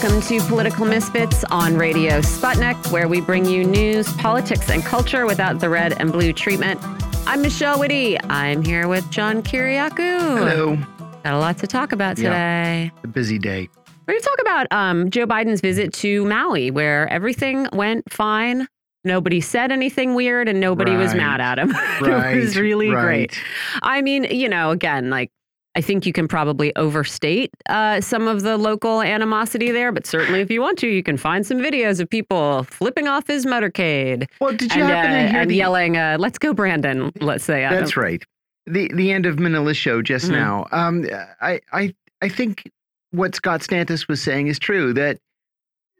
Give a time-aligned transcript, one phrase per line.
[0.00, 5.26] Welcome to Political Misfits on Radio Sputnik, where we bring you news, politics, and culture
[5.26, 6.80] without the red and blue treatment.
[7.26, 8.16] I'm Michelle Witte.
[8.30, 10.38] I'm here with John Kiriakou.
[10.38, 10.76] Hello.
[11.24, 12.92] Got a lot to talk about today.
[13.02, 13.68] A busy day.
[14.06, 18.68] We're going to talk about um, Joe Biden's visit to Maui, where everything went fine.
[19.02, 21.72] Nobody said anything weird and nobody was mad at him.
[22.00, 22.36] Right.
[22.36, 23.02] it was really right.
[23.02, 23.42] great.
[23.82, 25.32] I mean, you know, again, like
[25.78, 30.40] I think you can probably overstate uh, some of the local animosity there, but certainly
[30.40, 34.26] if you want to, you can find some videos of people flipping off his motorcade
[34.40, 37.12] Well, did you and, happen uh, to hear and the, yelling, uh, "Let's go, Brandon!"
[37.20, 38.20] Let's say That's right.
[38.66, 40.32] The the end of Manila's show just Mhm.
[40.32, 40.66] now.
[40.72, 41.06] Um,
[41.40, 42.68] I I I think
[43.12, 45.18] what Scott Stantis was saying is true that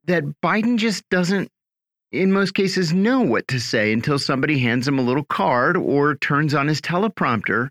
[0.07, 1.53] that Biden just doesn't,
[2.11, 6.17] in most cases, know what to say until somebody hands him a little card or
[6.17, 7.69] turns on his teleprompter,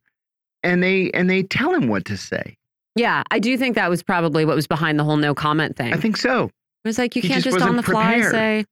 [0.67, 2.55] and they and they tell him what to say.
[2.95, 5.93] Yeah, I do think that was probably what was behind the whole no comment thing.
[5.93, 6.45] I think so.
[6.45, 8.65] it was like you he can't just just, on the wasn't fly say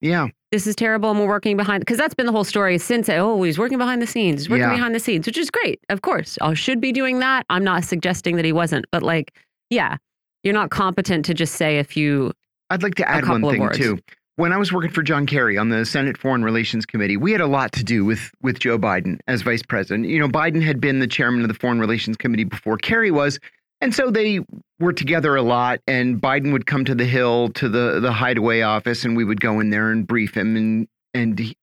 [0.00, 0.28] Yeah.
[0.52, 3.42] this is terrible and we're working behind because that's been the whole story since oh
[3.42, 4.74] he's working behind the scenes he's working Yeah.
[4.74, 7.84] behind the scenes which is great of course I should be doing that i'm not
[7.84, 9.34] suggesting that he wasn't but like
[9.70, 9.96] yeah
[10.44, 12.32] you're not competent to just say a few
[12.70, 13.98] I'd like to add one couple of thing too.
[14.38, 17.40] When I was working for John Kerry on the Senate Foreign Relations Committee, we had
[17.40, 20.06] a lot to do with with Joe Biden as vice president.
[20.06, 23.40] You know, Biden had been the chairman of the Foreign Relations Committee before Kerry was,
[23.80, 24.38] and so they
[24.78, 25.80] were together a lot.
[25.88, 29.40] And Biden would come to the Hill to the the Hideaway office, and we would
[29.40, 30.54] go in there and brief him.
[30.54, 31.56] And and he,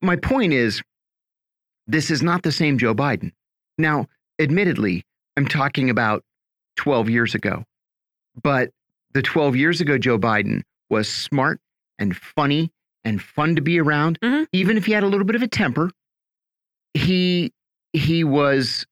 [0.00, 0.82] my point is,
[1.88, 3.32] this is not the same Joe Biden.
[3.78, 4.06] Now,
[4.38, 5.02] admittedly,
[5.36, 6.22] I'm talking about
[6.76, 7.64] 12 years ago,
[8.40, 8.70] but
[9.12, 11.60] the 12 years ago Joe Biden was smart
[12.00, 12.72] and funny
[13.04, 14.46] and fun to be around, Mhm.
[14.52, 15.90] even if he had a little bit of a temper.
[16.94, 17.52] He
[17.92, 18.86] he was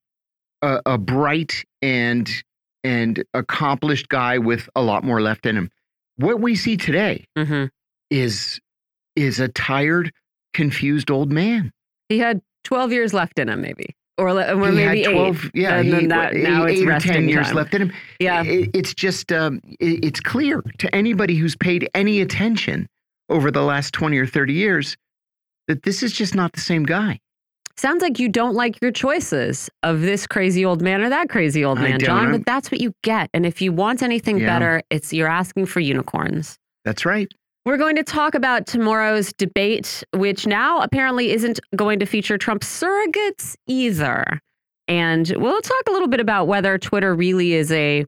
[0.63, 2.31] a, a bright and
[2.85, 5.71] and accomplished guy with a lot more left in him.
[6.17, 7.71] What we see today mhm.
[8.11, 8.61] is
[9.17, 10.13] is a tired,
[10.55, 11.73] confused old man.
[12.09, 15.13] he had 12 years left in him maybe or, or he maybe had eight.
[15.13, 17.57] 12 yeah and he, then that, eight, now it's eight or 10 years time.
[17.57, 21.89] left in him yeah it, it's just um, it, it's clear to anybody who's paid
[21.95, 22.89] any attention
[23.29, 24.97] over the last 20 or 30 years
[25.67, 27.19] that this is just not the same guy
[27.77, 31.65] sounds like you don't like your choices of this crazy old man or that crazy
[31.65, 34.47] old man john but that's what you get and if you want anything Yeah.
[34.47, 37.29] better it's you're asking for unicorns that's right
[37.67, 42.63] We're going to talk about tomorrow's debate, which now apparently isn't going to feature Trump
[42.63, 44.41] surrogates either.
[44.87, 48.07] And we'll talk a little bit about whether Twitter really is a.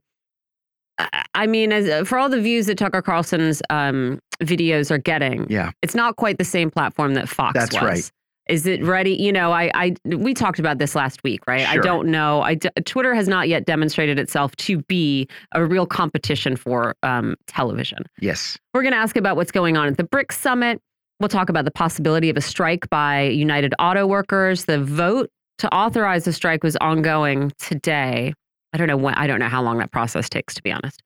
[1.35, 5.71] I- mean, as, for all the views that Tucker Carlson's um, videos are getting, yeah
[5.83, 7.83] it's not quite the same platform that Fox That's was.
[7.83, 8.13] right.
[8.49, 9.13] Is it ready?
[9.13, 11.61] You know, I, I we talked about this last week, right?
[11.61, 11.71] Sure.
[11.71, 12.43] I don't know.
[12.43, 17.99] I Twitter has not yet demonstrated itself to be a real competition for um, television.
[18.21, 20.81] yes We're going to ask about what's going on at the BRICS summit.
[21.21, 24.65] We'll talk about the possibility of a strike by United Auto Workers.
[24.65, 28.33] The vote to authorize the strike was ongoing today.
[28.73, 29.15] I don't know when.
[29.15, 31.03] I don't know how long that process takes, to be honest.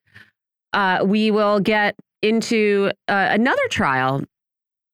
[0.72, 4.22] Uh, we will get into uh, another trial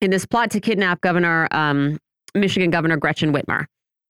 [0.00, 1.98] in this plot to kidnap Governor um,
[2.34, 3.66] Michigan Governor Gretchen Whitmer,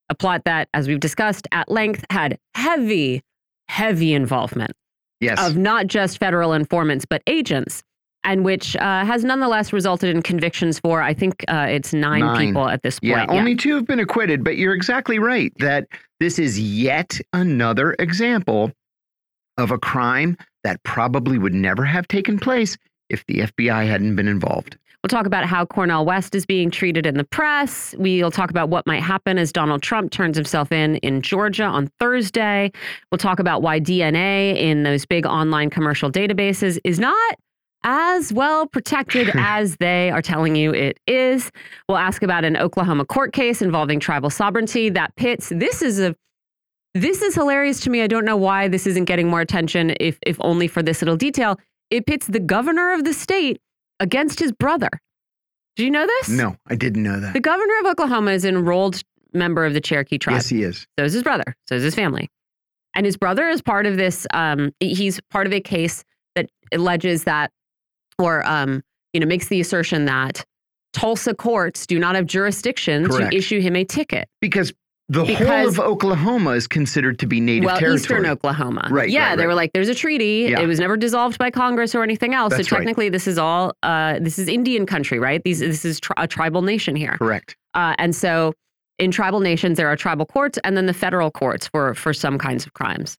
[0.09, 3.23] a plot that, as we've discussed at length, had heavy,
[3.69, 4.73] heavy involvement
[5.21, 7.83] yes of not just federal informants, but agents,
[8.25, 12.47] and which uh, has nonetheless resulted in convictions for, I think uh, it's nine, Nine.
[12.49, 13.11] people at this point.
[13.13, 15.87] yeah only two have been acquitted but you're exactly right that
[16.19, 18.73] this is yet another example
[19.57, 22.77] of a crime that probably would never have taken place
[23.09, 27.07] if the fbi hadn't been involved We'll talk about how Cornel West is being treated
[27.07, 27.95] in the press.
[27.97, 31.87] We'll talk about what might happen as Donald Trump turns himself in in Georgia on
[31.99, 32.71] Thursday.
[33.11, 37.39] We'll talk about why DNA in those big online commercial databases is not
[37.85, 41.51] as well protected as they are telling you it is.
[41.89, 46.15] We'll ask about an Oklahoma court case involving tribal sovereignty that pits this is a
[46.95, 48.03] this is hilarious to me.
[48.03, 51.17] I don't know why this isn't getting more attention if if only for this little
[51.17, 51.59] detail.
[51.91, 53.61] It pits the governor of the state
[54.01, 54.91] against his brother.
[55.77, 56.29] Do you know this?
[56.29, 59.01] no i didn't know that The governor of Oklahoma is an enrolled
[59.33, 60.35] member of the Cherokee tribe.
[60.37, 61.57] yes he is So is his brother.
[61.69, 62.29] So is his family.
[62.95, 64.27] And his brother is part of this.
[64.35, 66.03] Um, he's part of a case
[66.35, 67.53] that alleges that,
[68.21, 68.83] or um,
[69.13, 70.45] you know, makes the assertion that
[70.93, 73.31] Tulsa courts do not have jurisdiction Correct.
[73.33, 74.29] to issue him a ticket.
[74.41, 74.73] because
[75.09, 77.97] the whole of Oklahoma is considered to be native well, territory.
[78.01, 78.87] Eastern Oklahoma.
[78.93, 80.51] Right, Yeah, right, they were like, "There's a treaty.
[80.51, 80.61] Yeah.
[80.61, 82.55] It was never dissolved by Congress or anything else.
[82.55, 82.81] That's so right.
[82.83, 83.73] technically, this is all.
[83.83, 85.43] Uh, this is Indian country, right?
[85.43, 85.59] These.
[85.59, 87.17] This is tri- a tribal nation here.
[87.19, 87.57] Correct.
[87.75, 88.53] Uh, and so
[89.01, 92.39] in tribal nations, there are tribal courts and then the federal courts for for some
[92.39, 93.17] kinds of crimes.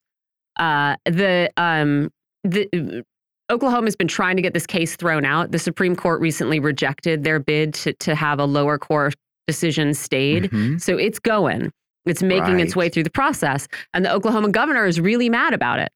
[0.58, 2.10] Uh, the um
[2.42, 3.04] the
[3.50, 5.52] Oklahoma has been trying to get this case thrown out.
[5.52, 9.14] The Supreme Court recently rejected their bid to, to have a lower court
[9.46, 10.44] decision stayed.
[10.44, 10.80] Mm -hmm.
[10.80, 11.72] So it's going.
[12.06, 12.66] It's making right.
[12.66, 13.68] its way through the process.
[13.92, 15.90] And the Oklahoma governor is really mad about it.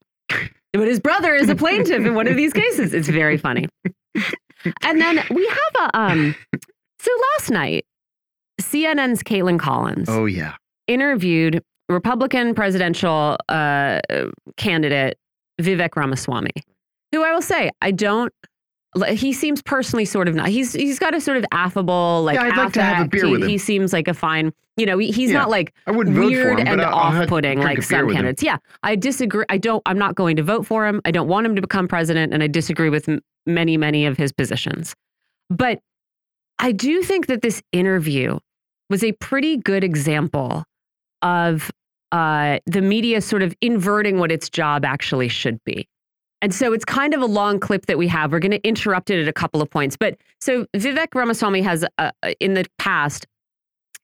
[0.72, 2.92] but his brother is a plaintiff in one of these cases.
[2.92, 3.66] It's very funny.
[4.82, 6.34] And then we have a um
[6.98, 7.84] so last night
[8.60, 10.08] CNN's Kaitlan Collins.
[10.08, 10.54] Oh yeah.
[10.86, 14.00] interviewed Republican presidential uh,
[14.56, 15.18] candidate
[15.60, 16.50] Vivek Ramaswamy,
[17.16, 18.32] who I will say I don't.
[19.10, 20.48] He seems personally sort of not.
[20.48, 22.36] He's he's got a sort of affable like.
[22.36, 22.64] Yeah, I'd affect.
[22.64, 23.48] like to have a beer he, with him.
[23.48, 24.52] He seems like a fine.
[24.78, 28.42] You know, he's yeah, not like I wouldn't weird him, and off-putting like some candidates.
[28.42, 29.44] Yeah, I disagree.
[29.48, 29.82] I don't.
[29.86, 31.00] I'm not going to vote for him.
[31.04, 33.08] I don't want him to become president, and I disagree with
[33.46, 34.94] many many of his positions.
[35.50, 35.80] But
[36.58, 38.38] I do think that this interview
[38.88, 40.64] was a pretty good example
[41.22, 41.70] of
[42.12, 45.88] uh, the media sort of inverting what its job actually should be.
[46.42, 48.32] And so it's kind of a long clip that we have.
[48.32, 49.96] We're going to interrupt it at a couple of points.
[49.96, 52.10] But so Vivek Ramaswamy has, uh,
[52.40, 53.26] in the past,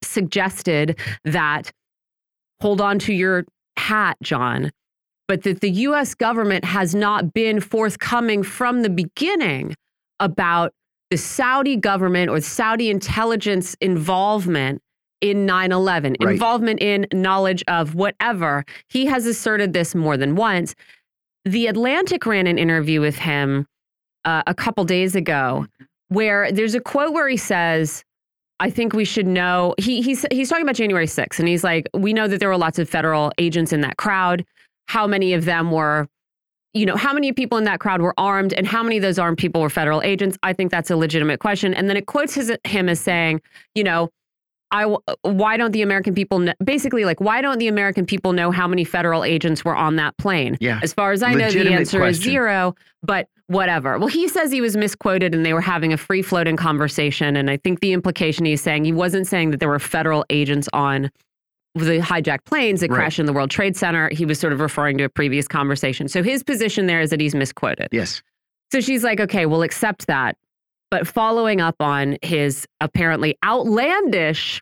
[0.02, 1.70] suggested that
[2.60, 3.44] hold on to your
[3.76, 4.70] hat, John,
[5.28, 9.74] but that the US government has not been forthcoming from the beginning
[10.20, 10.72] about
[11.10, 14.80] the Saudi government or Saudi intelligence involvement
[15.20, 16.32] in 9 11, right.
[16.32, 18.64] involvement in knowledge of whatever.
[18.88, 20.74] He has asserted this more than once.
[21.44, 23.66] The Atlantic ran an interview with him
[24.24, 25.66] uh, a couple days ago
[26.08, 28.04] where there's a quote where he says,
[28.60, 29.74] I think we should know.
[29.78, 32.58] He, he's, he's talking about January 6th, and he's like, we know that there were
[32.58, 34.44] lots of federal agents in that crowd.
[34.86, 36.08] How many of them were
[36.74, 39.18] you know, how many people in that crowd were armed and how many of those
[39.18, 40.38] armed people were federal agents?
[40.42, 41.74] I think that's a legitimate question.
[41.74, 43.42] And then it quotes his, him as saying,
[43.74, 44.08] you know,
[44.72, 48.50] I why don't the American people know, basically like why don't the American people know
[48.50, 50.56] how many federal agents were on that plane?
[50.60, 50.80] Yeah.
[50.82, 52.10] As far as I Legitimate know, the answer question.
[52.10, 52.74] is zero.
[53.02, 53.98] But whatever.
[53.98, 57.36] Well, he says he was misquoted and they were having a free floating conversation.
[57.36, 60.68] And I think the implication he's saying he wasn't saying that there were federal agents
[60.72, 61.10] on
[61.74, 62.96] the hijacked planes that right.
[62.96, 64.08] crashed in the World Trade Center.
[64.10, 66.08] He was sort of referring to a previous conversation.
[66.08, 67.88] So his position there is that he's misquoted.
[67.92, 68.22] Yes.
[68.70, 70.36] So she's like, okay, we'll accept that.
[70.92, 74.60] But following up on his apparently outlandish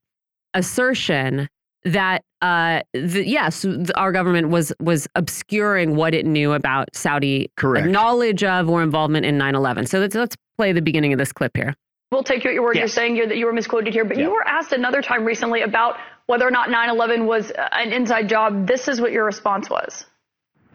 [0.55, 1.49] assertion
[1.83, 7.51] that uh, the, yes, the, our government was was obscuring what it knew about Saudi
[7.57, 7.89] Correct.
[7.89, 9.89] knowledge of or involvement in 9/11.
[9.89, 11.75] So let's let's play the beginning of this clip here.
[12.13, 12.77] We'll take you at your word.
[12.77, 12.83] Yes.
[12.83, 14.27] You're saying you're, that you were misquoted here, but yeah.
[14.27, 18.69] you were asked another time recently about whether or not 9/11 was an inside job.
[18.69, 20.07] This is what your response was.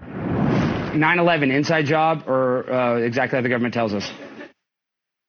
[0.01, 4.11] 9/11 inside job, or uh, exactly how the government tells us.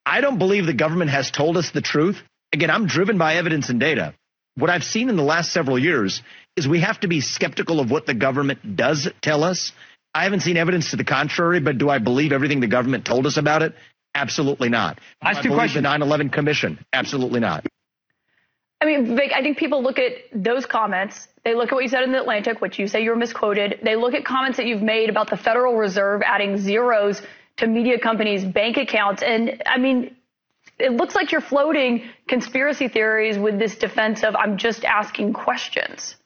[0.07, 2.23] I don't believe the government has told us the truth.
[2.53, 4.15] Again, I'm driven by evidence and data.
[4.55, 6.23] What I've seen in the last several years
[6.57, 9.73] is we have to be skeptical of what the government does tell us.
[10.15, 13.27] I haven't seen evidence to the contrary, but do I believe everything the government told
[13.27, 13.75] us about it?
[14.15, 14.99] Absolutely not.
[15.21, 15.83] Ask two questions.
[15.83, 16.79] The 9/11 Commission?
[16.93, 17.67] Absolutely not.
[18.81, 21.29] I mean, Vic, I think people look at those comments.
[21.45, 23.81] They look at what you said in the Atlantic, which you say you were misquoted.
[23.83, 27.21] They look at comments that you've made about the Federal Reserve adding zeros
[27.59, 29.23] to media companies' bank accounts.
[29.23, 30.17] And I mean,
[30.79, 36.17] it looks like you're floating conspiracy theories with this defense of I'm just asking questions.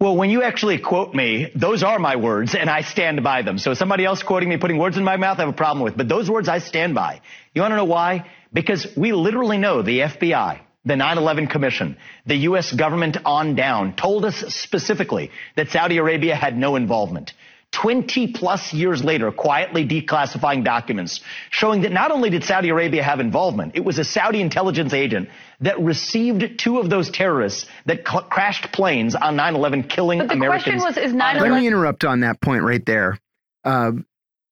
[0.00, 3.58] Well, when you actually quote me, those are my words and I stand by them.
[3.58, 5.96] So somebody else quoting me, putting words in my mouth, I have a problem with.
[5.96, 7.20] But those words I stand by.
[7.52, 8.30] You want to know why?
[8.52, 11.96] Because we literally know the FBI, the 9-11 Commission,
[12.26, 12.72] the U.S.
[12.72, 17.32] government on down told us specifically that Saudi Arabia had no involvement.
[17.72, 21.20] 20 plus years later, quietly declassifying documents
[21.50, 25.28] showing that not only did Saudi Arabia have involvement, it was a Saudi intelligence agent
[25.60, 30.82] that received two of those terrorists that crashed planes on 9-11, killing but the Americans.
[30.82, 33.18] question was, is 9/11- Let me interrupt on that point right there.
[33.64, 33.92] Uh,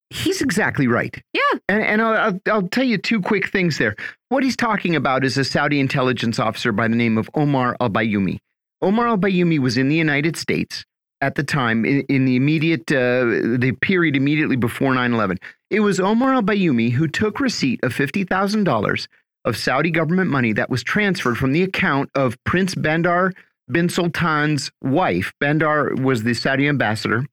[0.09, 1.15] he's exactly right.
[1.33, 1.41] Yeah.
[1.67, 3.95] And, and I'll, I'll, tell you two quick things there.
[4.29, 8.37] What he's talking about is a Saudi intelligence officer by the name of Omar al-Bayoumi.
[8.81, 10.85] Omar al-Bayoumi was in the United States
[11.21, 15.37] at the time in, in the immediate uh, the period immediately before 9/11.
[15.69, 19.07] It was Omar al-Bayoumi who took receipt of $50,000
[19.45, 23.33] of Saudi government money that was transferred from the account of Prince Bandar
[23.69, 25.33] bin Sultan's wife.
[25.39, 27.25] Bandar was the Saudi ambassador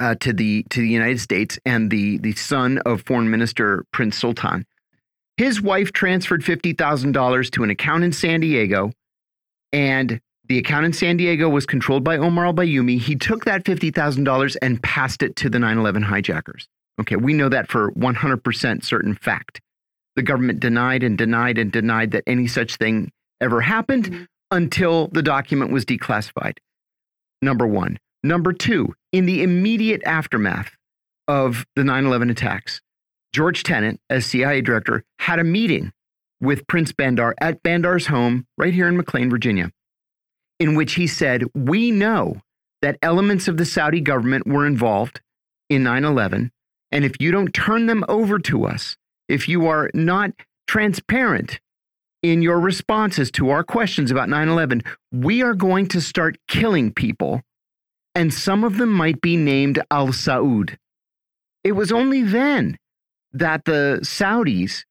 [0.00, 4.18] uh, to the to the United States and the the son of Foreign Minister Prince
[4.18, 4.66] Sultan.
[5.38, 8.92] His wife transferred $50,000 to an account in San Diego
[9.72, 12.98] and the account in San Diego was controlled by Omar al Bayoumi.
[12.98, 16.68] He took that $50,000 and passed it to the 9 11 hijackers.
[17.00, 19.60] Okay, we know that for 100% certain fact.
[20.16, 24.26] The government denied and denied and denied that any such thing ever happened mm -hmm.
[24.50, 26.58] until the document was declassified.
[27.40, 27.98] Number one.
[28.22, 30.76] Number two, in the immediate aftermath
[31.26, 32.80] of the 9 11 attacks,
[33.32, 35.92] George Tenet, as CIA director, had a meeting
[36.40, 39.70] with Prince Bandar at Bandar's home right here in McLean, Virginia,
[40.62, 42.40] in which he said, We know
[42.82, 45.20] that elements of the Saudi government were involved
[45.68, 46.52] in 9 11.
[46.92, 48.96] And if you don't turn them over to us,
[49.28, 50.30] if you are not
[50.68, 51.58] transparent
[52.22, 56.92] in your responses to our questions about 9 11, we are going to start killing
[56.92, 57.42] people.
[58.14, 60.76] And some of them might be named Al Saud.
[61.64, 62.78] It was only then
[63.32, 64.84] that the Saudis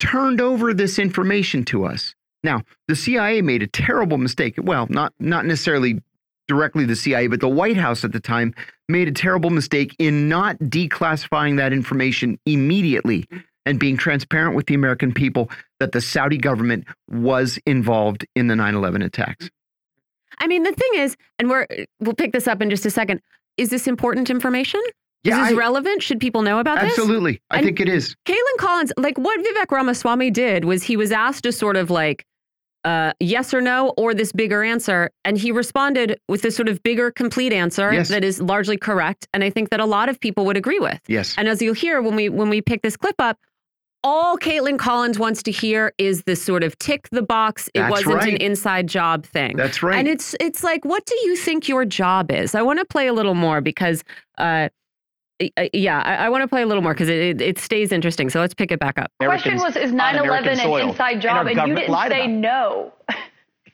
[0.00, 2.16] turned over this information to us.
[2.44, 4.54] Now, the CIA made a terrible mistake.
[4.58, 6.00] Well, not not necessarily
[6.48, 8.54] directly the CIA, but the White House at the time
[8.88, 13.26] made a terrible mistake in not declassifying that information immediately
[13.64, 18.54] and being transparent with the American people that the Saudi government was involved in the
[18.54, 19.48] 9/11 attacks.
[20.38, 21.66] I mean, the thing is, and we're
[22.00, 23.20] we'll pick this up in just a second.
[23.56, 24.80] Is this important information?
[25.24, 26.02] Yeah, is this I- relevant?
[26.02, 26.90] Should people know about this?
[26.98, 27.40] Absolutely.
[27.50, 28.16] I And- think it is.
[28.26, 32.26] Kaitlan Collins, like what Vivek Ramaswamy did was he was asked to sort of like
[32.84, 36.82] uh, yes or no or this bigger answer, and he responded with this sort of
[36.82, 38.08] bigger, complete answer Yes.
[38.08, 41.00] that is largely correct, and I think that a lot of people would agree with.
[41.08, 41.34] Yes.
[41.38, 43.38] And as you'll hear when we when we pick this clip up,
[44.04, 47.68] all Kaitlan Collins wants to hear is this sort of tick the box.
[47.72, 49.56] It That's wasn't an inside job thing.
[49.56, 49.96] That's right.
[49.96, 52.54] And it's it's like, what do you think your job is?
[52.56, 54.02] I want to play a little more because,
[54.38, 54.70] uh,
[55.72, 58.30] yeah, I, I want to play a little more because it, it it stays interesting.
[58.30, 59.10] So let's pick it back up.
[59.18, 61.46] The question was, is on 9 American 11 an inside job?
[61.46, 62.92] our And, you didn't say about no.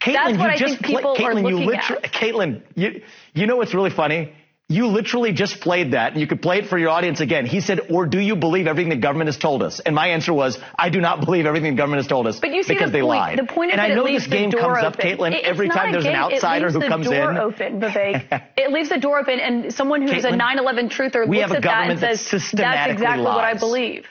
[0.00, 2.12] Kaitlan, That's what you I just think people play, are Kaitlan, you looking literally, at.
[2.12, 3.02] Kaitlan, you,
[3.34, 4.32] you know what's really funny?
[4.70, 7.46] You literally just played that, and you could play it for your audience again.
[7.46, 10.30] He said, "Or do you believe everything the government has told us?" And my answer
[10.34, 12.90] was, "I do not believe everything the government has told us But you see because
[12.90, 13.18] the they point.
[13.18, 14.84] lied." The point is and I know this game comes open.
[14.84, 16.20] up, Kaitlan, It- every time there's an game.
[16.20, 17.38] outsider it leaves who the comes door in.
[17.38, 18.42] open, Vivek.
[18.58, 21.56] it leaves the door open, and someone who's a 9/11 truther we looks have a
[21.56, 24.06] at that and government that says, "That's exactly what I believe."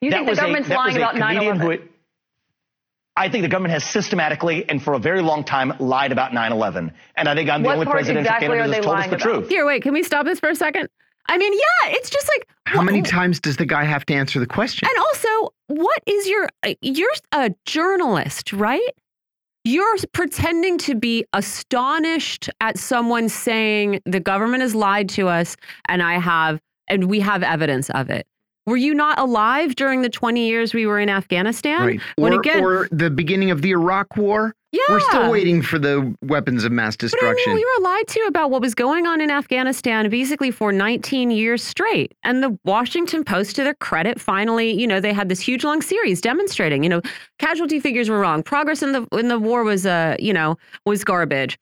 [0.00, 1.88] You that think the was a, government's lying about 9/11?
[3.16, 3.22] Who.
[3.22, 6.32] It, I think the government has systematically and for a very long time lied about
[6.32, 8.86] 9/11, and I think I'm the What only part presidential exactly candidate are they that's
[8.86, 9.20] told us the about?
[9.20, 9.48] truth.
[9.48, 10.88] Here, wait, can we stop this for a second?
[11.26, 14.14] I mean, yeah, it's just like How wh- many times does the guy have to
[14.14, 14.86] answer the question?
[14.88, 16.48] And also, what is your
[16.82, 18.90] you're a journalist, right?
[19.66, 25.56] You're pretending to be astonished at someone saying the government has lied to us
[25.88, 28.26] and I have and we have evidence of it.
[28.66, 31.80] Were you not alive during the 20 years we were in Afghanistan?
[31.86, 32.00] Right.
[32.16, 34.54] When Or, again, or the beginning of the Iraq War.
[34.72, 34.80] yeah.
[34.88, 37.52] We're still waiting for the weapons of mass But I destruction.
[37.54, 41.30] mean, we were lied to about what was going on in Afghanistan basically for 19
[41.30, 42.14] years straight.
[42.24, 45.82] And the Washington Post, to their credit, finally, you know, they had this huge long
[45.82, 47.02] series demonstrating, you know,
[47.38, 50.56] casualty figures were wrong, progress in the in the war was, uh, you know,
[50.86, 51.58] was garbage.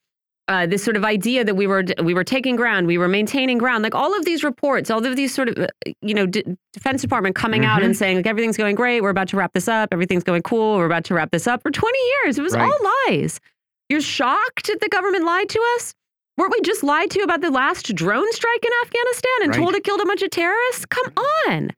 [0.49, 3.57] Uh, this sort of idea that we were we were taking ground, we were maintaining
[3.57, 5.67] ground, like all of these reports, all of these sort of, uh,
[6.01, 7.85] you know, D Defense Department coming out Mm-hmm.
[7.85, 10.75] and saying like everything's going great, we're about to wrap this up, everything's going cool,
[10.75, 12.37] we're about to wrap this up for 20 years.
[12.37, 12.63] It was Right.
[12.69, 13.39] all lies.
[13.87, 15.93] You're shocked that the government lied to us?
[16.37, 19.59] Weren't we just lied to about the last drone strike in Afghanistan and Right.
[19.63, 20.85] told it killed a bunch of terrorists?
[20.87, 21.13] Come
[21.47, 21.69] on.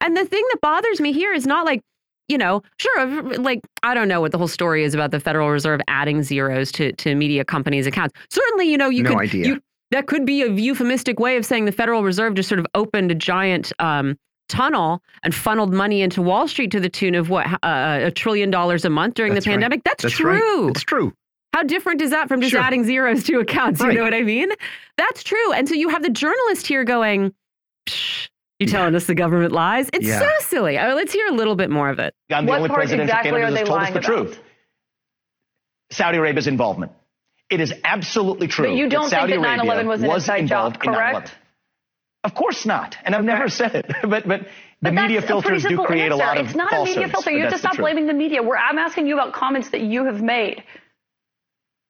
[0.00, 1.82] And the thing that bothers me here is not like,
[2.28, 5.50] you know, sure, like, I don't know what the whole story is about the Federal
[5.50, 8.14] Reserve adding zeros to, to media companies' accounts.
[8.30, 9.18] Certainly, you know, you No could.
[9.20, 9.46] idea.
[9.46, 9.60] You,
[9.92, 13.10] that could be a euphemistic way of saying the Federal Reserve just sort of opened
[13.12, 14.16] a giant um,
[14.48, 18.50] tunnel and funneled money into Wall Street to the tune of what, uh, a trillion
[18.50, 19.54] dollars a month during That's the right.
[19.54, 19.84] pandemic.
[19.84, 20.64] That's, That's true.
[20.66, 20.70] right.
[20.70, 21.12] It's true.
[21.54, 22.60] How different is that from just Sure.
[22.60, 23.80] adding zeros to accounts?
[23.80, 23.96] You Right.
[23.96, 24.50] know what I mean?
[24.98, 25.52] That's true.
[25.52, 27.32] And so you have the journalist here going,
[28.58, 29.88] you telling us the government lies?
[29.92, 30.20] It's Yeah.
[30.20, 30.78] so silly.
[30.78, 32.14] Uh, let's hear a little bit more of it.
[32.30, 33.98] I'm the What only part presidential exactly candidate are they that's told us lying the
[34.00, 34.26] about?
[34.32, 34.40] truth.
[35.90, 36.92] Saudi Arabia's involvement.
[37.48, 38.66] It is absolutely true.
[38.66, 41.34] But you don't that think Saudi that 9/11 Arabia was an inside job, involved correct?
[42.24, 43.86] Of course not, and I've never said it.
[44.02, 44.46] But but the
[44.82, 46.16] But media a pretty filters do simple create a answer.
[46.26, 47.30] lot of It's not a media filter.
[47.30, 48.42] You have to that's stop blaming the media.
[48.42, 50.64] We're, I'm asking you about comments that you have made.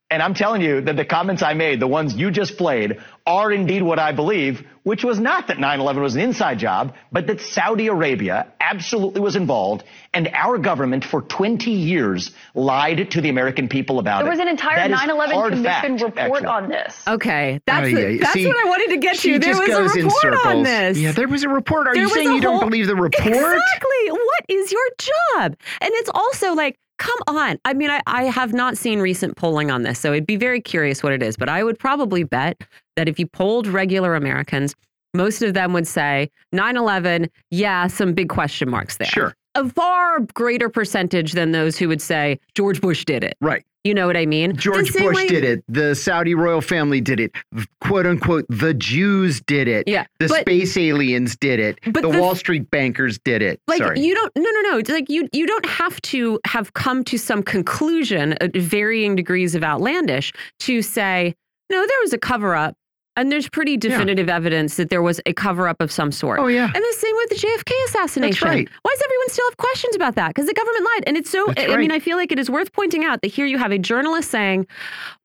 [0.09, 3.51] And I'm telling you that the comments I made, the ones you just played, are
[3.51, 7.41] indeed what I believe, which was not that 9-11 was an inside job, but that
[7.41, 9.83] Saudi Arabia absolutely was involved,
[10.15, 14.37] and our government for 20 years lied to the American people about There it.
[14.37, 15.65] There was an entire 9/11 commission
[15.99, 16.47] fact, report actually.
[16.47, 17.03] on this.
[17.09, 17.61] Okay.
[17.67, 18.19] That's, the- yeah.
[18.21, 19.39] that's See, what I wanted to get she to.
[19.41, 20.99] There was goes a in report on this.
[21.01, 21.89] Yeah, there was a report.
[21.89, 23.27] Are There you saying a you don't believe the report?
[23.27, 24.11] Exactly.
[24.11, 25.57] What is your job?
[25.81, 27.59] And it's also like, come on.
[27.65, 30.61] I mean, I, I have not seen recent polling on this, so I'd be very
[30.61, 31.37] curious what it is.
[31.37, 32.63] But I would probably bet
[32.97, 34.75] that if you polled regular Americans,
[35.15, 39.09] most of them would say 9 11, yeah, some big question marks there.
[39.09, 39.35] Sure.
[39.55, 43.37] A far greater percentage than those who would say George Bush did it.
[43.41, 43.65] Right.
[43.87, 44.57] You know what I mean?
[44.57, 45.63] George Bush way, did it.
[45.69, 47.33] The Saudi royal family did it.
[47.81, 49.87] "Quote unquote," the Jews did it.
[49.87, 51.79] Yeah, the but, space aliens did it.
[51.85, 53.61] But the, the Wall Street bankers did it.
[53.69, 54.01] Like Sorry.
[54.01, 54.33] you don't.
[54.35, 54.79] No, no, no.
[54.79, 59.55] It's like you you don't have to have come to some conclusion at varying degrees
[59.55, 61.37] of outlandish to say
[61.71, 61.87] no.
[61.87, 62.77] There was a cover up
[63.17, 64.37] and there's pretty definitive yeah.
[64.37, 66.39] evidence that there was a cover up of some sort.
[66.39, 66.71] Oh, yeah.
[66.75, 68.49] And the same with the JFK assassination.
[68.49, 68.69] Right.
[68.83, 70.29] Why does everyone still have questions about that?
[70.29, 71.05] Because the government lied.
[71.07, 71.79] And it's so, I right.
[71.79, 74.31] mean, I feel like it is worth pointing out that here you have a journalist
[74.31, 74.67] saying,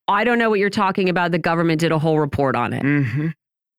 [0.08, 1.32] I don't know what you're talking about.
[1.32, 2.82] The government did a whole report on it.
[2.82, 3.32] Mm -hmm.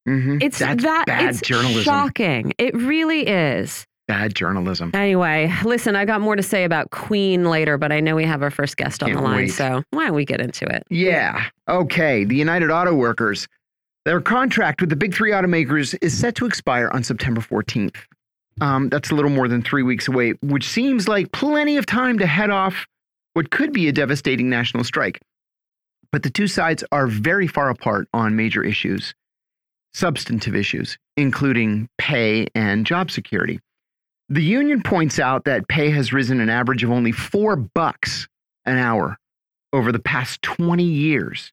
[0.05, 0.43] Mm -hmm.
[0.43, 1.83] It's That's that bad it's journalism.
[1.83, 2.53] shocking.
[2.57, 3.87] It really is.
[4.07, 4.91] Bad journalism.
[4.93, 8.43] Anyway, listen, I got more to say about Queen later, but I know we have
[8.43, 9.53] our first guest on Can't the line, wait.
[9.53, 10.83] so why don't we get into it?
[10.89, 11.45] Yeah.
[11.67, 12.25] Okay.
[12.25, 13.47] The United Auto Workers.
[14.05, 17.95] Their contract with the big three automakers is set to expire on September 14th.
[18.61, 22.19] Um, that's a little more than three weeks away, which seems like plenty of time
[22.19, 22.85] to head off
[23.33, 25.19] what could be a devastating national strike.
[26.11, 29.15] But the two sides are very far apart on major issues,
[29.93, 33.59] substantive issues, including pay and job security.
[34.29, 38.27] The union points out that pay has risen an average of only four bucks
[38.65, 39.17] an hour
[39.73, 41.51] over the past 20 years,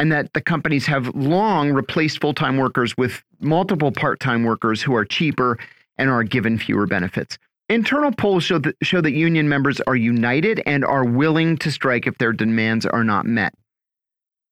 [0.00, 4.80] and that the companies have long replaced full time workers with multiple part time workers
[4.80, 5.58] who are cheaper
[5.98, 7.36] and are given fewer benefits.
[7.68, 12.06] Internal polls show that, show that union members are united and are willing to strike
[12.06, 13.52] if their demands are not met.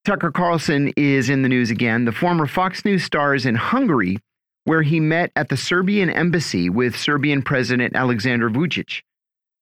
[0.04, 2.04] Tucker Carlson is in the news again.
[2.04, 4.18] The former Fox News star is in Hungary,
[4.64, 9.00] where he met at the Serbian embassy with Serbian President Alexander Vucic.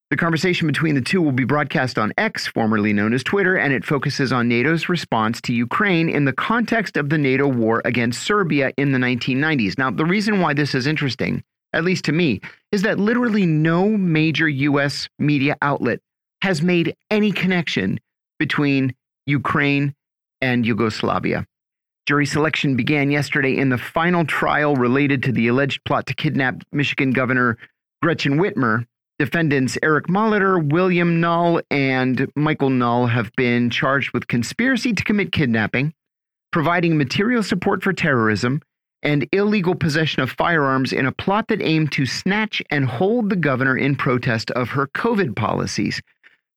[0.09, 3.73] The conversation between the two will be broadcast on X, formerly known as Twitter, and
[3.73, 8.23] it focuses on NATO's response to Ukraine in the context of the NATO war against
[8.23, 9.77] Serbia in the 1990s.
[9.77, 13.89] Now, the reason why this is interesting, at least to me, is that literally no
[13.89, 15.09] major U.S.
[15.19, 15.99] media outlet
[16.41, 17.99] has made any connection
[18.39, 18.95] between
[19.27, 19.93] Ukraine
[20.41, 21.45] and Yugoslavia.
[22.07, 26.63] Jury selection began yesterday in the final trial related to the alleged plot to kidnap
[26.71, 27.59] Michigan Governor
[28.03, 28.87] Gretchen Whitmer.
[29.19, 35.33] Defendants Eric Molitor, William Null, and Michael Null have been charged with conspiracy to commit
[35.33, 35.95] kidnapping,
[36.53, 38.61] providing material support for terrorism,
[39.03, 43.37] and illegal possession of firearms in a plot that aimed to snatch and hold the
[43.37, 46.03] governor in protest of her COVID policies.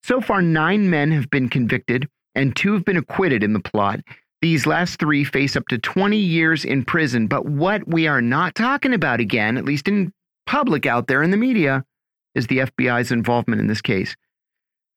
[0.04, 4.02] So far, nine men have been convicted and two have been acquitted in the plot.
[4.42, 7.28] These last three face up to 20 years in prison.
[7.28, 10.12] But what we are not talking about again, at least in
[10.46, 11.86] public out there in the media,
[12.40, 14.16] is the FBI's involvement in this case.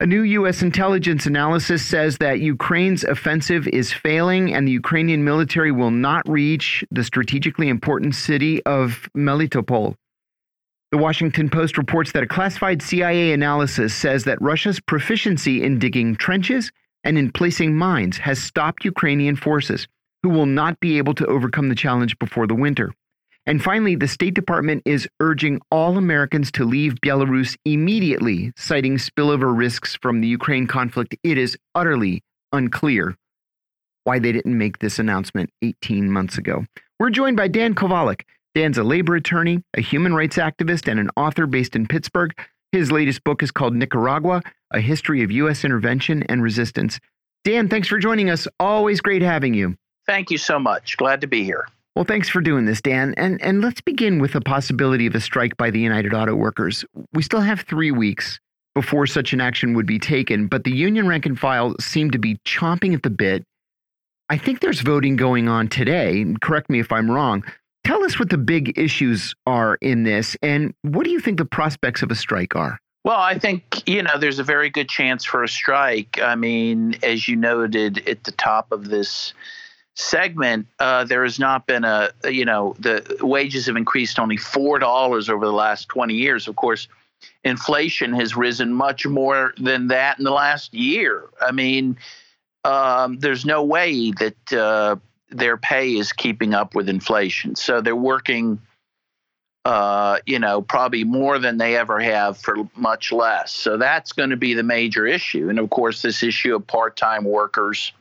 [0.00, 0.62] A new U.S.
[0.62, 6.82] intelligence analysis says that Ukraine's offensive is failing and the Ukrainian military will not reach
[6.90, 9.94] the strategically important city of Melitopol.
[10.90, 16.16] The Washington Post reports that a classified CIA analysis says that Russia's proficiency in digging
[16.16, 16.72] trenches
[17.04, 19.86] and in placing mines has stopped Ukrainian forces,
[20.22, 22.92] who will not be able to overcome the challenge before the winter.
[23.44, 29.56] And finally, the State Department is urging all Americans to leave Belarus immediately, citing spillover
[29.56, 31.16] risks from the Ukraine conflict.
[31.24, 33.16] It is utterly unclear
[34.04, 36.64] why they didn't make this announcement 18 months ago.
[36.98, 38.22] We're joined by Dan Kovalik.
[38.54, 42.32] Dan's a labor attorney, a human rights activist, and an author based in Pittsburgh.
[42.70, 45.64] His latest book is called Nicaragua A History of U.S.
[45.64, 47.00] Intervention and Resistance.
[47.44, 48.46] Dan, thanks for joining us.
[48.60, 49.76] Always great having you.
[50.06, 50.96] Thank you so much.
[50.96, 51.66] Glad to be here.
[51.94, 53.14] Well, thanks for doing this, Dan.
[53.16, 56.84] And and let's begin with the possibility of a strike by the United Auto Workers.
[57.12, 58.40] We still have three weeks
[58.74, 62.18] before such an action would be taken, but the union rank and file seem to
[62.18, 63.44] be chomping at the bit.
[64.30, 66.24] I think there's voting going on today.
[66.40, 67.44] Correct me if I'm wrong.
[67.84, 71.44] Tell us what the big issues are in this, and what do you think the
[71.44, 72.78] prospects of a strike are?
[73.04, 76.20] Well, I think, you know, there's a very good chance for a strike.
[76.22, 79.34] I mean, as you noted at the top of this
[79.94, 85.28] segment, uh, there has not been a, you know, the wages have increased only $4
[85.28, 86.48] over the last 20 years.
[86.48, 86.88] Of course,
[87.44, 91.28] inflation has risen much more than that in the last year.
[91.40, 91.98] I mean,
[92.64, 94.96] um, there's no way that uh,
[95.30, 97.56] their pay is keeping up with inflation.
[97.56, 98.60] So they're working,
[99.64, 103.52] uh, you know, probably more than they ever have for much less.
[103.52, 105.48] So that's going to be the major issue.
[105.50, 107.92] And of course, this issue of part time workers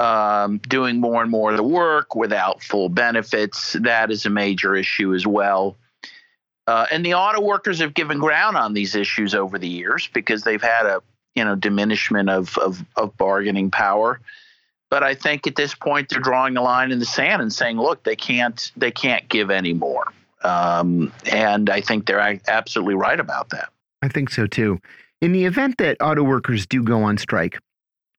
[0.00, 4.74] um, doing more and more of the work without full benefits, that is a major
[4.74, 5.76] issue as well.
[6.66, 10.42] Uh, and the auto workers have given ground on these issues over the years because
[10.42, 11.02] they've had a
[11.34, 14.20] you know diminishment of, of, of bargaining power.
[14.88, 17.76] But I think at this point they're drawing a line in the sand and saying,
[17.76, 20.04] look, they can't they can't give any more.
[20.42, 23.68] Um, and I think they're absolutely right about that.
[24.00, 24.80] I think so too.
[25.20, 27.58] In the event that auto workers do go on strike,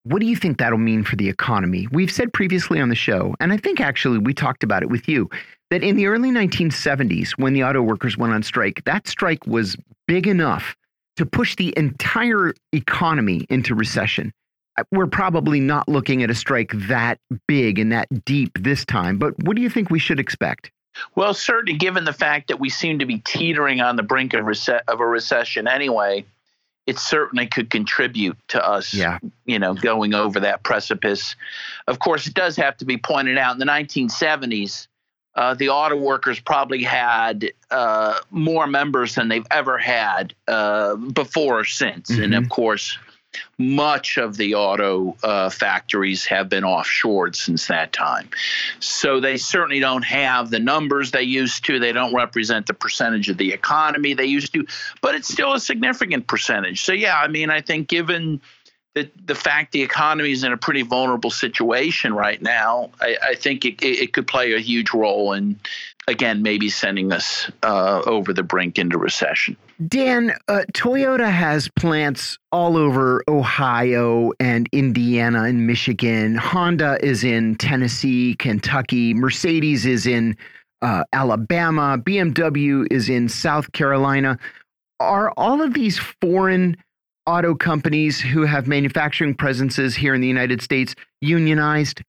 [0.04, 1.88] what do you think that'll mean for the economy?
[1.92, 5.08] We've said previously on the show, and I think actually we talked about it with
[5.08, 5.30] you,
[5.70, 9.78] that in the early 1970s, when the auto workers went on strike, that strike was
[10.08, 10.76] big enough
[11.18, 14.34] to push the entire economy into recession.
[14.78, 19.18] Uh, we're probably not looking at a strike that big and that deep this time,
[19.18, 20.72] but what do you think we should expect?
[21.16, 24.46] Well, certainly given the fact that we seem to be teetering on the brink of,
[24.88, 26.26] of a recession anyway,
[26.88, 29.20] it certainly could contribute to us, yeah.
[29.46, 31.36] you know, going over that precipice.
[31.88, 34.88] Of course, it does have to be pointed out in the 1970s,
[35.36, 41.60] uh, the auto workers probably had uh, more members than they've ever had uh, before
[41.60, 42.12] or since.
[42.12, 42.24] Mm-hmm.
[42.24, 42.98] And of course,
[43.58, 48.30] much of the auto uh, factories have been offshored since that time.
[48.80, 51.80] So they certainly don't have the numbers they used to.
[51.80, 54.66] They don't represent the percentage of the economy they used to,
[55.02, 56.82] but it's still a significant percentage.
[56.82, 58.42] So, yeah, I mean, I think given
[58.94, 63.36] the, the fact the economy is in a pretty vulnerable situation right now, I, I
[63.36, 65.60] think it, it, could play a huge role in,
[66.08, 69.56] again, maybe sending us uh, over the brink into recession.
[69.88, 76.36] Dan, uh, Toyota has plants all over Ohio and Indiana and Michigan.
[76.36, 79.14] Honda is in Tennessee, Kentucky.
[79.14, 80.38] Mercedes is in
[80.84, 81.98] uh, Alabama.
[81.98, 84.38] BMW is in South Carolina.
[85.00, 86.78] Are all of these foreign
[87.26, 92.04] auto companies who have manufacturing presences here in the United States unionized?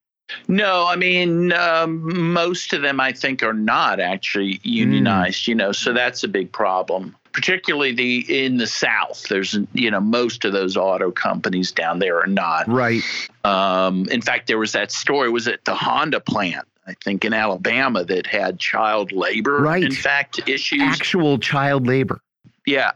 [0.49, 5.49] No, I mean, um, most of them I think are not actually unionized, mm.
[5.49, 7.17] you know, so that's a big problem.
[7.33, 12.21] Particularly the in the South, there's you know most of those auto companies down there
[12.21, 13.03] are not right.
[13.45, 17.33] Um, in fact, there was that story was at the Honda plant, I think in
[17.33, 19.61] Alabama, that had child labor.
[19.61, 19.83] Right.
[19.83, 22.21] In fact, issues actual child labor.
[22.67, 22.93] Yeah.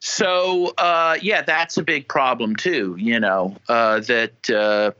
[0.00, 2.96] So, uh, yeah, that's a big problem too.
[2.98, 4.92] You know, uh, that uh,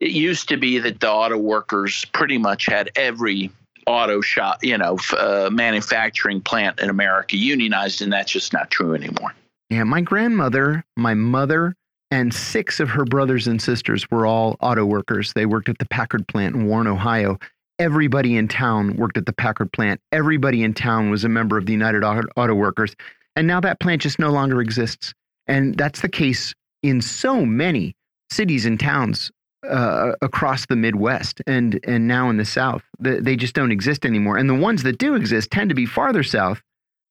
[0.00, 3.50] it used to be that the auto workers pretty much had every
[3.86, 8.94] auto shop, you know, uh, manufacturing plant in America unionized, and that's just not true
[8.94, 9.34] anymore.
[9.70, 11.74] Yeah, my grandmother, my mother,
[12.10, 15.32] and six of her brothers and sisters were all auto workers.
[15.32, 17.38] They worked at the Packard plant in Warren, Ohio.
[17.78, 20.00] Everybody in town worked at the Packard plant.
[20.12, 22.94] Everybody in town was a member of the United Auto Workers.
[23.34, 25.12] And now that plant just no longer exists.
[25.46, 27.94] And that's the case in so many
[28.30, 29.30] cities and towns
[29.68, 32.82] uh, across the Midwest and and now in the South.
[32.98, 34.36] they just don't exist anymore.
[34.36, 36.62] And the ones that do exist tend to be farther south,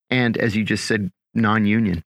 [0.10, 2.04] and as you just said, non-union.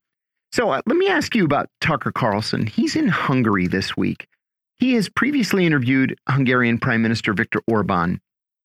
[0.52, 2.66] So uh, let me ask you about Tucker Carlson.
[2.66, 4.28] He's in Hungary this week.
[4.78, 8.20] He has previously interviewed Hungarian Prime Minister Viktor Orban,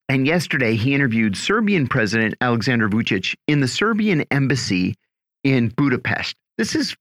[0.09, 4.95] and yesterday he interviewed Serbian President Alexander Vucic in the Serbian embassy
[5.43, 6.37] in Budapest.
[6.57, 6.97] This is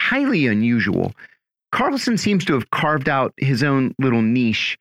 [0.00, 1.14] highly unusual.
[1.72, 4.78] Carlson seems to have carved out his own little niche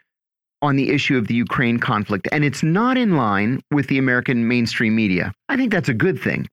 [0.61, 4.47] on the issue of the Ukraine conflict, and it's not in line with the American
[4.47, 5.33] mainstream media.
[5.49, 6.47] I think that's a good thing.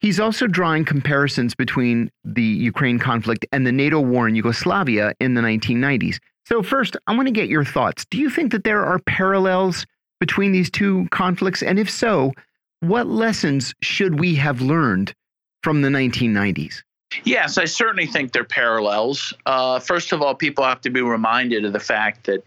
[0.00, 5.34] He's also drawing comparisons between the Ukraine conflict and the NATO war in Yugoslavia in
[5.34, 6.18] the 1990s.
[6.44, 8.04] So, first, I want to get your thoughts.
[8.10, 9.86] Do you think that there are parallels
[10.18, 11.62] between these two conflicts?
[11.62, 12.32] And if so,
[12.80, 15.14] what lessons should we have learned
[15.62, 16.82] from the 1990s?
[17.24, 19.34] Yes, I certainly think they're parallels.
[19.46, 22.44] Uh, first of all, people have to be reminded of the fact that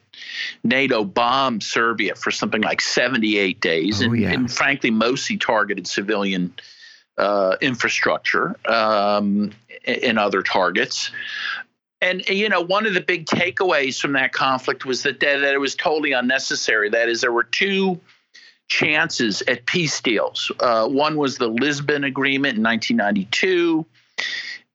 [0.64, 4.32] NATO bombed Serbia for something like 78 days, oh, and, yeah.
[4.32, 6.54] and, frankly, mostly targeted civilian
[7.18, 9.52] uh, infrastructure um,
[9.86, 11.12] and other targets.
[12.02, 15.60] And you know, one of the big takeaways from that conflict was that that, it
[15.60, 16.90] was totally unnecessary.
[16.90, 18.00] That is, there were two
[18.68, 20.52] chances at peace deals.
[20.60, 23.86] Uh, one was the Lisbon Agreement in 1992.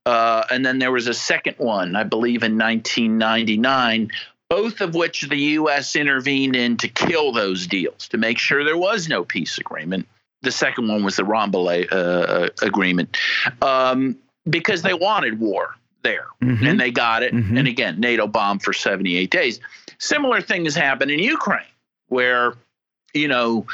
[0.06, 4.10] Uh, and then there was a second one, I believe, in 1999,
[4.48, 5.94] both of which the U.S.
[5.94, 10.08] intervened in to kill those deals, to make sure there was no peace agreement.
[10.42, 13.16] The second one was the Rambouillet uh, agreement,
[13.60, 14.16] um,
[14.48, 16.66] because they wanted war there, mm-hmm.
[16.66, 17.34] and they got it.
[17.34, 17.58] Mm-hmm.
[17.58, 19.60] And again, NATO bombed for 78 days.
[19.98, 21.66] Similar thing has happened in Ukraine,
[22.08, 22.54] where
[23.12, 23.66] you know,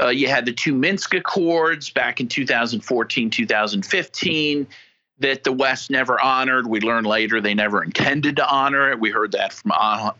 [0.00, 4.66] uh, you had the two Minsk Accords back in 2014, 2015
[5.20, 6.66] that the West never honored.
[6.66, 9.00] We learned later they never intended to honor it.
[9.00, 9.72] We heard that from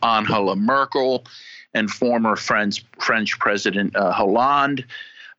[0.02, 1.24] Angela Merkel
[1.74, 4.84] and former French, French President uh, Hollande.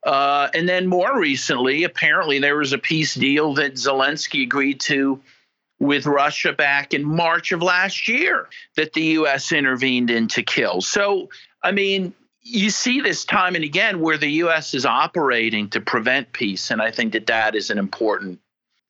[0.05, 5.19] Uh, and then more recently, apparently, there was a peace deal that Zelensky agreed to
[5.79, 9.51] with Russia back in March of last year that the U.S.
[9.51, 10.81] intervened in to kill.
[10.81, 11.29] So,
[11.63, 14.73] I mean, you see this time and again where the U.S.
[14.73, 18.39] is operating to prevent peace, and I think that that is an important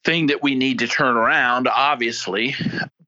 [0.04, 2.54] thing that we need to turn around, obviously.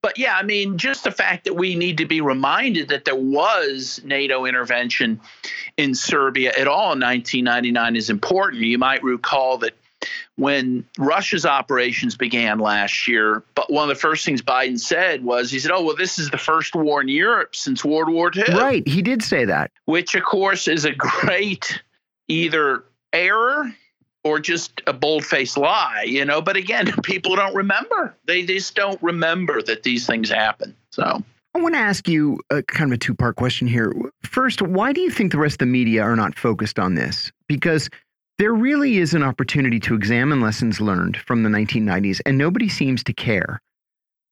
[0.02, 3.16] but yeah, I mean, just the fact that we need to be reminded that there
[3.16, 5.20] was NATO intervention
[5.76, 8.62] in Serbia at all in 1999 is important.
[8.62, 9.74] You might recall that
[10.36, 15.50] when Russia's operations began last year, but one of the first things Biden said was
[15.50, 18.54] he said, "Oh, well, this is the first war in Europe since World War II."
[18.54, 19.70] Right, he did say that.
[19.84, 21.80] Which of course is a great
[22.28, 23.72] either error
[24.24, 28.16] or just a bold-faced lie, you know, but again, people don't remember.
[28.26, 30.76] They just don't remember that these things happen.
[30.90, 31.22] So
[31.54, 33.92] I want to ask you a kind of a two part question here.
[34.22, 37.30] First, why do you think the rest of the media are not focused on this?
[37.46, 37.90] Because
[38.38, 43.04] there really is an opportunity to examine lessons learned from the 1990s, and nobody seems
[43.04, 43.60] to care.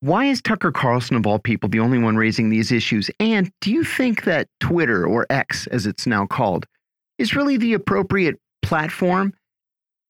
[0.01, 3.11] Why is Tucker Carlson, of all people, the only one raising these issues?
[3.21, 6.65] And do you think that Twitter, or X as it's now called,
[7.19, 9.35] is really the appropriate platform?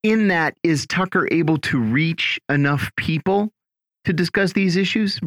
[0.03, 3.53] In that, is Tucker able to reach enough people
[4.05, 5.21] to discuss these issues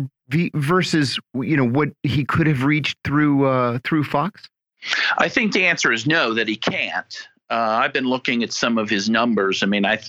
[0.55, 4.49] versus you know what he could have reached through uh, through Fox?
[5.17, 7.27] I think the answer is no, that he can't.
[7.49, 9.61] Uh, I've been looking at some of his numbers.
[9.61, 9.99] I mean, I,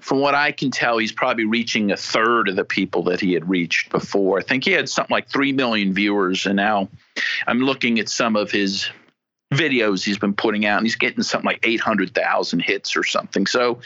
[0.00, 3.32] from what I can tell, he's probably reaching a third of the people that he
[3.32, 4.38] had reached before.
[4.38, 6.88] I think he had something like three million viewers, and now
[7.46, 8.90] I'm looking at some of his
[9.52, 13.46] videos he's been putting out, and he's getting something like 800,000 hits or something.
[13.46, 13.80] So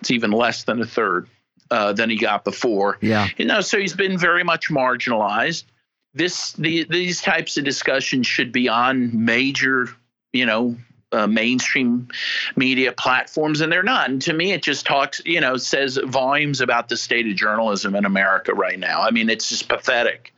[0.00, 1.28] it's even less than a third
[1.70, 2.98] uh, than he got before.
[3.00, 5.64] Yeah, you know, so he's been very much marginalized.
[6.14, 9.88] This the, these types of discussions should be on major,
[10.32, 10.76] you know,
[11.12, 12.08] uh, mainstream
[12.56, 14.10] media platforms, and they're not.
[14.10, 17.94] And to me, it just talks, you know, says volumes about the state of journalism
[17.94, 19.02] in America right now.
[19.02, 20.32] I mean, it's just pathetic.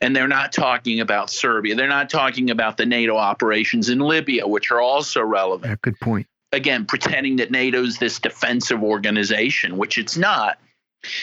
[0.00, 1.74] And they're not talking about Serbia.
[1.74, 5.70] They're not talking about the NATO operations in Libya, which are also relevant.
[5.70, 6.26] Yeah, good point.
[6.52, 10.58] Again, pretending that NATO's this defensive organization, which it's not.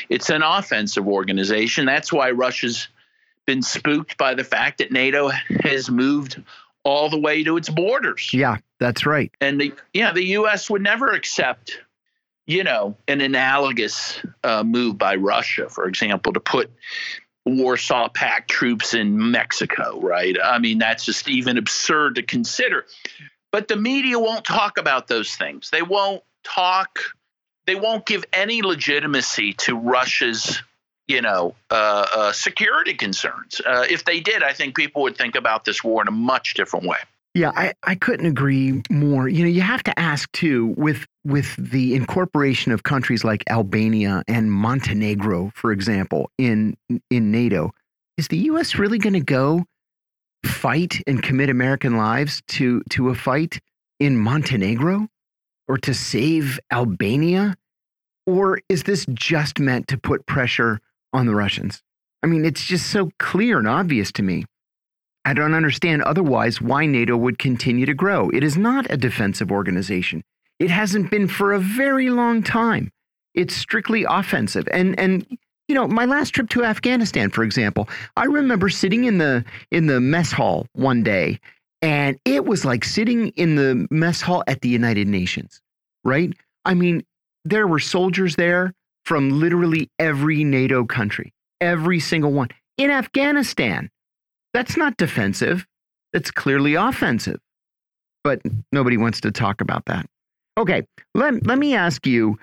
[0.09, 1.85] It's an offensive organization.
[1.85, 2.87] That's why Russia's
[3.45, 5.29] been spooked by the fact that NATO
[5.63, 6.41] has moved
[6.83, 8.29] all the way to its borders.
[8.33, 9.31] Yeah, that's right.
[9.41, 10.69] And the yeah, the U.S.
[10.69, 11.79] would never accept,
[12.45, 16.71] you know, an analogous uh, move by Russia, for example, to put
[17.47, 19.99] Warsaw Pact troops in Mexico.
[19.99, 20.35] Right?
[20.41, 22.85] I mean, that's just even absurd to consider.
[23.51, 25.69] But the media won't talk about those things.
[25.69, 26.99] They won't talk.
[27.65, 30.61] They won't give any legitimacy to Russia's
[31.07, 33.61] you know, uh, uh, security concerns.
[33.65, 36.53] Uh, if they did, I think people would think about this war in a much
[36.53, 36.97] different way.
[37.37, 39.29] Yeah, I, I couldn't agree more.
[39.29, 44.23] You know, you have to ask too with with the incorporation of countries like Albania
[44.27, 46.75] and Montenegro, for example, in
[47.11, 47.73] in NATO,
[48.17, 48.79] is the U.S.
[48.79, 49.65] really going to go
[50.45, 53.59] fight and commit American lives to to a fight
[53.99, 55.07] in Montenegro
[55.67, 57.55] or to save Albania?
[58.25, 60.79] Or is this just meant to put pressure
[61.13, 61.81] on the Russians.
[62.23, 64.45] I mean, it's just so clear and obvious to me.
[65.27, 68.29] I don't understand otherwise why NATO would continue to grow.
[68.29, 70.23] It is not a defensive organization.
[70.57, 72.93] It hasn't been for a very long time.
[73.33, 74.69] It's strictly offensive.
[74.71, 75.27] And and
[75.67, 79.87] you know, my last trip to Afghanistan, for example, I remember sitting in the in
[79.87, 81.41] the mess hall one day
[81.81, 85.61] and it was like sitting in the mess hall at the United Nations,
[86.05, 86.31] right?
[86.63, 87.03] I mean,
[87.43, 92.47] there were soldiers there from literally every NATO country, every single one.
[92.77, 93.89] In Afghanistan,
[94.57, 95.67] that's not defensive,
[96.13, 97.39] that's clearly offensive.
[98.23, 98.41] But
[98.71, 100.07] nobody wants to talk about that.
[100.57, 100.81] Okay,
[101.13, 102.39] let, let me ask you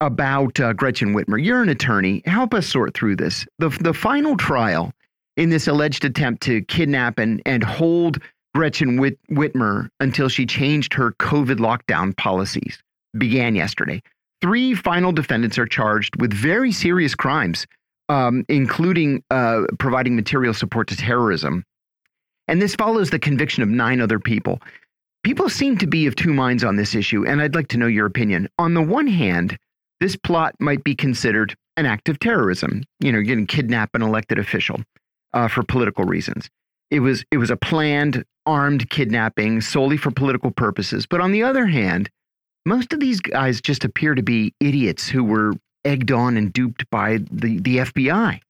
[0.00, 1.44] about uh, Gretchen Whitmer.
[1.44, 2.22] You're an attorney.
[2.24, 3.46] Help us sort through this.
[3.58, 4.94] The, the final trial
[5.36, 8.22] in this alleged attempt to kidnap and, and hold
[8.54, 12.82] Gretchen Whit Whitmer until she changed her COVID lockdown policies
[13.18, 14.02] began yesterday.
[14.40, 17.66] Three final defendants are charged with very serious crimes,
[18.08, 21.64] um, including uh, providing material support to terrorism.
[22.46, 24.60] And this follows the conviction of nine other people.
[25.22, 27.86] People seem to be of two minds on this issue, and I'd like to know
[27.86, 28.48] your opinion.
[28.58, 29.58] On the one hand,
[30.00, 32.82] this plot might be considered an act of terrorism.
[33.00, 34.80] You know, getting kidnap an elected official
[35.34, 36.48] uh, for political reasons.
[36.90, 41.06] It was it was a planned armed kidnapping solely for political purposes.
[41.06, 42.08] But on the other hand,
[42.64, 45.52] most of these guys just appear to be idiots who were
[45.84, 48.40] egged on and duped by the, the FBI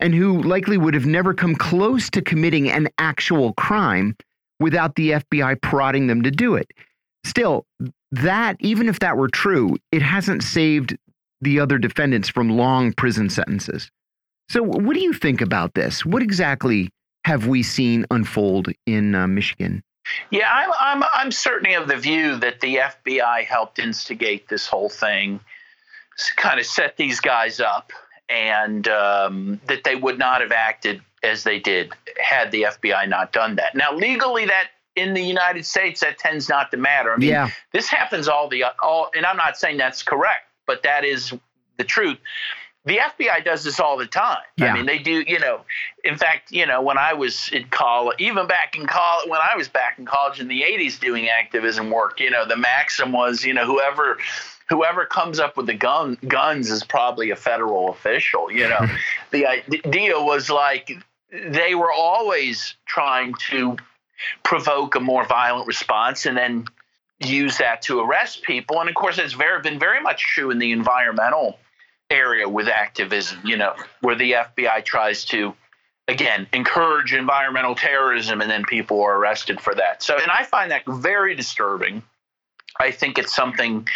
[0.00, 4.16] and who likely would have never come close to committing an actual crime
[4.60, 6.70] without the FBI prodding them to do it.
[7.24, 7.64] Still,
[8.12, 10.96] that, even if that were true, it hasn't saved
[11.40, 13.90] the other defendants from long prison sentences.
[14.48, 16.04] So, what do you think about this?
[16.04, 16.90] What exactly
[17.24, 19.82] have we seen unfold in uh, Michigan?
[20.30, 24.90] Yeah, I'm, I'm, I'm certainly of the view that the FBI helped instigate this whole
[24.90, 25.40] thing,
[26.36, 27.92] kind of set these guys up,
[28.28, 33.32] and um, that they would not have acted as they did had the FBI not
[33.32, 33.74] done that.
[33.74, 37.12] Now, legally, that in the United States, that tends not to matter.
[37.12, 37.50] I mean, Yeah.
[37.72, 41.32] this happens all the all, and I'm not saying that's correct, but that is
[41.78, 42.18] the truth.
[42.86, 44.42] The FBI does this all the time.
[44.58, 44.66] Yeah.
[44.66, 45.24] I mean, they do.
[45.26, 45.62] You know,
[46.04, 49.56] in fact, you know, when I was in college, even back in college, when I
[49.56, 53.42] was back in college in the '80s doing activism work, you know, the maxim was,
[53.42, 54.18] you know, whoever
[54.68, 58.50] whoever comes up with the gun guns is probably a federal official.
[58.50, 58.86] You know,
[59.30, 60.92] the uh, idea was like
[61.32, 63.76] they were always trying to
[64.42, 66.64] provoke a more violent response and then
[67.20, 68.80] use that to arrest people.
[68.80, 71.58] And of course, it's very been very much true in the environmental
[72.10, 73.40] area with activism.
[73.44, 75.54] You know, where the FBI tries to
[76.06, 80.02] again encourage environmental terrorism and then people are arrested for that.
[80.02, 82.02] So, and I find that very disturbing.
[82.78, 83.86] I think it's something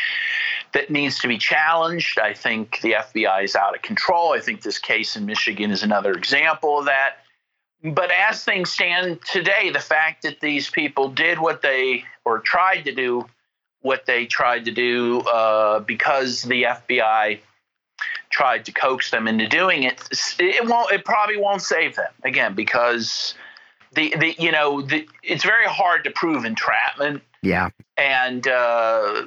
[0.73, 2.19] that needs to be challenged.
[2.19, 4.33] I think the FBI is out of control.
[4.33, 7.17] I think this case in Michigan is another example of that.
[7.83, 12.83] But as things stand today, the fact that these people did what they or tried
[12.83, 13.27] to do
[13.81, 17.39] what they tried to do uh, because the FBI
[18.31, 20.03] tried to coax them into doing it,
[20.39, 20.93] it won't.
[20.93, 23.35] It probably won't save them again because
[23.93, 27.71] the the you know the, it's very hard to prove entrapment Yeah.
[27.97, 29.25] and uh,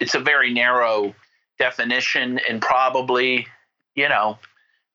[0.00, 1.14] it's a very narrow
[1.58, 3.46] definition, and probably,
[3.94, 4.38] you know,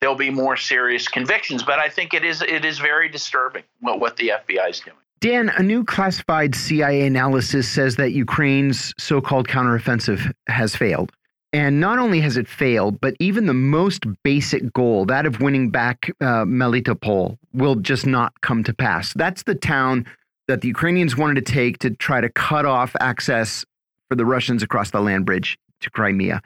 [0.01, 1.63] there'll be more serious convictions.
[1.63, 4.97] But I think it is it is very disturbing what, what the FBI is doing.
[5.19, 11.11] Dan, a new classified CIA analysis says that Ukraine's so called counteroffensive has failed.
[11.53, 15.71] And not only has it failed, but even the most basic goal, that of winning
[15.71, 19.13] back uh, Melitopol, will just not come to pass.
[19.13, 20.05] That's the town
[20.47, 23.65] that the Ukrainians wanted to take to try to cut off access
[24.09, 26.41] for the Russians across the land bridge to Crimea.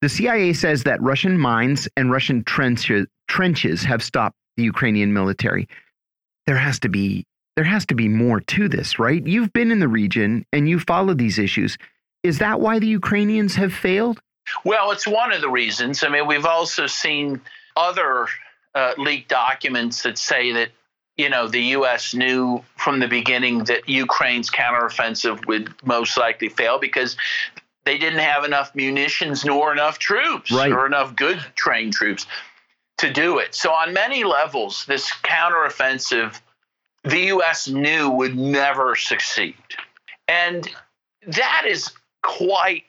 [0.00, 5.68] The CIA says that Russian mines and Russian trenches, trenches have stopped the Ukrainian military.
[6.46, 9.24] There has to be there has to be more to this, right?
[9.26, 11.76] You've been in the region and you follow these issues.
[12.22, 14.22] Is that why the Ukrainians have failed?
[14.64, 16.02] Well, it's one of the reasons.
[16.02, 17.42] I mean, we've also seen
[17.76, 18.26] other
[18.74, 20.70] uh, leaked documents that say that
[21.22, 22.14] you know the U.S.
[22.14, 27.16] knew from the beginning that Ukraine's counteroffensive would most likely fail because
[27.84, 30.72] they didn't have enough munitions nor enough troops Right.
[30.72, 32.26] or enough good trained troops
[32.98, 33.54] to do it.
[33.54, 36.40] So on many levels, this counteroffensive,
[37.04, 37.68] the U.S.
[37.68, 39.54] knew would never succeed,
[40.28, 40.68] and
[41.26, 41.90] that is
[42.22, 42.84] quite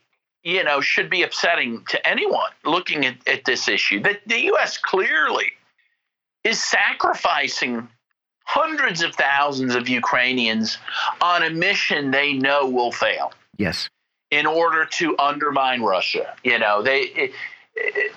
[0.45, 4.01] you know, should be upsetting to anyone looking at, at this issue.
[4.01, 4.77] That the U.S.
[4.77, 5.53] clearly
[6.43, 7.87] is sacrificing
[8.43, 10.77] hundreds of thousands of Ukrainians
[11.21, 13.89] on a mission they know will fail Yes.
[14.31, 16.35] in order to undermine Russia.
[16.43, 17.31] You know, they it,
[17.75, 18.15] it,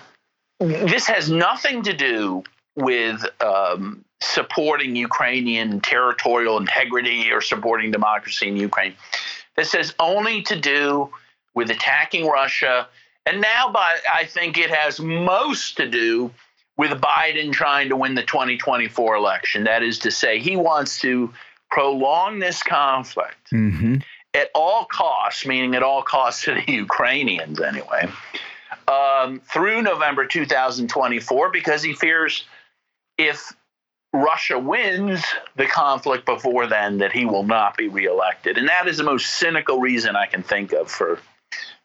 [0.59, 2.43] this has nothing to do
[2.75, 8.95] with um, supporting Ukrainian territorial integrity or supporting democracy in Ukraine.
[9.57, 11.11] This has only to do
[11.55, 12.89] with attacking Russia,
[13.25, 16.31] and now, by I think it has most to do
[16.77, 19.65] with Biden trying to win the 2024 election.
[19.65, 21.33] That is to say, he wants to
[21.71, 23.97] prolong this conflict hmm
[24.37, 28.07] at all costs, meaning at all costs to the Ukrainians anyway,
[28.87, 32.45] um, through November 2024, because he fears
[33.17, 33.53] if
[34.13, 35.25] Russia wins
[35.57, 38.59] the conflict before then, that he will not be reelected.
[38.59, 41.19] And that is the most cynical reason I can think of for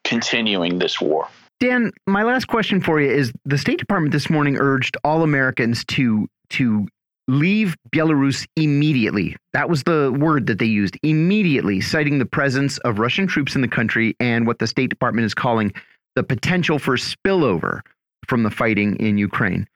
[0.04, 1.28] continuing this war.
[1.62, 5.86] Dan, my last question for you is the State Department this morning urged all Americans
[5.86, 6.88] to to
[7.28, 9.36] leave Belarus immediately.
[9.54, 13.62] That was the word that they used, immediately, citing the presence of Russian troops in
[13.62, 15.72] the country and what the State Department is calling
[16.16, 17.82] the potential for spillover
[18.26, 19.68] from the fighting in Ukraine.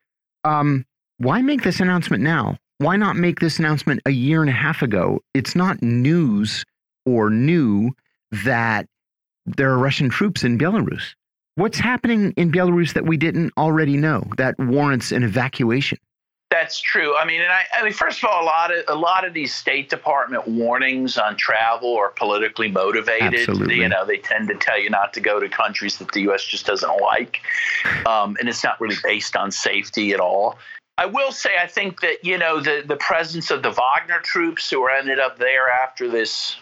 [0.43, 0.86] Um,
[1.19, 2.58] why make this announcement now?
[2.80, 5.21] Why not make this announcement a year and a half ago?
[5.36, 6.65] It's not news
[7.06, 7.91] or new
[8.43, 8.88] that
[9.45, 11.13] there are Russian troops in Belarus.
[11.56, 15.97] What's happening in Belarus that we didn't already know that warrants an evacuation?
[16.51, 17.16] That's true.
[17.18, 19.34] I mean, and I, I mean, first of all, a lot of a lot of
[19.34, 23.49] these State Department warnings on travel are politically motivated.
[23.49, 23.78] Absolutely.
[23.78, 26.43] You know, they tend to tell you not to go to countries that the U.S.
[26.43, 27.41] just doesn't like,
[28.06, 30.58] um, and it's not really based on safety at all.
[30.97, 34.70] I will say, I think that you know the the presence of the Wagner troops
[34.70, 36.58] who are ended up there after this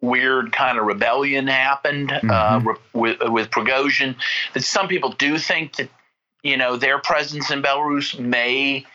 [0.00, 2.20] weird kind of rebellion happened uh,
[2.60, 2.64] Mhm.
[2.66, 4.14] re- with with Prigozhin.
[4.54, 5.88] That some people do think that
[6.42, 8.86] you know their presence in Belarus may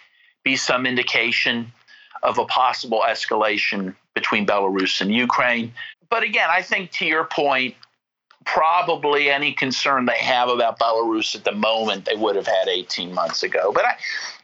[0.44, 1.72] be some indication
[2.22, 5.74] of a possible escalation between Belarus and Ukraine.
[6.10, 7.76] But again, I think to your point,
[8.46, 13.14] probably any concern they have about Belarus at the moment they would have had 18
[13.14, 13.72] months ago.
[13.74, 13.96] But I,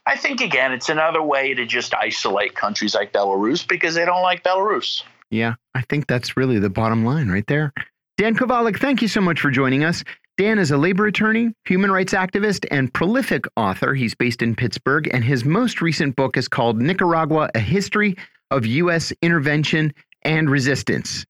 [0.06, 4.22] I think again, it's another way to just isolate countries like Belarus because they don't
[4.24, 5.04] like Belarus.
[5.32, 7.74] Yeah, I think that's really the bottom line right there.
[8.18, 10.04] Dan Kovalik, thank you so much for joining us.
[10.38, 13.94] Dan is a labor attorney, human rights activist, and prolific author.
[13.94, 18.16] He's based in Pittsburgh, and his most recent book is called Nicaragua A History
[18.50, 19.12] of U.S.
[19.22, 21.26] Intervention and Resistance.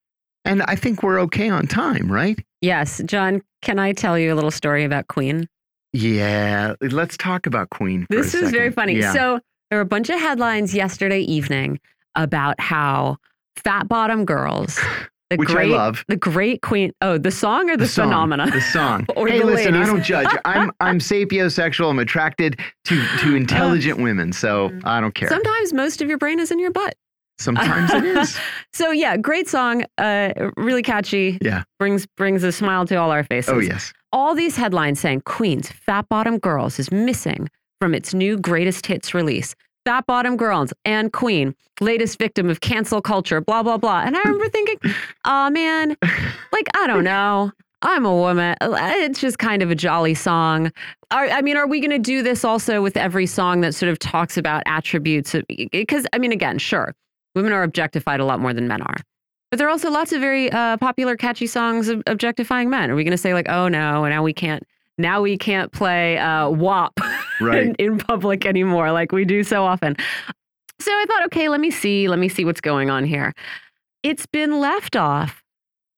[0.46, 2.40] And I think we're okay on time, right?
[2.62, 3.02] Yes.
[3.06, 5.48] John, can I tell you a little story about Queen?
[5.92, 8.06] Yeah, let's talk about Queen.
[8.10, 8.94] this is very funny.
[8.94, 9.14] Yeah.
[9.14, 9.40] So
[9.70, 11.80] there were a bunch of headlines yesterday evening
[12.16, 13.18] about how
[13.58, 14.80] fat bottom girls,
[15.30, 16.04] the Which I great, love.
[16.08, 16.92] the great Queen.
[17.02, 18.50] Oh, the song or the, song, phenomena?
[18.52, 19.06] The song.
[19.16, 20.28] Or hey, the listen, I don't judge.
[20.46, 21.90] I'm I'm sapiosexual.
[21.90, 25.30] I'm attracted to to intelligent women, so I don't care.
[25.30, 26.96] Sometimes most of your brain is in your butt.
[27.40, 28.38] Sometimes it is.
[28.74, 31.38] So yeah, great song, uh, really catchy.
[31.42, 31.64] Yeah.
[31.80, 33.52] brings brings a smile to all our faces.
[33.54, 33.94] Oh yes.
[34.14, 37.50] all these headlines saying Queen's Fat Bottom Girls is missing
[37.82, 39.56] from its new greatest hits release.
[39.86, 44.02] Fat Bottom Girls and Queen, latest victim of cancel culture, blah, blah, blah.
[44.02, 44.94] And I remember thinking,
[45.26, 45.96] oh man,
[46.52, 47.52] like, I don't know.
[47.82, 48.58] I'm a woman.
[48.62, 50.72] It's just kind of a jolly song.
[51.12, 53.90] Are, I mean, are we going to do this also with every song that sort
[53.90, 55.34] of talks about attributes?
[55.72, 56.94] Because, I mean, again, sure,
[57.36, 58.98] women are objectified a lot more than men are.
[59.50, 62.92] But there are also lots of very uh, popular, catchy songs of objectifying men.
[62.92, 64.62] Are we going to say like, oh no, now we can't,
[64.98, 67.00] now we can't play uh, WAP
[67.40, 67.64] Right.
[67.68, 69.96] in, in public anymore, like we do so often?
[70.80, 73.34] So I thought, okay, let me see, let me see what's going on here.
[74.04, 75.44] It's been left off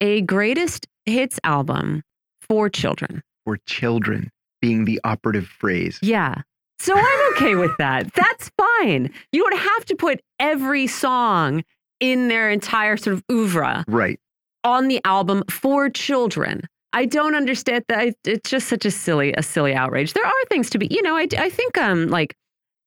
[0.02, 2.04] a greatest hits album
[2.42, 3.22] for children.
[3.46, 4.32] For children
[4.62, 6.00] being the operative phrase.
[6.02, 6.36] Yeah.
[6.80, 8.12] So I'm okay with that.
[8.16, 9.12] That's fine.
[9.32, 11.64] You don't have to put every song
[12.00, 14.20] in their entire sort of oeuvre Right.
[14.64, 16.64] on the album for children.
[16.94, 18.16] I don't understand that.
[18.26, 20.14] It's just such a silly, a silly outrage.
[20.14, 21.16] There are things to be, you know.
[21.16, 22.36] I, I think um like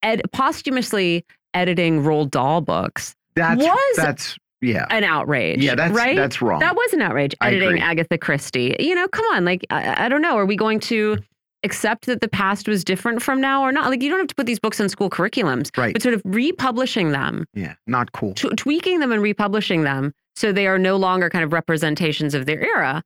[0.02, 1.24] ed, posthumously
[1.54, 4.86] editing Roald Dahl books That's Was- that's yeah.
[4.90, 5.62] an outrage.
[5.62, 6.16] Yeah, that's right.
[6.16, 6.60] that's wrong.
[6.60, 7.34] That was an outrage.
[7.40, 7.80] Editing.
[7.80, 8.74] Agatha Christie.
[8.78, 9.44] You know, come on.
[9.44, 10.36] Like I, I don't know.
[10.36, 11.18] Are we going to
[11.64, 13.88] accept that the past was different from now or not?
[13.90, 15.94] Like you don't have to put these books in school curriculums, Right.
[15.94, 18.34] but sort of republishing them yeah, not cool.
[18.34, 22.44] tw- tweaking them and republishing them so they are no longer kind of representations of
[22.46, 23.02] their era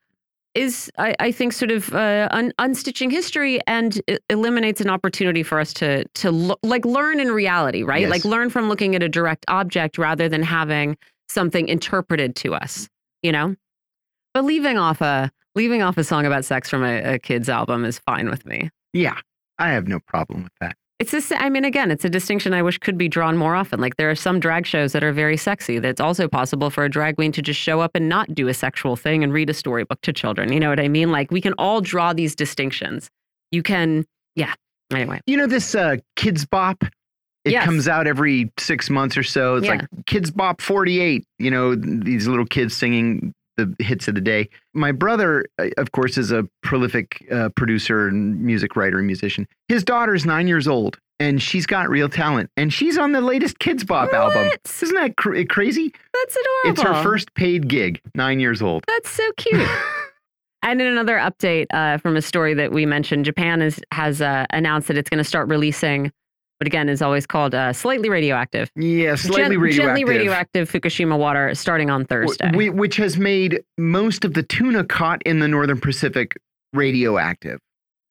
[0.55, 5.61] is I, I think sort of uh, un- unstitching history and eliminates an opportunity for
[5.61, 8.11] us to to like learn in reality right Yes.
[8.11, 10.97] like learn from looking at a direct object rather than having
[11.29, 12.89] something interpreted to us
[13.23, 13.55] you know
[14.35, 17.85] but leaving off a leaving off a song about sex from a, a kid's album
[17.85, 19.19] is fine with me Yeah,
[19.59, 20.77] I have no problem with that.
[20.99, 21.31] It's this.
[21.37, 23.81] I mean, again, it's a distinction I wish could be drawn more often.
[23.81, 25.79] Like there are some drag shows that are very sexy.
[25.79, 28.55] That's also possible for a drag queen to just show up and not do a
[28.55, 30.53] sexual thing and read a storybook to children.
[30.53, 31.13] You know what I mean?
[31.13, 33.09] Like we can all draw these distinctions.
[33.53, 34.55] You can, yeah.
[34.93, 36.83] Anyway, You know this uh, Kidz Bop?
[37.45, 37.65] It Yes.
[37.65, 39.55] comes out every six months or so.
[39.57, 39.75] It's Yeah.
[39.75, 44.49] like Kidz Bop 48, you know, these little kids singing the hits of the day.
[44.73, 49.47] My brother, uh, of course, is a prolific uh, producer and music writer and musician.
[49.69, 53.59] His daughter's nine years old and she's got real talent and she's on the latest
[53.59, 54.51] Kidz Bop album.
[54.65, 55.93] Isn't that cr crazy?
[56.15, 56.71] that's adorable.
[56.71, 58.85] It's her first paid gig, nine years old.
[58.87, 59.69] That's so cute.
[60.63, 64.47] and in another update uh, from a story that we mentioned, Japan is, has uh,
[64.51, 66.13] announced that it's going to start releasing
[66.61, 68.71] what again is always called uh, slightly radioactive.
[68.75, 69.85] Yeah, slightly Gen- radioactive.
[69.97, 72.51] Gently radioactive Fukushima water starting on Thursday.
[72.51, 76.37] Wh- which has made most of the tuna caught in the northern Pacific
[76.73, 77.61] radioactive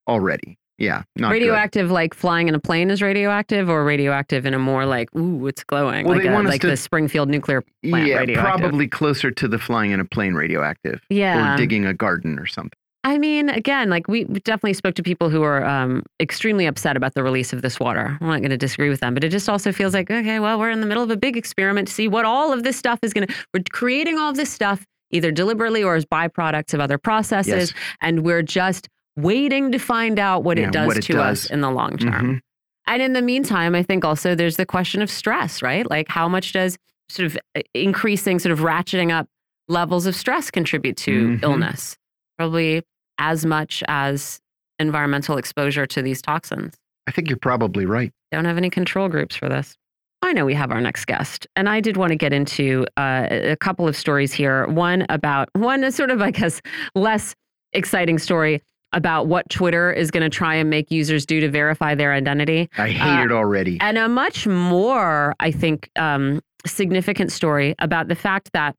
[0.07, 0.57] already.
[0.79, 1.39] Yeah, not good.
[1.39, 5.47] radioactive, like flying in a plane, is radioactive, or radioactive in a more like, ooh,
[5.47, 8.59] it's glowing, Well, like, they a, want like to- the Springfield nuclear plant Yeah, radioactive.
[8.61, 11.55] probably closer to the flying in a plane radioactive Yeah.
[11.55, 12.77] or digging a garden or something.
[13.07, 17.13] I mean, again, like we definitely spoke to people who are um, extremely upset about
[17.13, 18.17] the release of this water.
[18.19, 20.59] I'm not going to disagree with them, but it just also feels like, okay, well,
[20.59, 22.99] we're in the middle of a big experiment to see what all of this stuff
[23.03, 23.33] is going to.
[23.53, 27.73] We're creating all of this stuff either deliberately or as byproducts of other processes, Yes.
[28.01, 31.45] and we're just waiting to find out what Yeah, it does what it to does.
[31.45, 32.25] us in the long term.
[32.35, 32.39] Mhm.
[32.87, 35.89] And in the meantime, I think also there's the question of stress, right?
[35.89, 36.77] Like how much does
[37.07, 39.27] sort of uh, increasing, sort of ratcheting up
[39.69, 41.43] levels of stress contribute to Mhm.
[41.43, 41.95] illness?
[42.37, 42.83] Probably
[43.19, 44.39] as much as
[44.79, 46.75] environmental exposure to these toxins.
[47.07, 48.11] I think you're probably right.
[48.31, 49.75] Don't have any control groups for this.
[50.21, 53.27] I know we have our next guest, and I did want to get into uh,
[53.29, 54.67] a couple of stories here.
[54.67, 56.59] One about one is sort of, I guess,
[56.95, 57.35] less
[57.73, 58.61] exciting story
[58.93, 62.69] about what Twitter is going to try and make users do to verify their identity.
[62.77, 63.77] I hate Uh, it already.
[63.79, 68.75] And a much more, I think, um, significant story about the fact that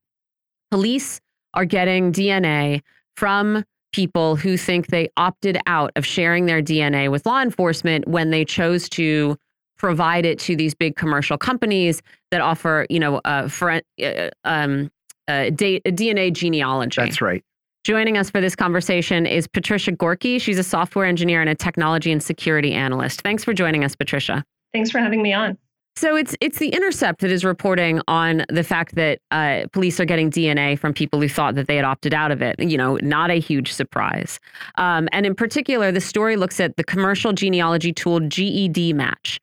[0.70, 1.20] police
[1.54, 2.80] are getting DNA
[3.16, 8.30] from people who think they opted out of sharing their DNA with law enforcement when
[8.30, 9.36] they chose to
[9.76, 13.70] provide it to these big commercial companies that offer, you know, uh, for,
[14.02, 14.90] uh, um,
[15.28, 17.00] uh, DNA genealogy.
[17.00, 17.44] That's right.
[17.84, 20.38] Joining us for this conversation is Patricia Gorky.
[20.38, 23.22] She's a software engineer and a technology and security analyst.
[23.22, 24.44] Thanks for joining us, Patricia.
[24.72, 25.56] Thanks for having me on.
[25.98, 30.04] So it's it's the Intercept that is reporting on the fact that uh, police are
[30.04, 32.54] getting DNA from people who thought that they had opted out of it.
[32.60, 34.38] You know, not a huge surprise.
[34.76, 39.40] Um, and in particular, the story looks at the commercial genealogy tool GEDmatch,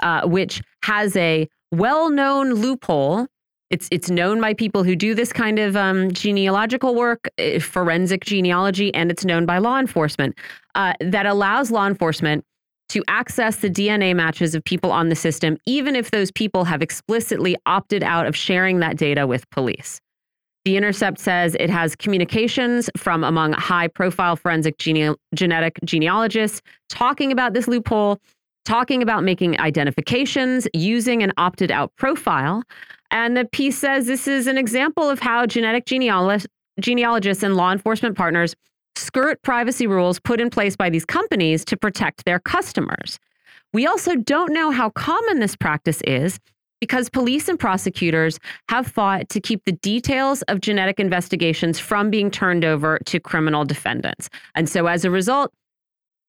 [0.00, 3.26] uh, which has a well-known loophole
[3.70, 8.24] it's it's known by people who do this kind of um, genealogical work, eh, forensic
[8.24, 10.38] genealogy, and it's known by law enforcement
[10.76, 12.44] uh, that allows law enforcement
[12.88, 16.82] to access the DNA matches of people on the system, even if those people have
[16.82, 20.00] explicitly opted out of sharing that data with police.
[20.64, 27.30] The Intercept says it has communications from among high profile forensic gene genetic genealogists talking
[27.30, 28.18] about this loophole,
[28.64, 32.64] talking about making identifications using an opted out profile.
[33.12, 38.16] And the piece says this is an example of how genetic genealogists and law enforcement
[38.16, 38.56] partners
[38.96, 43.18] skirt privacy rules put in place by these companies to protect their customers.
[43.72, 46.38] We also don't know how common this practice is
[46.80, 48.38] because police and prosecutors
[48.68, 53.64] have fought to keep the details of genetic investigations from being turned over to criminal
[53.64, 54.28] defendants.
[54.54, 55.52] And so as a result,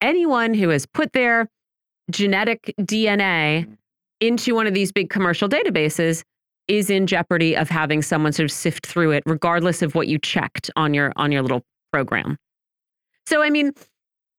[0.02, 1.50] anyone who has put their
[2.12, 3.68] genetic DNA
[4.22, 6.24] into one of these big commercial databases
[6.68, 10.18] is in jeopardy of having someone sort of sift through it regardless of what you
[10.18, 12.38] checked on your on your little program.
[13.28, 13.74] So I mean,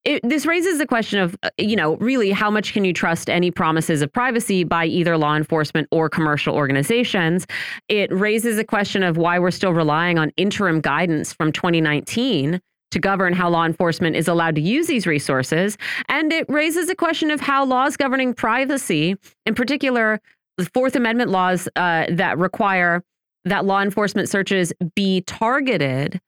[0.07, 3.29] it, this raises the question of, uh, you know, really how much can you trust
[3.29, 7.47] any promises of privacy by either law enforcement or commercial organizations?
[7.89, 12.99] It raises a question of why we're still relying on interim guidance from 2019 to
[12.99, 15.77] govern how law enforcement is allowed to use these resources.
[16.09, 20.19] And it raises a question of how laws governing privacy, in particular,
[20.57, 23.05] the Fourth Amendment laws uh, that require
[23.45, 26.23] that law enforcement searches be targeted,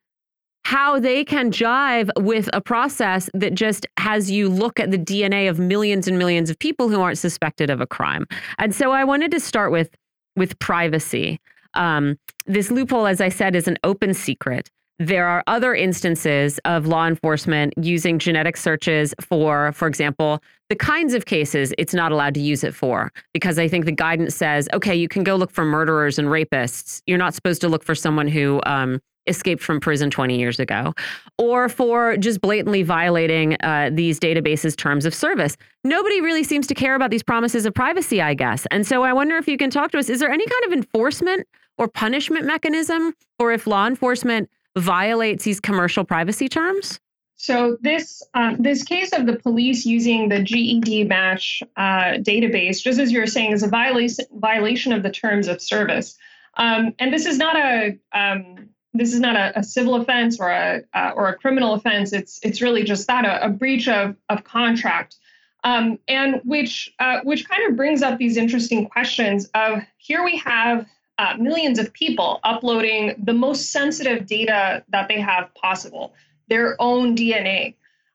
[0.64, 5.48] how they can jive with a process that just has you look at the DNA
[5.48, 8.26] of millions and millions of people who aren't suspected of a crime.
[8.58, 9.90] And so I wanted to start with
[10.36, 11.40] with privacy.
[11.74, 14.70] Um, this loophole, as I said, is an open secret.
[14.98, 21.14] There are other instances of law enforcement using genetic searches for, for example, the kinds
[21.14, 23.10] of cases it's not allowed to use it for.
[23.32, 27.02] Because I think the guidance says, okay, you can go look for murderers and rapists.
[27.06, 29.00] You're not supposed to look for someone who um,
[29.30, 30.92] escaped from prison 20 years ago,
[31.38, 35.56] or for just blatantly violating uh, these databases' terms of service.
[35.84, 38.66] Nobody really seems to care about these promises of privacy, I guess.
[38.70, 40.10] And so I wonder if you can talk to us.
[40.10, 41.46] Is there any kind of enforcement
[41.78, 47.00] or punishment mechanism, or if law enforcement violates these commercial privacy terms?
[47.36, 53.10] So this um, this case of the police using the GEDmatch uh, database, just as
[53.10, 56.18] you were saying, is a violation violation of the terms of service.
[56.58, 60.50] Um, and this is not a um, this is not a, a civil offense or
[60.50, 62.12] a uh, or a criminal offense.
[62.12, 65.16] It's it's really just that a, a breach of of contract,
[65.64, 70.38] um, and which uh, which kind of brings up these interesting questions of here we
[70.38, 70.86] have
[71.18, 76.14] uh, millions of people uploading the most sensitive data that they have possible,
[76.48, 77.74] their own DNA,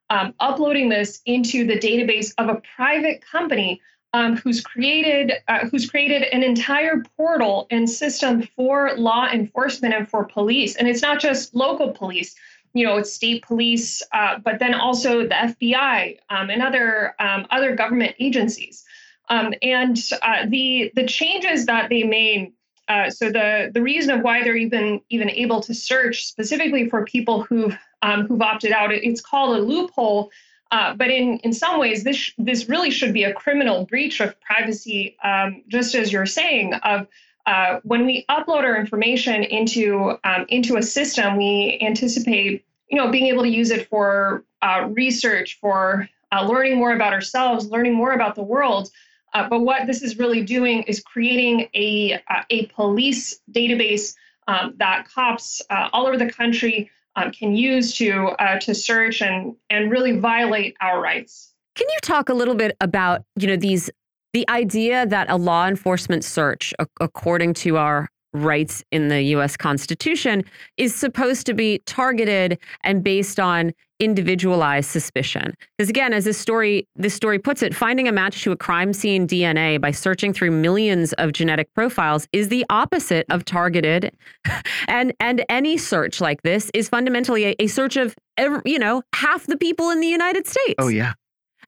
[0.09, 3.79] um, uploading this into the database of a private company
[4.15, 10.07] um, who's created uh, who's created an entire portal and system for law enforcement and
[10.07, 10.77] for police.
[10.77, 12.33] And it's not just local police.
[12.73, 17.45] You know, it's state police, uh, but then also the FBI um, and other um,
[17.51, 18.85] other government agencies.
[19.29, 22.53] Um, and uh, the the changes that they made
[22.87, 27.03] uh, so the the reason of why they're even even able to search specifically for
[27.03, 30.31] people who've um, who've opted out, it's called a loophole.
[30.71, 34.39] Uh, but in in some ways, this this really should be a criminal breach of
[34.41, 36.73] privacy, um, just as you're saying.
[36.73, 37.07] Of
[37.45, 43.11] uh, when we upload our information into um, into a system, we anticipate you know
[43.11, 47.93] being able to use it for uh, research, for uh, learning more about ourselves, learning
[47.93, 48.89] more about the world.
[49.33, 54.15] Uh, but what this is really doing is creating a, uh, a police database
[54.47, 59.55] um, that cops all over the country um, can use to, uh, to search and,
[59.69, 61.53] and really violate our rights.
[61.75, 63.89] Can you talk a little bit about, you know, these
[64.33, 68.09] the idea that a law enforcement search, according to our
[68.43, 70.43] rights in the US Constitution
[70.77, 75.53] is supposed to be targeted and based on individualized suspicion.
[75.77, 78.93] Because again, as this story this story puts it, finding a match to a crime
[78.93, 84.11] scene DNA by searching through millions of genetic profiles is the opposite of targeted.
[84.87, 89.01] and and any search like this is fundamentally a, a search of every, you know
[89.13, 90.75] half the people in the United States.
[90.77, 91.13] Oh yeah.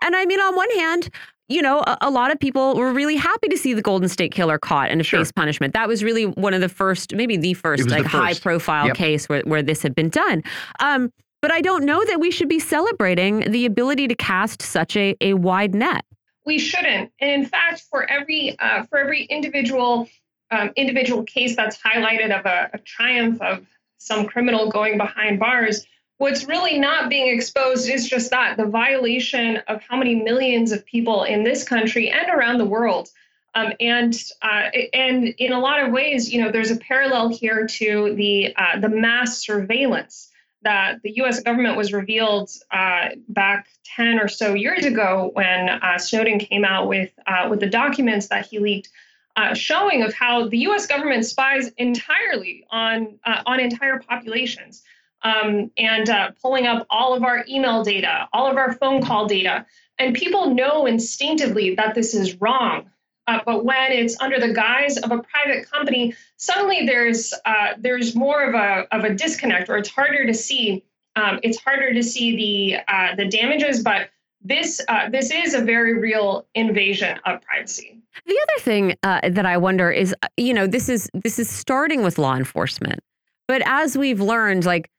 [0.02, 1.10] And I mean, on one hand,
[1.50, 4.32] you know, a, a, lot of people were really happy to see the Golden State
[4.32, 5.20] Killer caught and sure.
[5.20, 5.74] face punishment.
[5.74, 8.96] That was really one of the first, maybe the first, like high profile yep.
[8.96, 10.44] case where, where this had been done.
[10.80, 14.98] Um, but I don't know that we should be celebrating the ability to cast such
[14.98, 16.04] a, a wide net.
[16.46, 17.12] We shouldn't.
[17.22, 20.10] And in fact, for every uh, for every individual
[20.50, 23.66] um, individual case that's highlighted of a, a triumph of
[23.98, 25.86] some criminal going behind bars,
[26.18, 30.86] what's really not being exposed is just that the violation of how many millions of
[30.86, 33.10] people in this country and around the world.
[33.56, 37.66] Um, and uh, and in a lot of ways, you know, there's a parallel here
[37.66, 40.30] to the uh, the mass surveillance
[40.62, 41.40] that the U.S.
[41.40, 46.88] government was revealed uh, back 10 or so years ago when uh, Snowden came out
[46.88, 48.90] with uh, with the documents that he leaked,
[49.38, 50.86] uh, showing of how the U.S.
[50.86, 54.84] government spies entirely on uh, on entire populations.
[55.24, 59.28] Um, and uh, pulling up all of our email data, all of our phone call
[59.28, 59.66] data.
[60.00, 62.90] And people know instinctively that this is wrong.
[63.28, 68.16] Uh, but when it's under the guise of a private company, suddenly there's uh, there's
[68.16, 70.84] more of a of a disconnect, or it's harder to see.
[71.18, 74.10] Um, it's harder to see the uh, the damages, but
[74.42, 78.00] this uh, this is a very real invasion of privacy.
[78.26, 81.50] The other thing uh, that I wonder is, uh, you know, this is this is
[81.50, 83.02] starting with law enforcement,
[83.48, 84.90] but as we've learned, like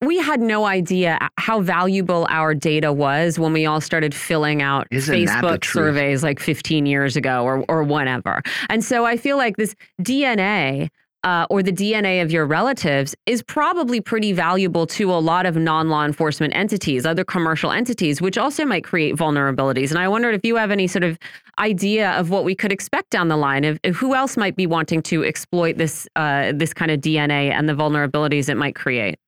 [0.00, 4.86] we had no idea how valuable our data was when we all started filling out
[4.90, 8.42] Isn't Facebook surveys like 15 years ago or, or whatever.
[8.68, 10.88] And so I feel like this DNA
[11.22, 15.54] uh, or the DNA of your relatives is probably pretty valuable to a lot of
[15.54, 19.90] non law enforcement entities, other commercial entities, which also might create vulnerabilities.
[19.90, 21.18] And I wondered if you have any sort of
[21.58, 24.66] idea of what we could expect down the line, of, of who else might be
[24.66, 29.18] wanting to exploit this uh, this kind of DNA and the vulnerabilities it might create.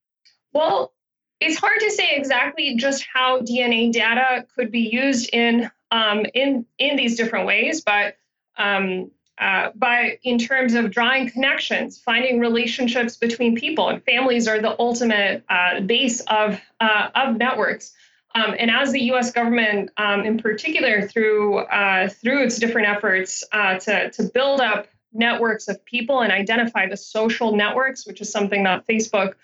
[0.53, 0.93] Well,
[1.41, 6.67] it's hard to say exactly just how DNA data could be used in um, in
[6.79, 8.17] in these different ways, but
[8.57, 14.61] um, uh, but in terms of drawing connections, finding relationships between people and families are
[14.61, 17.93] the ultimate uh, base of uh, of networks.
[18.35, 19.31] Um, and as the U.S.
[19.31, 24.87] government, um, in particular, through uh, through its different efforts uh, to to build up
[25.13, 29.35] networks of people and identify the social networks, which is something that Facebook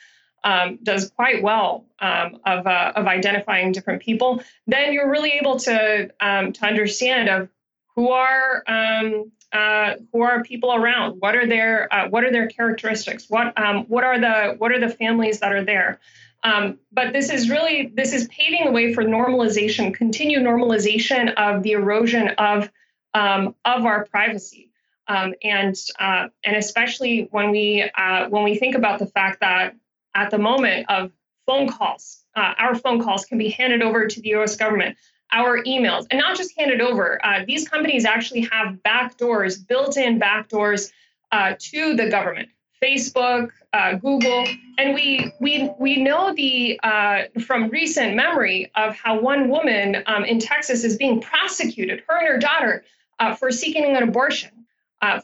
[0.45, 5.59] um, does quite well um, of, uh, of identifying different people, then you're really able
[5.59, 7.49] to um, to understand of
[7.97, 12.49] who are um, uh, who are people around, what are their uh, what are their
[12.49, 15.99] characteristics, what um, what are the what are the families that are there.
[16.45, 21.62] Um, but this is really this is paving the way for normalization, continued normalization of
[21.62, 22.70] the erosion of
[23.14, 24.70] of our privacy.
[25.09, 29.74] And uh, and especially when we uh, when we think about the fact that
[30.19, 31.12] at the moment of
[31.47, 32.25] phone calls.
[32.35, 34.97] Uh, our phone calls can be handed over to the US government.
[35.33, 40.19] Our emails, and not just handed over, uh, these companies actually have backdoors, built in
[40.19, 40.91] backdoors
[41.33, 42.49] uh, to the government.
[42.83, 44.47] Facebook, uh, Google,
[44.79, 50.25] and we we we know the uh, from recent memory of how one woman um,
[50.25, 52.85] in Texas is being prosecuted, her and her daughter,
[53.19, 54.51] uh, for seeking an abortion.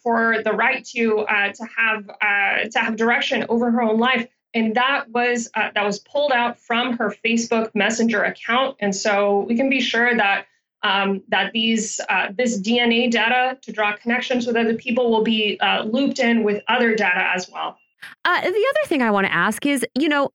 [0.02, 2.06] For the right to to have
[2.70, 6.58] to have direction over her own life and that was uh, that was pulled out
[6.58, 8.76] from her Facebook Messenger account.
[8.80, 10.46] And so we can be sure that
[10.82, 15.58] um, that these uh, this DNA data to draw connections with other people will be
[15.60, 17.78] uh, looped in with other data as well.
[18.24, 20.30] Uh, the other thing I want to ask is, you know,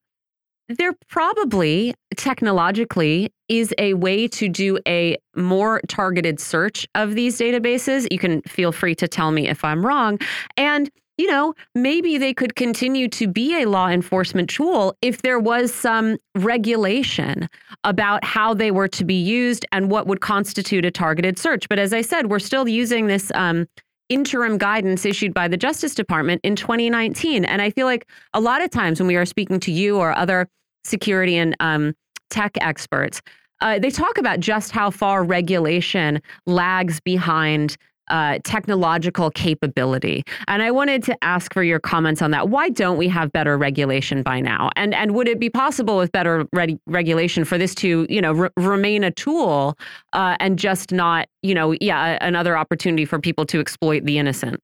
[0.67, 8.07] there probably technologically is a way to do a more targeted search of these databases.
[8.11, 10.20] You can feel free to tell me if I'm wrong.
[10.57, 10.89] And
[11.20, 15.74] you know, maybe they could continue to be a law enforcement tool if there was
[15.74, 17.49] some regulation
[17.84, 21.67] about how they were to be used and what would constitute a targeted search.
[21.67, 23.67] But as I said, we're still using this um,
[24.07, 27.43] interim guidance issued by the Justice Department in 2019.
[27.43, 30.17] And I feel like a lot of times when we are speaking to you or
[30.17, 30.47] other
[30.86, 31.95] security and um,
[32.30, 33.22] tech experts,
[33.59, 37.76] uh, they talk about just how far regulation lags behind
[38.10, 40.24] uh, technological capability.
[40.47, 42.49] And I wanted to ask for your comments on that.
[42.49, 44.70] Why don't we have better regulation by now?
[44.76, 46.45] And and would it be possible with better
[46.88, 49.78] regulation for this to you know re remain a tool
[50.14, 54.62] uh, and just not you know yeah another opportunity for people to exploit the innocent?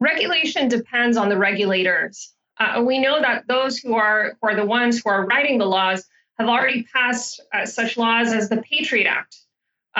[0.00, 2.32] regulation depends on the regulators.
[2.58, 5.66] Uh, we know that those who are who are the ones who are writing the
[5.66, 6.06] laws
[6.38, 9.36] have already passed uh, such laws as the Patriot Act,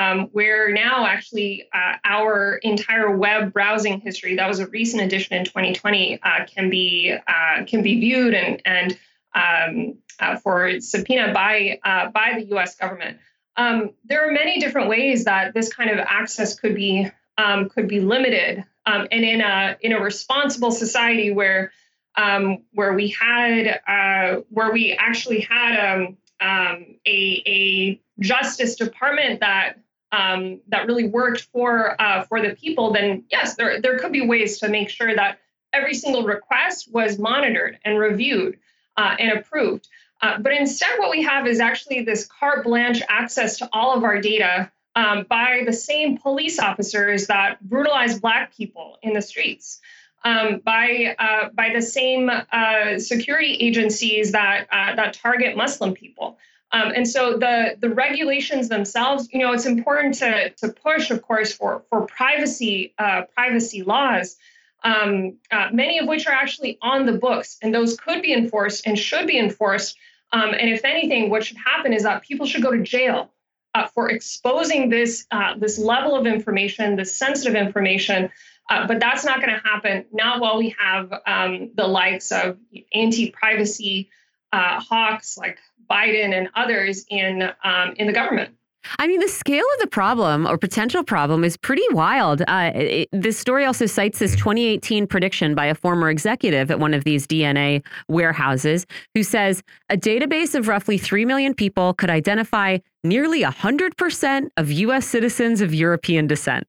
[0.00, 5.36] um, where now actually uh, our entire web browsing history that was a recent addition
[5.36, 8.98] in 2020 uh, can be uh, can be viewed and and
[9.34, 12.76] um, uh, for subpoena by by the U.S.
[12.76, 13.18] government.
[13.56, 17.86] Um, there are many different ways that this kind of access could be um, could
[17.86, 21.72] be limited, um, and in a in a responsible society where
[22.16, 29.76] um, where we had uh, where we actually had a, a justice department that
[30.12, 34.26] um, that really worked for uh, for the people, then yes, there there could be
[34.26, 35.38] ways to make sure that
[35.72, 38.58] every single request was monitored and reviewed
[38.96, 39.88] uh, and approved.
[40.22, 44.04] Uh, but instead, what we have is actually this carte blanche access to all of
[44.04, 49.80] our data um, by the same police officers that brutalize Black people in the streets,
[50.24, 56.38] um, by uh, by the same uh, security agencies that uh, that target Muslim people.
[56.72, 61.22] Um, and so the the regulations themselves, you know, it's important to to push, of
[61.22, 64.36] course, for for privacy uh, privacy laws.
[64.82, 68.86] Um, uh, many of which are actually on the books, and those could be enforced
[68.86, 69.96] and should be enforced.
[70.32, 73.30] Um, and if anything, what should happen is that people should go to jail
[73.74, 78.30] uh, for exposing this uh, this level of information, this sensitive information.
[78.68, 80.04] Uh, but that's not going to happen.
[80.12, 82.56] Not while we have um, the likes of
[82.94, 84.10] anti-privacy
[84.52, 85.58] uh, hawks like
[85.90, 88.54] Biden and others in um, in the government.
[88.98, 92.42] I mean, the scale of the problem or potential problem is pretty wild.
[92.48, 96.94] Uh, it, this story also cites this 2018 prediction by a former executive at one
[96.94, 102.78] of these DNA warehouses who says a database of roughly 3 million people could identify
[103.04, 105.06] nearly 100% of U.S.
[105.06, 106.66] citizens of European descent,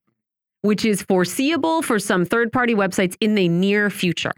[0.60, 4.34] which is foreseeable for some third party websites in the near future.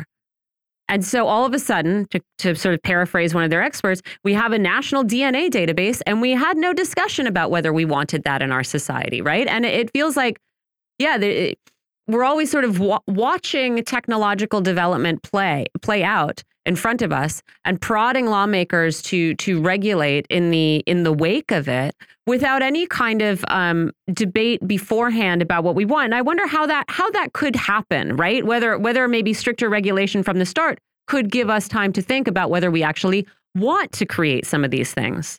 [0.89, 4.03] And so all of a sudden, to, to sort of paraphrase one of their experts,
[4.23, 8.25] we have a national DNA database and we had no discussion about whether we wanted
[8.25, 9.47] that in our society, right?
[9.47, 10.39] And it, feels like,
[10.99, 11.57] yeah, the,
[12.07, 17.43] we're always sort of wa watching technological development play play out in front of us
[17.65, 21.95] and prodding lawmakers to to regulate in the in the wake of it
[22.27, 26.07] without any kind of um, debate beforehand about what we want.
[26.07, 28.45] And I wonder how that how that could happen, right?
[28.45, 32.51] Whether whether maybe stricter regulation from the start could give us time to think about
[32.51, 35.39] whether we actually want to create some of these things.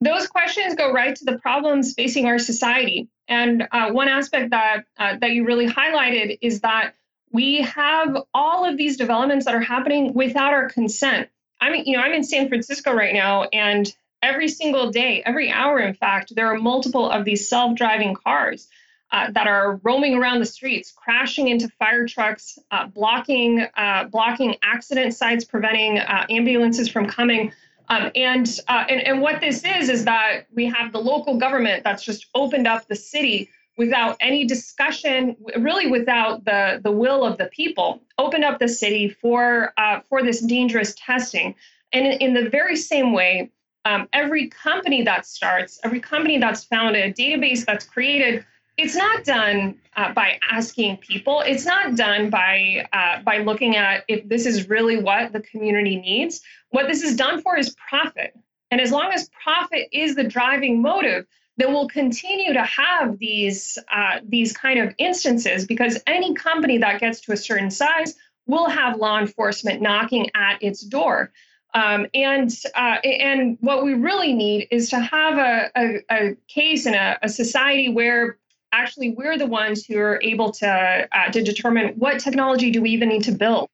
[0.00, 3.08] Those questions go right to the problems facing our society.
[3.28, 6.94] And uh, one aspect that uh, that you really highlighted is that
[7.32, 11.28] we have all of these developments that are happening without our consent.
[11.60, 13.90] I mean, you know, I'm in San Francisco right now, and
[14.22, 18.68] every single day, every hour, in fact, there are multiple of these self-driving cars
[19.10, 24.56] uh, that are roaming around the streets, crashing into fire trucks, uh, blocking uh, blocking
[24.62, 27.52] accident sites, preventing uh, ambulances from coming.
[27.88, 31.84] Um, and, uh, and and what this is is that we have the local government
[31.84, 37.36] that's just opened up the city without any discussion, really without the, the will of
[37.38, 41.54] the people, opened up the city for, uh, for this dangerous testing.
[41.92, 43.50] And in, in the very same way,
[43.84, 48.44] um, every company that starts, every company that's founded, a database that's created,
[48.76, 51.40] it's not done uh, by asking people.
[51.40, 55.96] It's not done by uh, by looking at if this is really what the community
[55.96, 56.42] needs.
[56.70, 58.34] What this is done for is profit,
[58.70, 63.78] and as long as profit is the driving motive, then we'll continue to have these
[63.90, 68.14] uh, these kind of instances because any company that gets to a certain size
[68.46, 71.32] will have law enforcement knocking at its door.
[71.74, 76.86] Um, and uh, and what we really need is to have a, a, a case
[76.86, 78.38] in a, a, society where
[78.76, 80.68] actually we're the ones who are able to
[81.10, 83.70] uh, to determine what technology do we even need to build.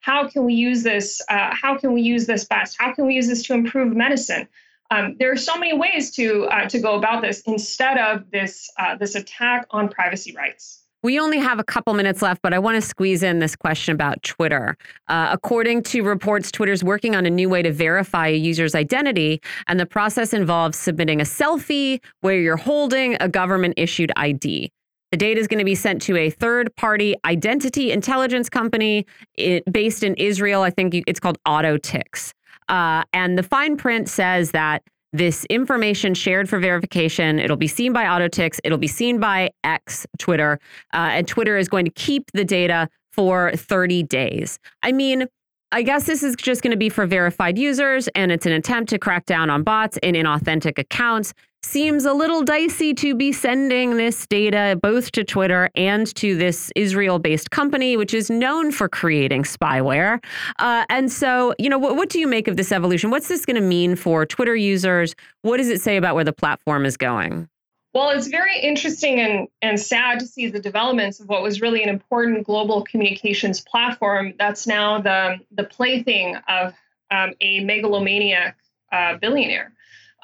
[0.00, 1.20] How can we use this?
[1.28, 2.76] Uh, how can we use this best?
[2.78, 4.48] How can we use this to improve medicine?
[4.90, 8.70] Um, there are so many ways to uh, to go about this instead of this
[8.78, 10.85] uh, this attack on privacy rights.
[11.06, 13.94] We only have a couple minutes left, but I want to squeeze in this question
[13.94, 14.76] about Twitter.
[15.06, 19.40] Uh, according to reports, Twitter's working on a new way to verify a user's identity,
[19.68, 24.72] and the process involves submitting a selfie where you're holding a government issued ID.
[25.12, 29.62] The data is going to be sent to a third party identity intelligence company it,
[29.70, 30.62] based in Israel.
[30.62, 32.32] I think it's called AU10TIX.
[32.68, 34.82] Uh, and the fine print says that
[35.16, 40.06] this information shared for verification, it'll be seen by AU10TIX, it'll be seen by X,
[40.18, 40.58] Twitter,
[40.92, 44.58] uh, and Twitter is going to keep the data for 30 days.
[44.82, 45.26] I mean,
[45.72, 48.90] I guess this is just going to be for verified users, and it's an attempt
[48.90, 51.34] to crack down on bots and inauthentic accounts.
[51.66, 56.70] Seems a little dicey to be sending this data both to Twitter and to this
[56.76, 60.22] Israel based company, which is known for creating spyware.
[60.58, 63.10] Uh, and so, you know, what, what do you make of this evolution?
[63.10, 65.14] What's this going to mean for Twitter users?
[65.42, 67.48] What does it say about where the platform is going?
[67.92, 71.82] Well, it's very interesting and, and sad to see the developments of what was really
[71.82, 76.74] an important global communications platform that's now the, the plaything of
[77.10, 78.56] um, a megalomaniac
[78.92, 79.72] uh, billionaire.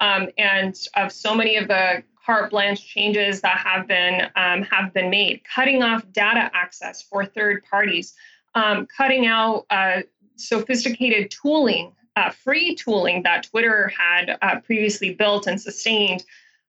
[0.01, 4.93] Um, and of so many of the carte blanche changes that have been um, have
[4.93, 8.14] been made, cutting off data access for third parties,
[8.55, 10.03] um, cutting out uh,
[10.36, 16.24] sophisticated tooling, uh, free tooling that Twitter had uh, previously built and sustained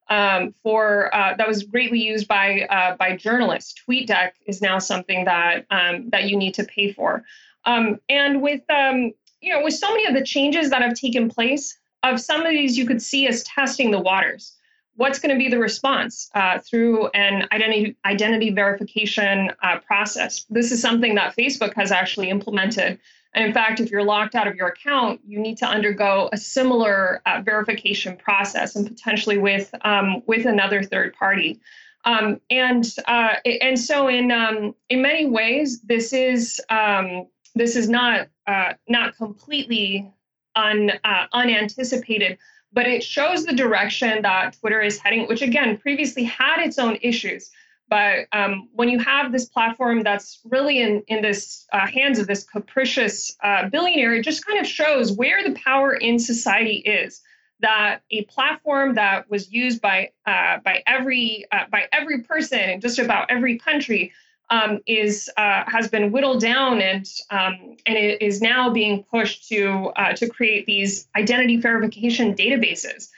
[0.09, 3.75] um, for uh, that was greatly used by uh, by journalists.
[3.87, 7.23] TweetDeck is now something that um, that you need to pay for,
[7.65, 9.11] um, and with um,
[9.41, 12.51] you know with so many of the changes that have taken place, of some of
[12.51, 14.55] these you could see as testing the waters.
[14.95, 20.45] What's going to be the response uh, through an identity identity verification uh, process?
[20.49, 22.99] This is something that Facebook has actually implemented
[23.33, 26.37] and in fact, if you're locked out of your account, you need to undergo a
[26.37, 31.59] similar uh, verification process and potentially with um, with another third party.
[32.05, 37.89] Um, and uh, and so in um, in many ways, this is um, this is
[37.89, 40.11] not uh, not completely
[40.55, 42.37] un, uh, unanticipated,
[42.71, 46.97] but it shows the direction that Twitter is heading, which again previously had its own
[47.01, 47.51] issues.
[47.89, 52.27] But um, when you have this platform that's really in, in this uh, hands of
[52.27, 57.21] this capricious uh, billionaire, it just kind of shows where the power in society is.
[57.59, 62.81] That a platform that was used by uh, by every uh, by every person in
[62.81, 64.11] just about every country
[64.53, 69.47] um, is uh, has been whittled down and um, and it is now being pushed
[69.49, 73.09] to uh, to create these identity verification databases.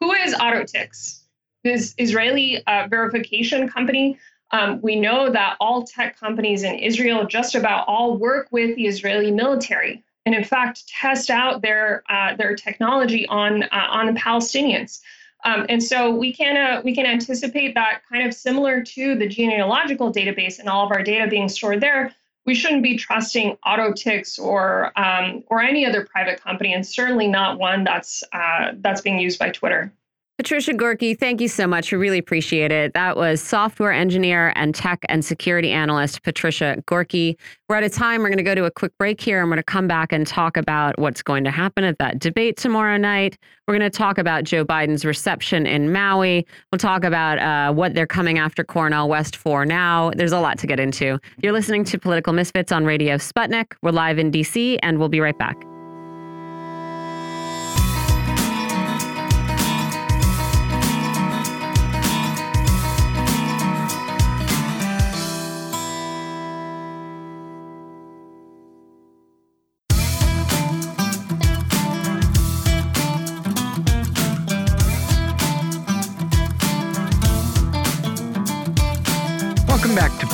[0.00, 1.20] Who is AU10TIX?
[1.64, 4.18] this Israeli uh, verification company.
[4.52, 8.86] Um, we know that all tech companies in Israel just about all work with the
[8.86, 14.20] Israeli military, and in fact test out their uh, their technology on uh, on the
[14.20, 15.00] Palestinians.
[15.44, 19.28] Um, and so we can uh, we can anticipate that kind of similar to the
[19.28, 22.12] genealogical database and all of our data being stored there.
[22.46, 27.58] We shouldn't be trusting AU10TIX or um, or any other private company, and certainly not
[27.58, 29.92] one that's uh, that's being used by Twitter.
[30.36, 31.92] Patricia Gorky, thank you so much.
[31.92, 32.92] We really appreciate it.
[32.94, 37.38] That was software engineer and tech and security analyst Patricia Gorky.
[37.68, 39.40] We're at a time, we're going to go to a quick break here.
[39.40, 42.56] I'm going to come back and talk about what's going to happen at that debate
[42.56, 43.38] tomorrow night.
[43.68, 46.44] We're going to talk about Joe Biden's reception in Maui.
[46.72, 50.10] We'll talk about uh, what they're coming after Cornel West for now.
[50.16, 51.20] There's a lot to get into.
[51.44, 53.74] You're listening to Political Misfits on Radio Sputnik.
[53.82, 55.56] We're live in DC, and we'll be right back.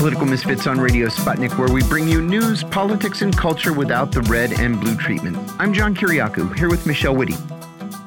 [0.01, 4.23] Political Misfits on Radio Sputnik, where we bring you news, politics, and culture without the
[4.23, 5.37] red and blue treatment.
[5.59, 7.37] I'm John Kiriakou, here with Michelle Witte.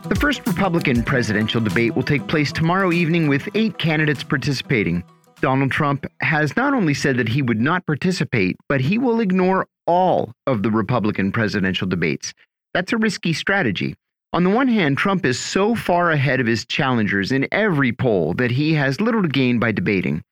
[0.09, 5.03] The first Republican presidential debate will take place tomorrow evening with eight candidates participating.
[5.39, 9.67] Donald Trump has not only said that he would not participate, but he will ignore
[9.85, 12.33] all of the Republican presidential debates.
[12.73, 13.93] That's a risky strategy.
[14.33, 18.33] On the one hand, Trump is so far ahead of his challengers in every poll
[18.33, 20.23] that he has little to gain by debating.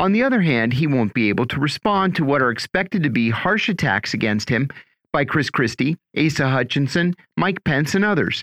[0.00, 3.10] On the other hand, he won't be able to respond to what are expected to
[3.10, 4.70] be harsh attacks against him
[5.12, 8.42] by Chris Christie, Asa Hutchinson, Mike Pence, and others.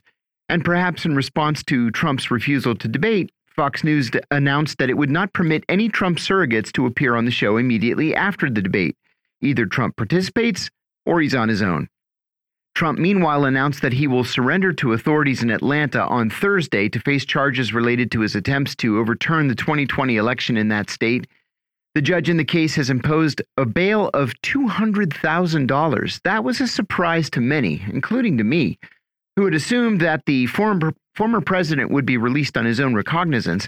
[0.50, 5.10] And perhaps in response to Trump's refusal to debate, Fox News announced that it would
[5.10, 8.96] not permit any Trump surrogates to appear on the show immediately after the debate.
[9.42, 10.70] Either Trump participates
[11.08, 11.88] or he's on his own.
[12.76, 17.26] Trump, meanwhile, announced that he will surrender to authorities in Atlanta on Thursday to face
[17.26, 21.26] charges related to his attempts to overturn the 2020 election in that state
[21.98, 26.22] the judge in the case has imposed a bail of $200,000.
[26.22, 28.78] That was a surprise to many, including to me,
[29.36, 33.68] who had assumed that the former, former president would be released on his own recognizance.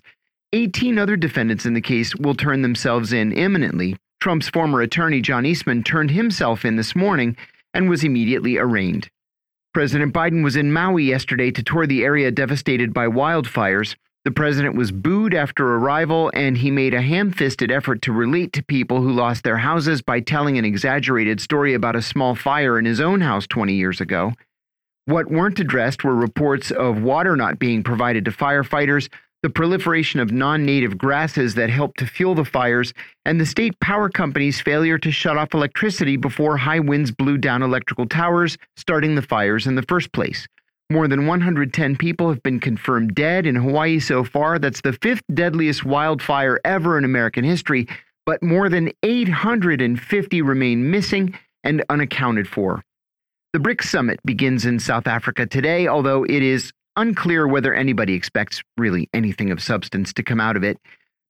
[0.53, 3.97] 18 other defendants in the case will turn themselves in imminently.
[4.21, 7.35] Trump's former attorney, John Eastman, turned himself in this morning
[7.73, 9.09] and was immediately arraigned.
[9.73, 13.95] President Biden was in Maui yesterday to tour the area devastated by wildfires.
[14.25, 18.51] The president was booed after arrival, and he made a ham fisted effort to relate
[18.53, 22.77] to people who lost their houses by telling an exaggerated story about a small fire
[22.77, 24.33] in his own house 20 years ago.
[25.05, 29.07] What weren't addressed were reports of water not being provided to firefighters,
[29.41, 32.93] the proliferation of non native grasses that helped to fuel the fires,
[33.23, 37.63] and the state power company's failure to shut off electricity before high winds blew down
[37.63, 40.45] electrical towers, starting the fires in the first place.
[40.91, 44.57] More than 110 people have been confirmed dead in Hawaii so far.
[44.57, 47.87] That's the fifth deadliest wildfire ever in American history,
[48.25, 52.83] but more than 850 remain missing and unaccounted for.
[53.53, 58.63] The BRICS summit begins in South Africa today, although it is unclear whether anybody expects
[58.75, 60.79] really anything of substance to come out of it.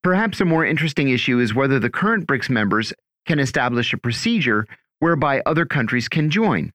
[0.03, 2.93] Perhaps a more interesting issue is whether the current BRICS members
[3.25, 4.65] can establish a procedure
[4.99, 6.71] whereby other countries can join.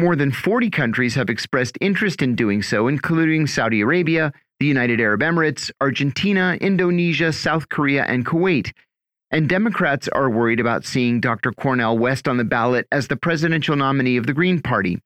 [0.00, 4.98] More than 40 countries have expressed interest in doing so, including Saudi Arabia, the United
[4.98, 8.72] Arab Emirates, Argentina, Indonesia, South Korea, and Kuwait.
[9.30, 11.52] And Democrats are worried about seeing Dr.
[11.52, 14.98] Cornel West on the ballot as the presidential nominee of the Green Party,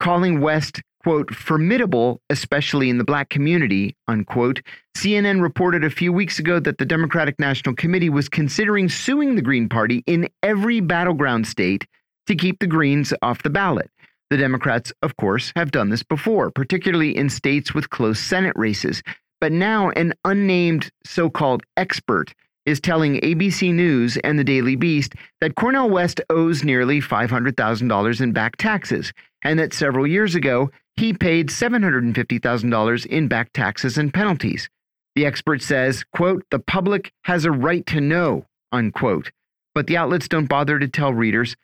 [0.00, 4.60] calling West, quote, formidable, especially in the black community, unquote.
[4.98, 9.40] CNN reported a few weeks ago that the Democratic National Committee was considering suing the
[9.40, 11.86] Green Party in every battleground state
[12.26, 13.88] to keep the Greens off the ballot.
[14.32, 19.02] The Democrats, of course, have done this before, particularly in states with close Senate races.
[19.42, 22.32] But now an unnamed so called expert
[22.64, 25.12] is telling ABC News and the Daily Beast
[25.42, 29.12] that Cornel West owes nearly $500,000 in back taxes,
[29.44, 34.70] and that several years ago he paid $750,000 in back taxes and penalties.
[35.14, 39.30] The expert says, quote, the public has a right to know, unquote.
[39.74, 41.54] But the outlets don't bother to tell readers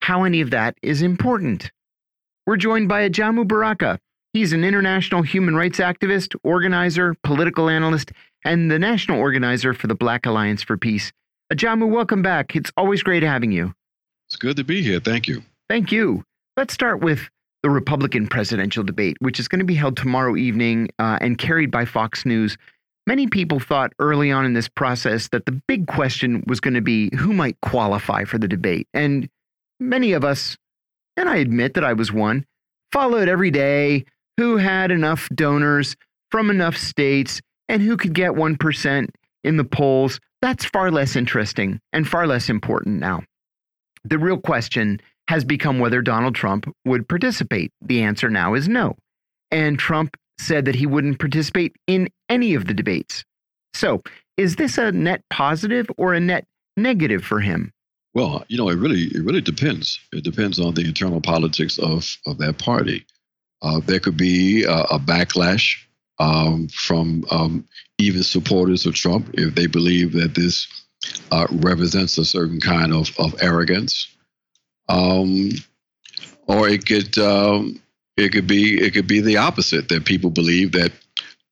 [0.00, 1.70] how any of that is important.
[2.46, 3.98] We're joined by Ajamu Baraka.
[4.34, 8.12] He's an international human rights activist, organizer, political analyst,
[8.44, 11.10] and the national organizer for the Black Alliance for Peace.
[11.50, 12.54] Ajamu, welcome back.
[12.54, 13.72] It's always great having you.
[14.28, 15.00] It's good to be here.
[15.00, 15.42] Thank you.
[15.70, 16.22] Thank you.
[16.58, 17.30] Let's start with
[17.62, 21.70] the Republican presidential debate, which is going to be held tomorrow evening uh, and carried
[21.70, 22.58] by Fox News.
[23.06, 26.82] Many people thought early on in this process that the big question was going to
[26.82, 28.86] be who might qualify for the debate.
[28.92, 29.30] And
[29.80, 30.58] many of us
[31.16, 32.44] and I admit that I was one,
[32.92, 34.04] followed every day
[34.36, 35.96] who had enough donors
[36.30, 39.08] from enough states and who could get 1%
[39.44, 40.20] in the polls.
[40.42, 43.22] That's far less interesting and far less important now.
[44.04, 47.72] The real question has become whether Donald Trump would participate.
[47.80, 48.96] The answer now is no.
[49.50, 53.24] And Trump said that he wouldn't participate in any of the debates.
[53.72, 54.02] So,
[54.36, 56.44] is this a net positive or a net
[56.76, 57.72] negative for him?
[58.14, 59.98] Well, you know, it really it really depends.
[60.12, 63.04] It depends on the internal politics of of that party.
[63.60, 65.78] Uh, there could be a, a backlash
[66.18, 67.66] um, from um,
[67.98, 70.66] even supporters of Trump if they believe that this
[71.32, 74.08] uh, represents a certain kind of of arrogance,
[74.88, 75.50] um,
[76.46, 77.82] or it could um,
[78.16, 80.92] it could be it could be the opposite that people believe that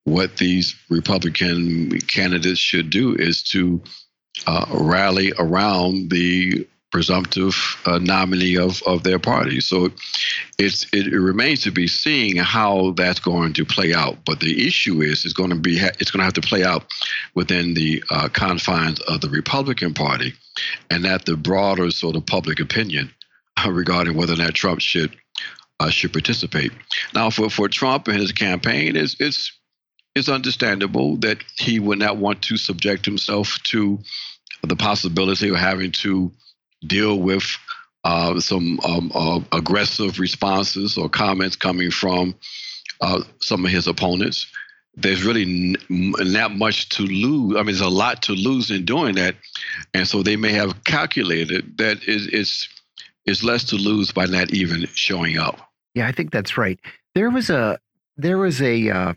[0.04, 3.80] what these Republican candidates should do is to
[4.46, 7.56] uh, rally around the presumptive
[7.86, 9.60] uh, nominee of, of their party.
[9.60, 9.90] So
[10.58, 14.18] it's it, it, remains to be seen how that's going to play out.
[14.26, 16.84] But the issue is it's going to be it's going to have to play out
[17.34, 20.34] within the uh, confines of the Republican Party,
[20.90, 23.10] and that the broader sort of public opinion
[23.66, 25.16] regarding whether or not Trump should
[25.80, 26.72] uh, should participate.
[27.14, 29.52] Now, for for Trump and his campaign, it's it's
[30.14, 33.98] it's understandable that he would not want to subject himself to
[34.62, 36.30] the possibility of having to
[36.86, 37.44] deal with
[38.04, 42.34] uh, some um, uh, aggressive responses or comments coming from
[43.00, 44.46] uh, some of his opponents.
[44.94, 45.42] There's really
[45.88, 47.54] n- not much to lose.
[47.54, 49.36] I mean, there's a lot to lose in doing that,
[49.94, 52.68] and so they may have calculated that it's
[53.24, 55.70] it's less to lose by not even showing up.
[55.94, 56.78] Yeah, I think that's right.
[57.14, 57.78] There was a
[58.18, 59.14] there was a uh,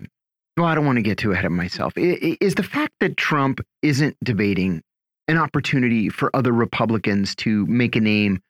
[0.57, 1.93] well, I don't want to get too ahead of myself.
[1.97, 4.81] Is the fact that Trump isn't debating
[5.27, 8.41] an opportunity for other Republicans to make a name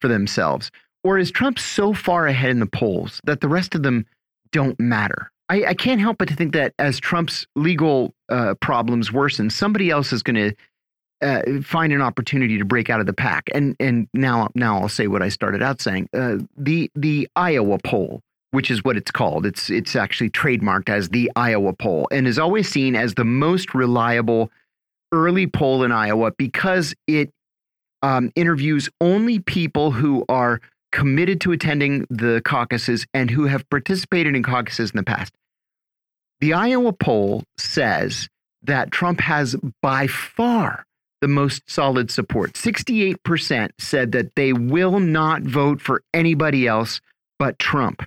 [0.00, 0.70] for themselves?
[1.04, 4.06] Or is Trump so far ahead in the polls that the rest of them
[4.52, 5.30] don't matter?
[5.48, 9.90] I, I can't help but to think that as Trump's legal uh, problems worsen, somebody
[9.90, 10.54] else is going to
[11.20, 13.48] uh, find an opportunity to break out of the pack.
[13.54, 16.08] And and now now I'll say what I started out saying.
[16.14, 18.22] Uh, the the Iowa poll
[18.54, 19.44] which is what it's called.
[19.44, 23.74] It's it's actually trademarked as the Iowa poll and is always seen as the most
[23.74, 24.50] reliable
[25.12, 27.30] early poll in Iowa because it
[28.02, 30.60] um, interviews only people who are
[30.92, 35.34] committed to attending the caucuses and who have participated in caucuses in the past.
[36.40, 38.28] The Iowa poll says
[38.62, 40.84] that Trump has by far
[41.20, 42.52] the most solid support.
[42.52, 47.00] 68% said that they will not vote for anybody else
[47.38, 48.02] but Trump.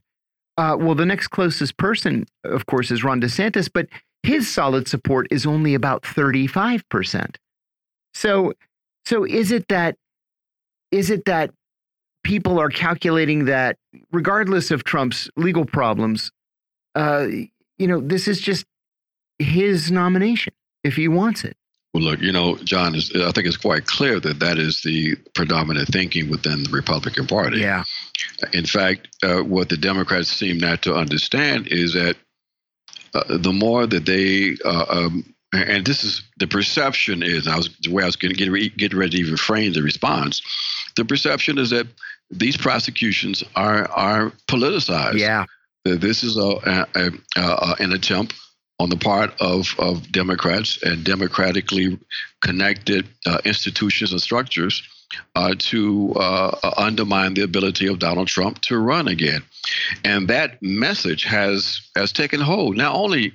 [0.58, 3.88] Uh, well, the next closest person, of course, is Ron DeSantis, but
[4.24, 7.36] his solid support is only about 35%.
[8.14, 8.54] So
[9.06, 9.96] so is it that
[10.92, 11.52] is it that
[12.24, 13.78] people are calculating that
[14.12, 16.32] regardless of Trump's legal problems,
[16.96, 17.28] uh,
[17.78, 18.66] you know, this is just
[19.40, 20.54] his nomination
[20.84, 21.56] if he wants it.
[21.98, 25.16] Well, look, you know, John, is, I think it's quite clear that that is the
[25.34, 27.62] predominant thinking within the Republican Party.
[27.62, 27.86] Yeah.
[28.54, 32.16] In fact, uh, what the Democrats seem not to understand is that
[33.16, 37.76] uh, the more that they, uh, um, and this is the perception is, I was
[37.82, 40.44] the way I was going to get, get ready to even frame the response.
[40.98, 41.88] The perception is that
[42.30, 45.18] these prosecutions are are politicized.
[45.18, 45.46] Yeah.
[45.84, 48.36] This is a, a, a, a an attempt
[48.80, 51.98] on the part of, of Democrats and democratically
[52.42, 54.84] connected uh, institutions and structures
[55.36, 59.42] uh, to uh, undermine the ability of Donald Trump to run again.
[60.04, 63.34] And that message has has taken hold not only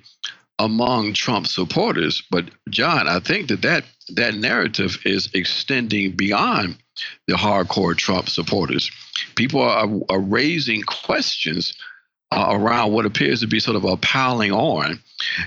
[0.58, 6.76] among Trump supporters, but John, I think that that, that narrative is extending beyond
[7.26, 8.90] the hardcore Trump supporters.
[9.34, 11.74] People are, are raising questions
[12.32, 14.98] uh, around what appears to be sort of a piling on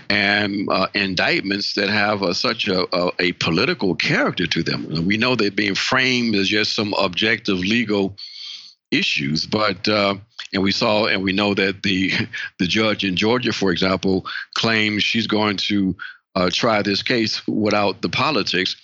[0.10, 5.06] and uh, indictments that have a, such a, a, a, political character to them.
[5.06, 8.16] We know they're being framed as just some objective legal
[8.92, 10.16] issues, but uh,
[10.54, 12.12] and we saw and we know that the
[12.60, 15.96] the judge in Georgia, for example, claims she's going to
[16.36, 18.76] uh, try this case without the politics.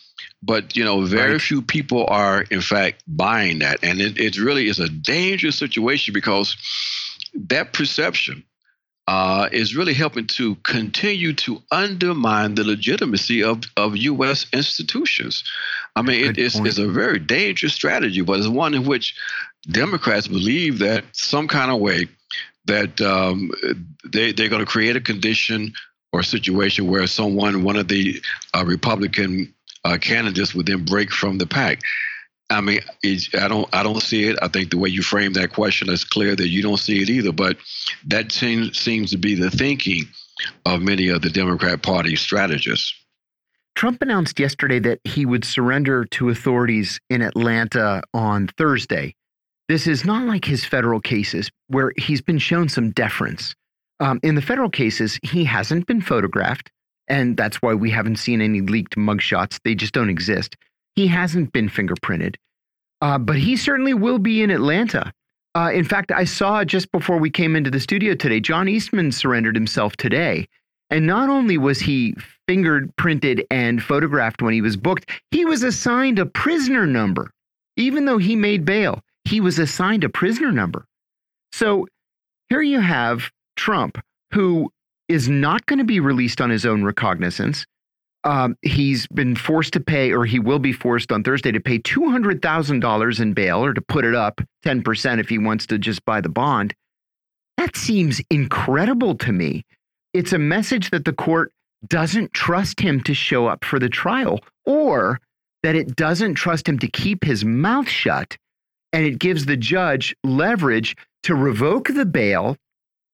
[0.44, 1.42] But you know, very right.
[1.42, 6.14] few people are in fact buying that, and it, it really is a dangerous situation
[6.14, 6.58] because
[7.34, 8.44] that perception
[9.08, 14.46] uh, is really helping to continue to undermine the legitimacy of, of U.S.
[14.54, 15.44] institutions.
[15.96, 19.16] I mean, it, it's, it's, a very dangerous strategy, but it's one in which
[19.70, 22.08] Democrats believe that some kind of way
[22.66, 23.52] that um,
[24.06, 25.74] they, they're going to create a condition
[26.14, 28.22] or a situation where someone, one of the
[28.54, 29.54] uh, Republican
[29.84, 31.82] uh, candidates, would then break from the pack.
[32.52, 34.38] I mean, I don't, I don't see it.
[34.42, 37.10] I think the way you frame that question is clear that you don't see it
[37.10, 37.32] either.
[37.32, 37.58] But
[38.08, 40.04] that seems seems to be the thinking
[40.66, 42.94] of many of the Democrat Party strategists.
[43.76, 49.16] Trump announced yesterday that he would surrender to authorities in Atlanta on Thursday.
[49.70, 53.56] This is not like his federal cases where he's been shown some deference.
[54.02, 56.70] Um, in the federal cases, he hasn't been photographed,
[57.08, 59.60] and that's why we haven't seen any leaked mugshots.
[59.64, 60.58] They just don't exist.
[60.96, 62.36] He hasn't been fingerprinted,
[63.02, 65.12] uh, but he certainly will be in Atlanta.
[65.56, 69.12] Uh, in fact, I saw just before we came into the studio today, John Eastman
[69.12, 70.48] surrendered himself today.
[70.90, 72.16] And not only was he
[72.50, 77.32] fingerprinted and photographed when he was booked, he was assigned a prisoner number.
[77.78, 80.86] Even though he made bail, he was assigned a prisoner number.
[81.54, 81.88] So
[82.50, 84.02] here you have Trump,
[84.34, 84.72] who
[85.08, 87.66] is not going to be released on his own recognizance
[88.24, 91.80] um, he's been forced to pay, or he will be forced on Thursday to pay
[91.80, 96.22] $200,000 in bail or to put it up 10% if he wants to just buy
[96.22, 96.74] the bond.
[97.58, 99.66] That seems incredible to me.
[100.14, 101.52] It's a message that the court
[101.88, 105.20] doesn't trust him to show up for the trial or
[105.64, 108.38] that it doesn't trust him to keep his mouth shut.
[108.94, 112.58] And it gives the judge leverage to revoke the bail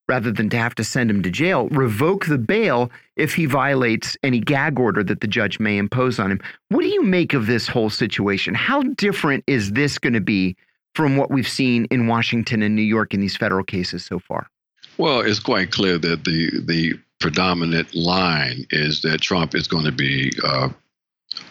[0.07, 4.17] rather than to have to send him to jail, revoke the bail if he violates
[4.23, 6.39] any gag order that the judge may impose on him.
[6.69, 8.53] What do you make of this whole situation?
[8.53, 10.55] How different is this going to be
[10.95, 14.49] from what we've seen in Washington and New York in these federal cases so far?
[14.97, 19.91] Well, it's quite clear that the the predominant line is that Trump is going to
[19.91, 20.69] be uh,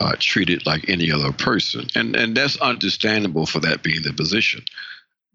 [0.01, 4.63] uh, treated like any other person, and and that's understandable for that being the position.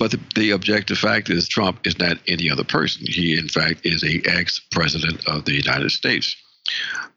[0.01, 3.05] But the, the, objective fact is Trump is not any other person.
[3.05, 6.35] He, in fact, is a ex-president of the United States.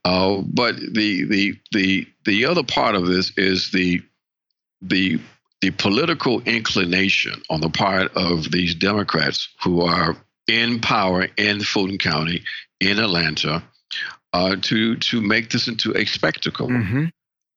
[0.05, 4.03] Uh, but the the the the other part of this is the
[4.83, 5.19] the
[5.63, 10.15] the political inclination on the part of these Democrats who are
[10.47, 12.45] in power in Fulton County,
[12.81, 13.63] in Atlanta,
[14.35, 16.69] uh, to to make this into a spectacle.
[16.69, 17.11] Mm -hmm.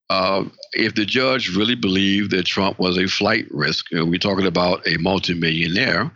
[0.10, 4.46] Uh, if the judge really believed that Trump was a flight risk, know, we're talking
[4.46, 6.12] about a multimillionaire,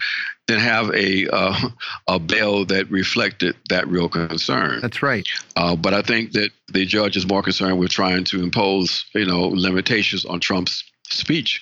[0.47, 1.69] then have a uh,
[2.07, 4.79] a bail that reflected that real concern.
[4.81, 5.27] That's right.
[5.55, 9.25] Uh, but I think that the judge is more concerned with trying to impose, you
[9.25, 11.61] know, limitations on Trump's speech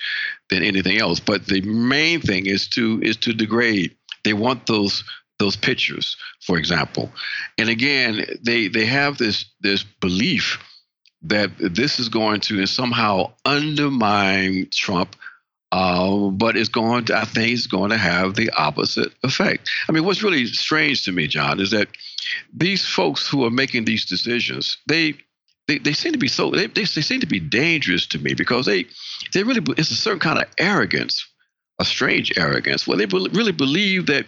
[0.49, 1.19] than anything else.
[1.19, 3.95] But the main thing is to is to degrade.
[4.23, 5.03] They want those
[5.39, 7.11] those pictures, for example.
[7.57, 10.59] And again, they they have this this belief
[11.23, 15.15] that this is going to somehow undermine Trump
[15.71, 19.69] Uh, but it's going to, I think it's going to have the opposite effect.
[19.87, 21.89] I mean, what's really strange to me, John, is that
[22.51, 25.13] these folks who are making these decisions, they
[25.67, 28.33] they, they seem to be so they, they, they seem to be dangerous to me
[28.33, 28.87] because they
[29.33, 31.27] they really it's a certain kind of arrogance
[31.79, 34.27] a strange arrogance where they really believe that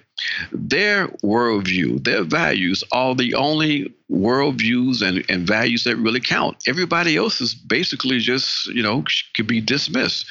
[0.53, 6.57] their worldview, their values are the only worldviews and, and values that really count.
[6.65, 9.03] Everybody else is basically just, you know,
[9.35, 10.25] could be dismissed.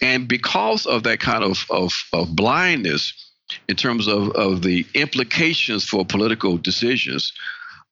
[0.00, 3.12] And because of that kind of, of, of blindness
[3.68, 7.34] in terms of, of the implications for political decisions,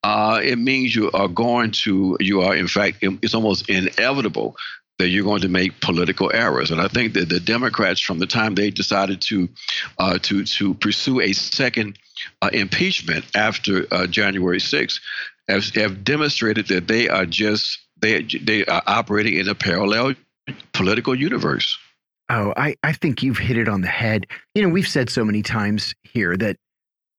[0.05, 4.57] uh, it means you are going to, you are, in fact, it's almost inevitable
[5.01, 6.71] that you're going to make political errors.
[6.71, 9.49] And I think that the Democrats, from the time they decided to
[9.99, 11.99] uh, to to pursue a second
[12.43, 15.01] uh, impeachment after uh, January 6th,
[15.49, 20.15] have, have demonstrated that they are just they they are operating in a parallel
[20.73, 21.79] political universe.
[22.29, 24.27] Oh, I, I think you've hit it on the head.
[24.55, 26.57] You know, we've said so many times here that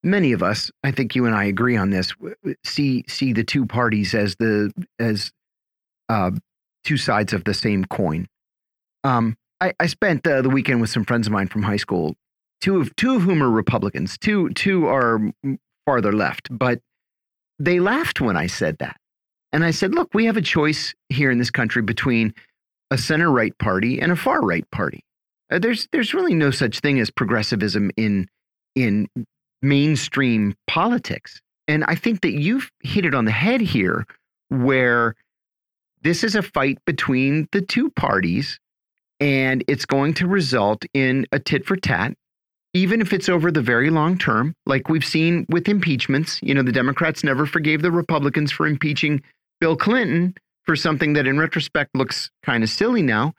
[0.03, 2.13] many of us, I think you and I agree on this,
[2.63, 5.31] see see the two parties as the as
[6.07, 6.31] uh,
[6.83, 8.27] two sides of the same coin.
[9.03, 12.15] Um, I, I spent uh, the weekend with some friends of mine from high school,
[12.61, 15.19] two of two of whom are Republicans, two two are
[15.85, 16.79] farther left, but
[17.59, 18.97] they laughed when I said that.
[19.53, 22.33] And I said, look, we have a choice here in this country between
[22.89, 25.03] a center right party and a far right party.
[25.51, 28.27] Uh, there's there's really no such thing as progressivism in
[28.75, 29.07] in
[29.61, 31.41] mainstream politics.
[31.67, 34.05] And I think that you've hit it on the head here
[34.49, 35.15] where
[36.01, 38.59] this is a fight between the two parties,
[39.19, 42.13] and it's going to result in a tit for tat,
[42.73, 46.39] even if it's over the very long term, like we've seen with impeachments.
[46.41, 49.21] You know, the Democrats never forgave the Republicans for impeaching
[49.59, 50.33] Bill Clinton
[50.63, 53.33] for something that, in retrospect, looks kind of silly now.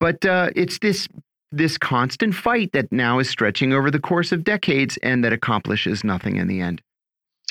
[0.00, 1.08] But uh, it's this
[1.52, 6.02] this constant fight that now is stretching over the course of decades and that accomplishes
[6.02, 6.80] nothing in the end.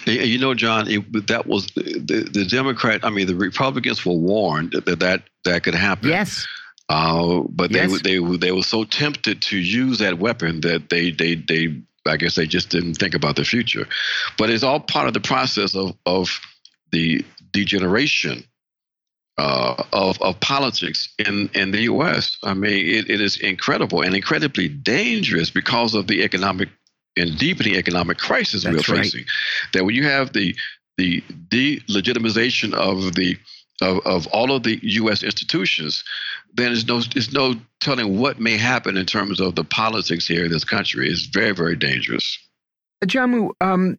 [0.06, 3.02] You know, John, it, that was the, the Democrat.
[3.04, 6.10] I mean, the Republicans were warned that that, that could happen.
[6.10, 6.48] Yes.
[6.90, 8.02] Uh, but yes.
[8.02, 12.18] they they they were so tempted to use that weapon that they they they I
[12.18, 13.88] guess they just didn't think about the future.
[14.38, 16.42] But it's all part of the process of of
[16.92, 18.44] the degeneration
[19.38, 22.38] uh, of of politics in in the U.S.
[22.44, 26.70] I mean, it, it is incredible and incredibly dangerous because of the economic
[27.18, 29.04] and deepening economic crisis That's we're right.
[29.04, 29.26] facing.
[29.74, 30.56] That when you have the
[30.98, 33.38] the delegitimization of the
[33.82, 35.24] of, of all of the U.S.
[35.24, 36.04] institutions,
[36.54, 40.46] then there's no there's no telling what may happen in terms of the politics here
[40.46, 41.10] in this country.
[41.10, 42.38] It's very very dangerous.
[43.06, 43.98] Jamu, um,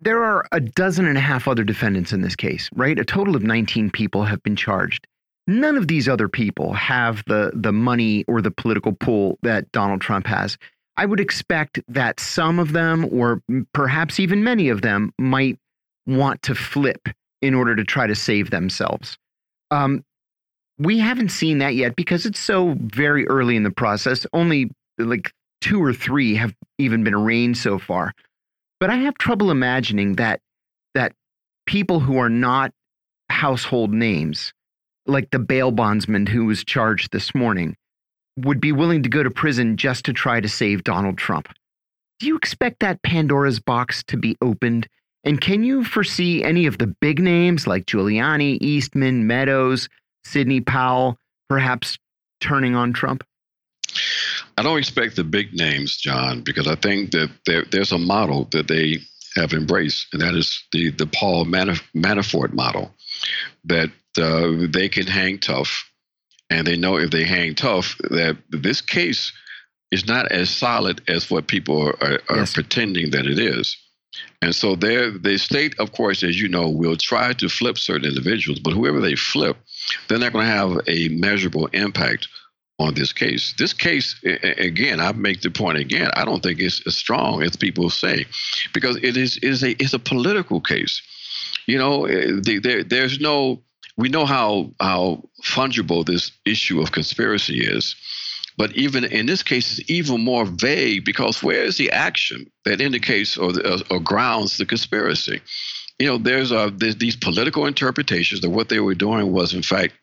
[0.00, 2.98] there are a dozen and a half other defendants in this case, right?
[2.98, 5.06] A total of 19 people have been charged.
[5.46, 10.00] None of these other people have the the money or the political pull that Donald
[10.00, 10.58] Trump has.
[10.96, 13.42] I would expect that some of them, or
[13.72, 15.58] perhaps even many of them, might
[16.06, 17.08] want to flip
[17.40, 19.16] in order to try to save themselves.
[19.70, 20.04] Um,
[20.78, 24.26] we haven't seen that yet because it's so very early in the process.
[24.32, 28.12] Only like two or three have even been arraigned so far.
[28.80, 30.40] But I have trouble imagining that
[30.94, 31.12] that
[31.66, 32.72] people who are not
[33.30, 34.52] household names,
[35.06, 37.76] like the bail bondsman who was charged this morning,
[38.36, 41.48] would be willing to go to prison just to try to save Donald Trump.
[42.18, 44.88] Do you expect that Pandora's box to be opened?
[45.24, 49.88] And can you foresee any of the big names like Giuliani, Eastman, Meadows,
[50.24, 51.18] Sidney Powell
[51.48, 51.98] perhaps
[52.40, 53.24] turning on Trump?
[54.56, 58.48] I don't expect the big names, John, because I think that there, there's a model
[58.52, 58.98] that they
[59.36, 62.94] have embraced, and that is the the Paul Manaf- Manafort model,
[63.64, 65.90] that uh, they can hang tough,
[66.52, 69.32] and they know if they hang tough, that this case
[69.90, 72.52] is not as solid as what people are, are Yes.
[72.52, 73.76] pretending that it is.
[74.42, 78.06] And so there, the state, of course, as you know, will try to flip certain
[78.08, 79.56] individuals, but whoever they flip,
[80.08, 82.28] they're not going to have a measurable impact
[82.78, 83.54] on this case.
[83.58, 84.16] This case,
[84.58, 86.10] again, I make the point again.
[86.14, 88.26] I don't think it's as strong as people say,
[88.74, 91.00] because it is is a it's a political case.
[91.66, 93.62] You know, eh, the, there, there's no.
[93.96, 97.94] We know how how fungible this issue of conspiracy is,
[98.56, 102.80] but even in this case, it's even more vague because where is the action that
[102.80, 103.52] indicates or,
[103.90, 105.40] or grounds the conspiracy?
[105.98, 109.62] You know, there's, uh, there's these political interpretations that what they were doing was, in
[109.62, 109.94] fact,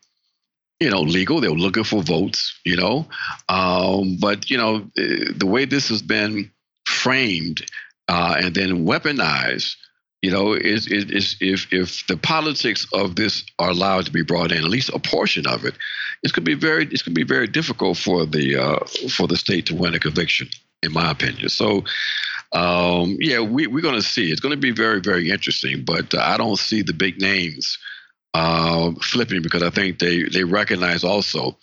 [0.80, 1.40] you know, legal.
[1.40, 3.06] They were looking for votes, you know.
[3.48, 6.50] Um, but, you know, eh, the way this has been
[6.86, 7.62] framed
[8.08, 9.76] uh, and then weaponized
[10.22, 14.52] you know, is, is, if if the politics of this are allowed to be brought
[14.52, 15.74] in, at least a portion of it,
[16.22, 19.26] it's going to be very it's going to be very difficult for the uh, for
[19.26, 20.48] the state to win a conviction,
[20.82, 21.48] in my opinion.
[21.48, 21.84] So,
[22.52, 24.30] um, yeah, we, we're going to see.
[24.30, 27.78] It's going to be very very interesting, but uh, I don't see the big names
[28.34, 31.56] uh, flipping because I think they they recognize also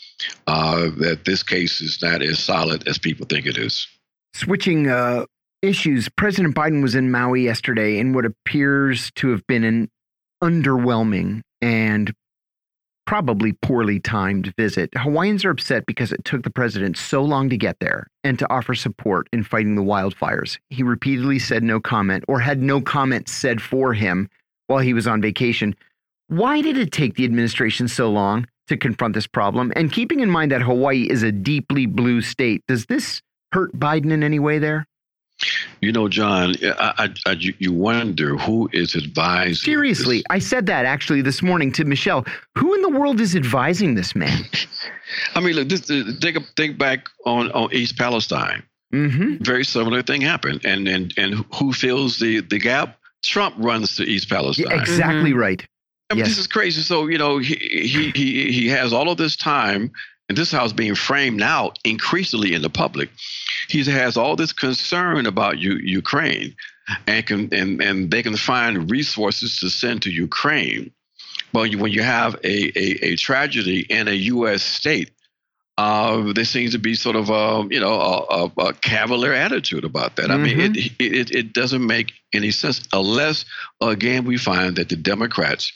[0.48, 3.88] uh, that this case is not as solid as people think it is.
[4.34, 5.26] Switching uh,
[5.62, 9.90] issues, President Biden was in Maui yesterday in what appears to have been an
[10.44, 12.14] underwhelming and
[13.06, 14.90] probably poorly timed visit.
[14.96, 18.52] Hawaiians are upset because it took the president so long to get there and to
[18.52, 20.60] offer support in fighting the wildfires.
[20.70, 24.30] He repeatedly said no comment or had no comment said for him
[24.68, 25.74] while he was on vacation.
[26.28, 29.72] Why did it take the administration so long to confront this problem?
[29.78, 33.22] And keeping in mind that Hawaii is a deeply blue state, does this
[33.54, 34.86] hurt Biden in any way there?
[35.82, 39.56] You know, John, I, I, I, you wonder who is advising.
[39.56, 40.26] Seriously, this.
[40.30, 42.26] I said that actually this morning to Michelle.
[42.58, 44.46] Who in the world is advising this man?
[45.36, 48.64] I mean, look, this, uh, think think back on on East Palestine.
[48.94, 49.46] Mm -hmm.
[49.46, 52.98] Very similar thing happened, and and and who fills the the gap?
[53.22, 54.70] Trump runs to East Palestine.
[54.70, 55.48] Yeah, exactly mm -hmm.
[55.48, 55.62] right.
[56.10, 56.28] I mean, yes.
[56.28, 56.82] this is crazy.
[56.82, 59.92] So you know, he he he he has all of this time,
[60.30, 63.10] and this house being framed now increasingly in the public.
[63.70, 66.56] He has all this concern about U- Ukraine,
[67.06, 70.92] and can and and they can find resources to send to Ukraine.
[71.54, 74.64] But when you have a a, a tragedy in a U.S.
[74.64, 75.12] state,
[75.78, 79.86] uh, there seems to be sort of a you know a, a, a cavalier attitude
[79.86, 80.30] about that.
[80.30, 80.44] Mm-hmm.
[80.44, 81.14] I mean, it, mm-hmm.
[81.16, 83.46] it it doesn't make any sense unless
[83.82, 85.72] again we find that the Democrats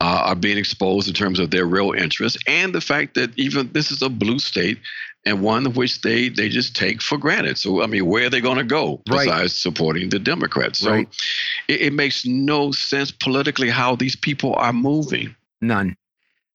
[0.00, 3.70] uh, are being exposed in terms of their real interests, and the fact that even
[3.72, 4.78] this is a blue state
[5.26, 7.58] and one which they they just take for granted.
[7.58, 9.50] So I mean, where are they going to go besides right.
[9.50, 10.80] supporting the Democrats?
[10.80, 11.08] So right.
[11.68, 15.34] it, it makes no sense politically how these people are moving.
[15.60, 15.96] None.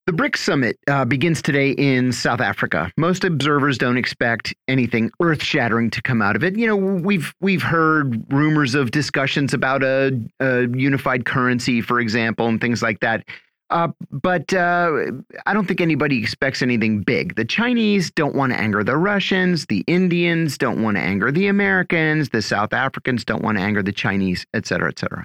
[0.10, 2.92] The BRICS summit uh, begins today in South Africa.
[2.98, 6.58] Most observers don't expect anything earth-shattering to come out of it.
[6.58, 12.48] You know, we've we've heard rumors of discussions about a, a unified currency, for example,
[12.48, 13.24] and things like that.
[13.70, 15.12] Uh, but uh,
[15.46, 17.36] I don't think anybody expects anything big.
[17.36, 19.68] The Chinese don't want to anger the Russians.
[19.68, 22.30] The Indians don't want to anger the Americans.
[22.30, 25.24] The South Africans don't want to anger the Chinese, et cetera, et cetera.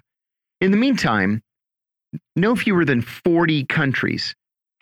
[0.60, 1.42] In the meantime,
[2.36, 4.34] no fewer than 40 countries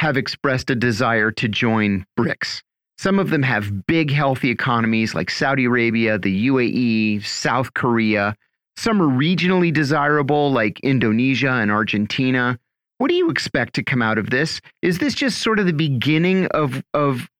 [0.02, 2.60] have expressed a desire to join BRICS.
[2.98, 8.34] Some of them have big, healthy economies like Saudi Arabia, the UAE, South Korea.
[8.76, 12.58] Some are regionally desirable like Indonesia and Argentina.
[12.98, 14.60] What do you expect to come out of this?
[14.82, 17.30] Is this just sort of the beginning of, of,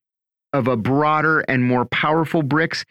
[0.52, 2.84] of a broader and more powerful BRICS?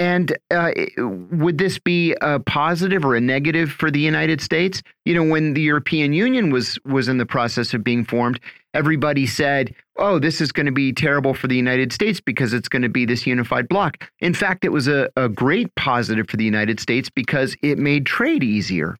[0.00, 4.82] And uh, would this be a positive or a negative for the United States?
[5.04, 8.40] You know, when the European Union was was in the process of being formed,
[8.74, 12.68] everybody said, "Oh, this is going to be terrible for the United States because it's
[12.68, 16.38] going to be this unified bloc." In fact, it was a, a great positive for
[16.38, 18.96] the United States because it made trade easier.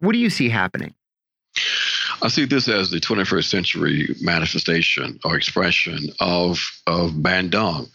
[0.00, 0.94] What do you see happening?
[2.22, 6.58] I see this as the 21st century manifestation or expression of
[6.88, 7.88] of Bandung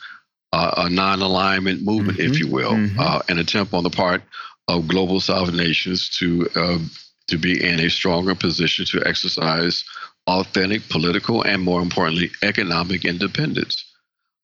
[0.54, 2.32] uh, a non-alignment movement, mm-hmm.
[2.32, 3.00] if you will, mm-hmm.
[3.00, 4.22] uh, an attempt on the part
[4.68, 6.80] of global South nations to uh,
[7.28, 9.84] to be in a stronger position to exercise
[10.28, 13.86] authentic political and, more importantly, economic independence,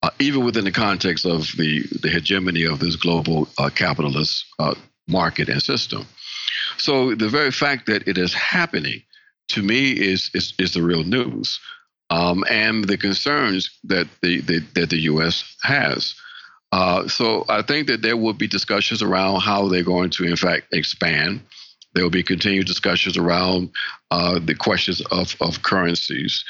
[0.04, 4.76] uh, even within the context of the the hegemony of this global uh, capitalist uh,
[5.08, 6.06] market and system.
[6.78, 9.02] So the very fact that it is happening,
[9.50, 11.60] to me, is is, is the real news
[12.10, 15.56] um, and the concerns that the, the that the U.S.
[15.64, 16.16] has.
[16.72, 20.36] Uh, so I think that there will be discussions around how they're going to, in
[20.36, 21.42] fact, expand.
[21.94, 23.72] There will be continued discussions around
[24.12, 26.44] uh, the questions of, of currencies,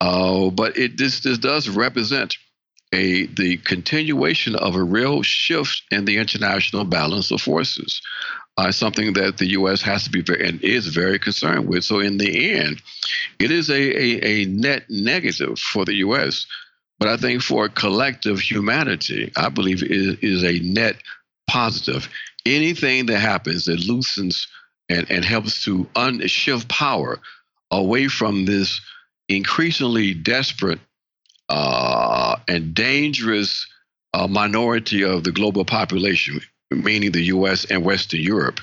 [0.00, 2.36] uh, but it this this does represent
[2.92, 8.00] a the continuation of a real shift in the international balance of forces
[8.58, 9.80] uh, something that the U.S.
[9.82, 11.84] has to be very and is very concerned with.
[11.84, 12.82] So in the end,
[13.38, 16.44] it is a, a, a net negative for the U.S.
[16.98, 20.96] But I think for collective humanity, I believe it is a net
[21.48, 22.08] positive.
[22.44, 24.48] Anything that happens that loosens
[24.88, 27.20] and, and helps to unshift power
[27.70, 28.80] away from this
[29.28, 30.80] increasingly desperate
[31.48, 33.68] uh, and dangerous
[34.14, 36.40] uh, minority of the global population
[36.70, 37.64] meaning the U.S.
[37.66, 38.60] and Western Europe,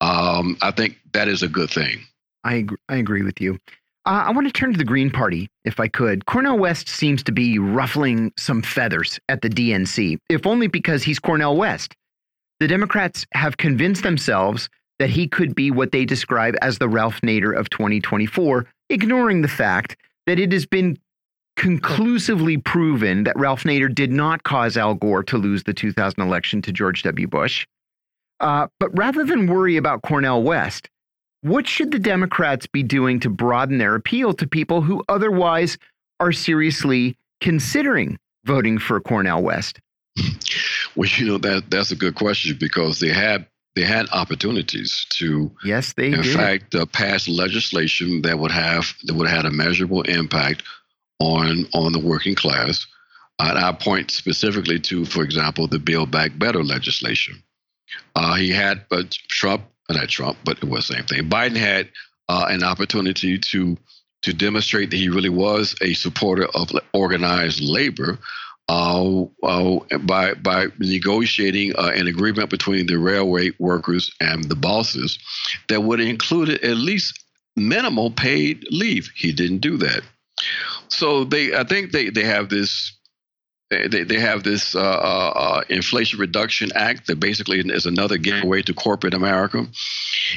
[0.00, 2.00] um, I think that is a good thing.
[2.44, 3.58] I agree, I agree with you.
[4.06, 6.24] Uh, I want to turn to the Green Party, if I could.
[6.24, 11.18] Cornel West seems to be ruffling some feathers at the DNC, if only because he's
[11.18, 11.94] Cornel West.
[12.60, 17.20] The Democrats have convinced themselves that he could be what they describe as the Ralph
[17.20, 19.96] Nader of 2024, ignoring the fact
[20.26, 20.98] that it has been
[21.60, 26.62] conclusively proven that Ralph Nader did not cause Al Gore to lose the 2000 election
[26.62, 27.26] to George W.
[27.26, 27.66] Bush.
[28.40, 30.88] Uh, but rather than worry about Cornel West,
[31.42, 35.76] what should the Democrats be doing to broaden their appeal to people who otherwise
[36.18, 39.80] are seriously considering voting for Cornel West?
[40.96, 43.46] Well, you know that that's a good question because they had
[43.76, 46.34] they had opportunities to yes they in did.
[46.34, 50.62] fact uh, pass legislation that would have that would have had a measurable impact
[51.20, 52.86] on on the working class.
[53.38, 57.42] And I point specifically to, for example, the Build Back Better legislation.
[58.14, 61.28] Uh, he had, but Trump, not Trump, but it was the same thing.
[61.28, 61.88] Biden had
[62.28, 63.76] uh, an opportunity to
[64.22, 68.18] to demonstrate that he really was a supporter of organized labor
[68.68, 75.18] uh, uh, by by negotiating uh, an agreement between the railway workers and the bosses
[75.68, 77.24] that would include at least
[77.56, 79.10] minimal paid leave.
[79.16, 80.02] He didn't do that.
[80.88, 82.96] So they, I think they, they have this
[83.70, 88.74] they, they have this uh, uh, Inflation Reduction Act that basically is another giveaway to
[88.74, 89.64] corporate America.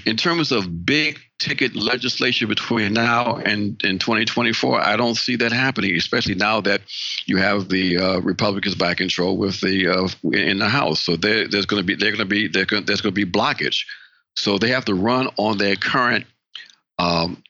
[0.06, 5.52] In terms of big ticket legislation between now and, and 2024, I don't see that
[5.52, 6.82] happening, especially now that
[7.26, 11.04] you have the uh, Republicans back in control with the uh, in the House.
[11.04, 13.84] So there's going to be they're going to be there's going to be blockage.
[14.36, 16.26] So they have to run on their current
[17.00, 17.44] um,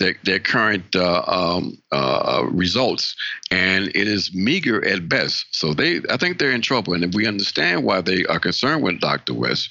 [0.00, 3.14] their, their current uh, um, uh, results,
[3.50, 5.46] and it is meager at best.
[5.52, 8.82] So they, I think they're in trouble, and if we understand why they are concerned
[8.82, 9.34] with Dr.
[9.34, 9.68] West,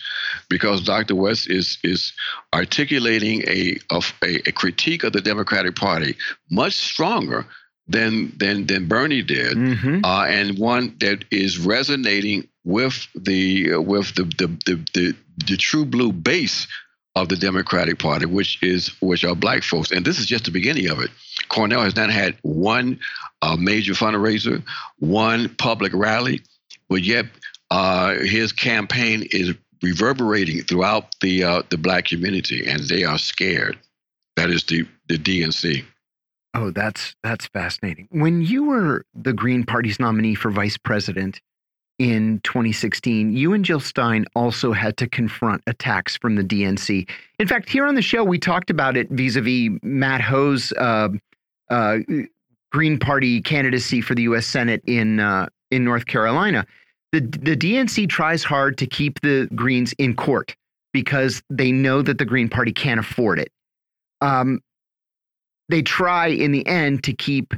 [0.47, 1.15] because Dr.
[1.15, 2.13] West is is
[2.53, 6.15] articulating a a, a critique of the Democratic Party
[6.49, 7.45] much stronger
[7.87, 10.05] than than than Bernie did, mm-hmm.
[10.05, 15.15] uh, and one that is resonating with the uh, with the the, the the
[15.47, 16.67] the true blue base
[17.21, 20.51] of the Democratic Party, which is which are black folks, and this is just the
[20.51, 21.11] beginning of it.
[21.49, 22.99] Cornel has not had one
[23.41, 24.63] uh, major fundraiser,
[24.99, 26.41] one public rally,
[26.89, 27.25] but yet
[27.71, 33.77] uh, his campaign is reverberating throughout the uh, the black community, and they are scared.
[34.35, 35.83] That is the the DNC.
[36.55, 38.07] Oh, that's that's fascinating.
[38.11, 41.39] When you were the Green Party's nominee for vice president,
[41.99, 47.07] in 2016, you and Jill Stein also had to confront attacks from the DNC.
[47.37, 50.71] In fact, here on the show, we talked about it vis a vis Matt Hoh's
[50.73, 51.09] uh,
[51.69, 51.97] uh,
[52.71, 54.45] Green Party candidacy for the U.S.
[54.45, 56.65] Senate in uh, in North Carolina.
[57.11, 60.55] The the DNC tries hard to keep the Greens in court
[60.93, 63.51] because they know that the Green Party can't afford it.
[64.21, 64.61] Um,
[65.67, 67.53] they try in the end to keep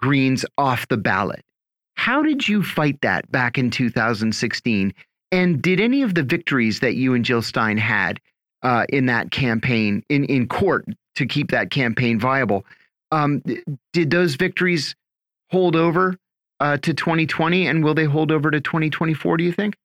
[0.00, 1.42] Greens off the ballot.
[1.94, 4.94] How did you fight that back in 2016?
[5.32, 8.20] And did any of the victories that you and Jill Stein had
[8.62, 12.64] uh, in that campaign, in, in court to keep that campaign viable,
[13.10, 13.42] um,
[13.92, 14.94] did those victories
[15.50, 16.16] hold over
[16.60, 17.66] uh, to 2020?
[17.66, 19.76] And will they hold over to 2024, do you think?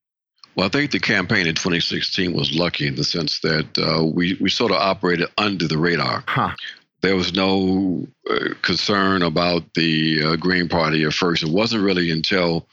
[0.55, 4.37] Well, I think the campaign in 2016 was lucky in the sense that uh, we,
[4.41, 6.23] we sort of operated under the radar.
[6.27, 6.53] Huh
[7.01, 11.43] there was no uh, concern about the uh, Green Party at first.
[11.43, 12.67] It wasn't really until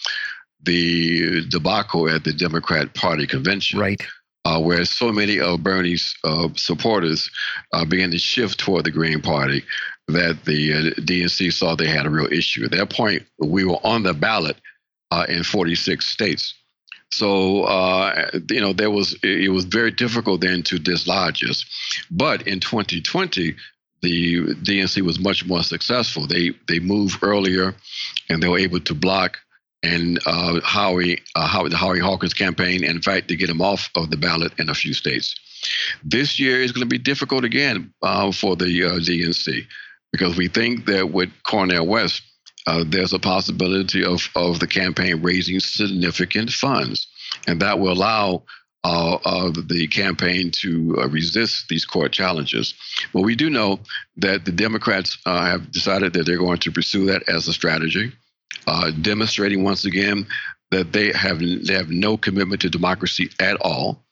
[0.62, 4.02] the debacle at the Democrat Party convention, right,
[4.44, 7.30] uh, where so many of Bernie's uh, supporters
[7.72, 9.62] uh, began to shift toward the Green Party,
[10.08, 12.64] that the uh, DNC saw they had a real issue.
[12.64, 14.56] At that point, we were on the ballot
[15.28, 16.54] in 46 states.
[17.12, 21.64] So uh, you know there was it was very difficult then to dislodge us.
[22.10, 23.54] But in 2020,
[24.02, 26.26] the DNC was much more successful.
[26.26, 27.74] They they moved earlier,
[28.28, 29.38] and they were able to block
[29.82, 32.84] and uh, Howie uh, Howie the Howie Hawkins campaign.
[32.84, 35.34] In fact, to get him off of the ballot in a few states.
[36.04, 39.66] This year is going to be difficult again uh, for the uh, DNC
[40.12, 42.22] because we think that with Cornel West,
[42.66, 47.06] uh, there's a possibility of of the campaign raising significant funds,
[47.46, 48.44] and that will allow
[48.86, 52.74] uh, of the campaign to uh, resist these court challenges.
[53.12, 53.80] But we do know
[54.18, 58.12] that the Democrats uh, have decided that they're going to pursue that as a strategy,
[58.68, 60.26] uh, demonstrating once again
[60.70, 64.04] that they have they have no commitment to democracy at all.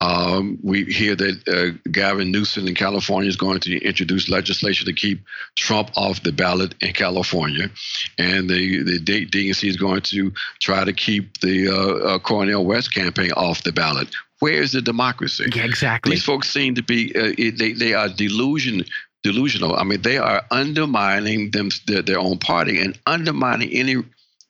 [0.00, 4.92] Um, we hear that uh, Gavin Newsom in California is going to introduce legislation to
[4.92, 5.24] keep
[5.56, 7.70] Trump off the ballot in California,
[8.18, 12.92] and the the DNC is going to try to keep the uh, uh, Cornel West
[12.92, 14.08] campaign off the ballot.
[14.40, 15.46] Where is the democracy?
[15.54, 16.10] Yeah, exactly.
[16.10, 18.84] These folks seem to be uh, they they are delusion
[19.22, 19.74] delusional.
[19.74, 23.96] I mean, they are undermining them their, their own party and undermining any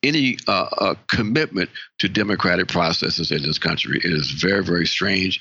[0.07, 3.99] any uh, uh, commitment to democratic processes in this country.
[3.99, 5.41] It is very, very strange.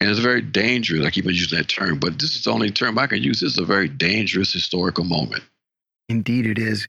[0.00, 1.06] And it's very dangerous.
[1.06, 3.40] I keep on using that term, but this is the only term I can use.
[3.40, 5.42] This is a very dangerous historical moment.
[6.08, 6.86] Indeed, it is.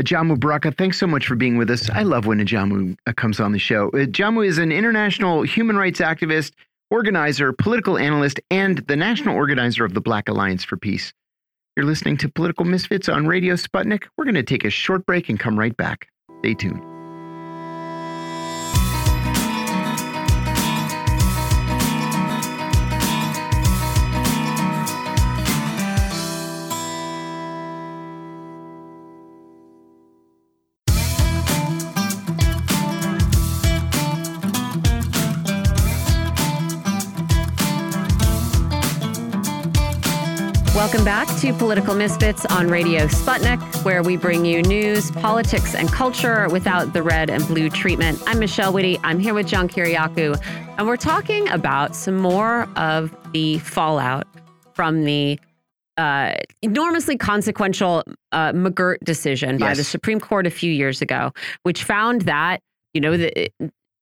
[0.00, 1.88] Ajamu Baraka, thanks so much for being with us.
[1.90, 3.90] I love when Ajamu uh, comes on the show.
[3.90, 6.52] Ajamu is an international human rights activist,
[6.90, 11.12] organizer, political analyst, and the national organizer of the Black Alliance for Peace.
[11.76, 14.04] You're listening to Political Misfits on Radio Sputnik.
[14.16, 16.08] We're going to take a short break and come right back.
[16.38, 16.87] Stay tuned.
[40.88, 45.92] Welcome back to Political Misfits on Radio Sputnik, where we bring you news, politics, and
[45.92, 48.18] culture without the red and blue treatment.
[48.26, 48.98] I'm Michelle Witte.
[49.04, 50.42] I'm here with John Kiriakou,
[50.78, 54.26] and we're talking about some more of the fallout
[54.72, 55.38] from the
[55.98, 58.02] uh, enormously consequential
[58.32, 61.32] uh, McGirt decision by the Supreme Court a few years ago,
[61.64, 62.62] which found that
[62.94, 63.50] you know the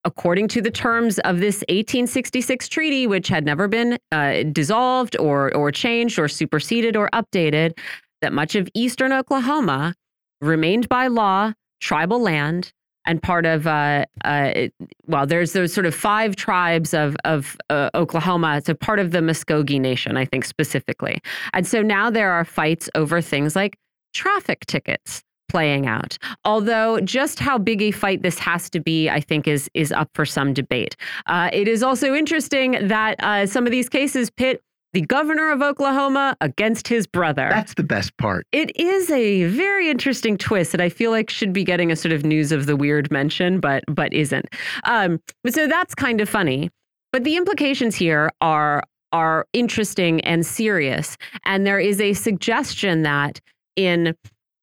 [0.06, 5.54] according to the terms of this 1866 treaty, which had never been uh, dissolved or
[5.54, 7.76] or changed or superseded or updated,
[8.22, 9.94] that much of eastern Oklahoma
[10.40, 12.72] remained by law tribal land
[13.04, 14.68] and part of uh, uh,
[15.06, 18.56] well, there's those sort of five tribes of of uh, Oklahoma.
[18.56, 21.20] It's a part of the Muscogee Nation, I think specifically,
[21.52, 23.76] and so now there are fights over things like
[24.14, 26.18] traffic tickets playing out.
[26.44, 30.10] Although just how big a fight this has to be, I think, is is up
[30.14, 30.96] for some debate.
[31.26, 34.62] Uh, it is also interesting that uh, some of these cases pit
[34.96, 37.48] the governor of Oklahoma against his brother.
[37.50, 38.46] That's the best part.
[38.52, 42.12] It is a very interesting twist that I feel like should be getting a sort
[42.12, 44.46] of news of the weird mention, but but isn't.
[44.84, 45.20] Um,
[45.50, 46.70] so that's kind of funny.
[47.12, 48.82] But the implications here are
[49.12, 53.38] are interesting and serious, and there is a suggestion that
[53.76, 54.14] in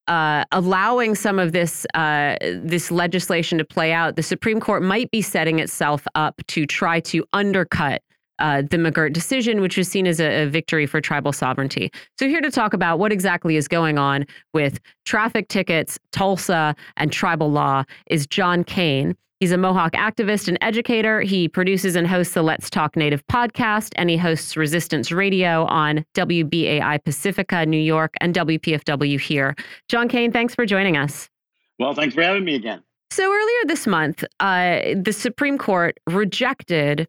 [0.07, 5.09] uh, allowing some of this uh, this legislation to play out, the Supreme Court might
[5.11, 8.01] be setting itself up to try to undercut
[8.39, 11.91] uh, the McGirt decision, which was seen as a, a, victory for tribal sovereignty.
[12.19, 17.11] So, here to talk about what exactly is going on with traffic tickets, Tulsa, and
[17.11, 19.15] tribal law is John Kane.
[19.43, 21.19] He's a Mohawk activist and educator.
[21.19, 26.05] He produces and hosts the Let's Talk Native podcast, and he hosts Resistance Radio on
[26.13, 29.53] WBAI Pacifica, New York, and WPFW here.
[29.89, 31.29] John Kane, thanks for joining us.
[31.77, 32.83] Well, thanks for having me again.
[33.11, 37.05] So, earlier this month, uh, the Supreme Court rejected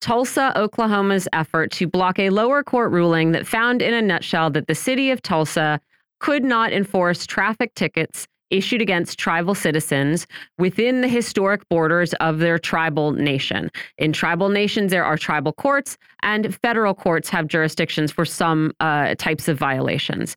[0.00, 4.66] Tulsa, Oklahoma's effort to block a lower court ruling that found, in a nutshell, that
[4.66, 5.80] the city of Tulsa
[6.18, 10.26] could not enforce traffic tickets issued against tribal citizens
[10.58, 13.70] within the historic borders of their tribal nation.
[13.98, 19.14] In tribal nations, there are tribal courts, and federal courts have jurisdictions for some uh,
[19.16, 20.36] types of violations.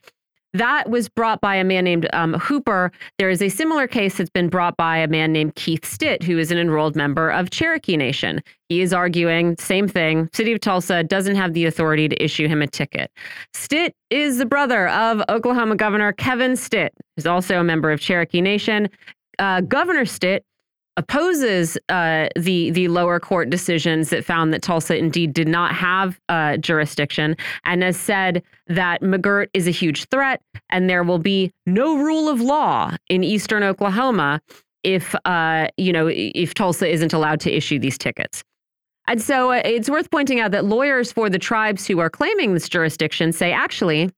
[0.54, 2.92] That was brought by a man named um, Hooper.
[3.20, 6.40] There is a similar case that's been brought by a man named Keith Stitt, who
[6.40, 8.42] is an enrolled member of Cherokee Nation.
[8.68, 10.28] He is arguing same thing.
[10.34, 13.12] City of Tulsa doesn't have the authority to issue him a ticket.
[13.54, 18.42] Stitt is the brother of Oklahoma Governor Kevin Stitt, who's also a member of Cherokee
[18.42, 18.90] Nation.
[19.38, 20.44] Uh, Governor Stitt
[20.98, 26.20] opposes uh, the the lower court decisions that found that Tulsa indeed did not have
[26.30, 27.36] uh, jurisdiction,
[27.66, 32.30] and has said that McGirt is a huge threat, and there will be no rule
[32.30, 34.42] of law in eastern Oklahoma
[34.84, 38.44] if uh, you know if Tulsa isn't allowed to issue these tickets.
[39.08, 42.54] And so uh, it's worth pointing out that lawyers for the tribes who are claiming
[42.54, 44.12] this jurisdiction say actually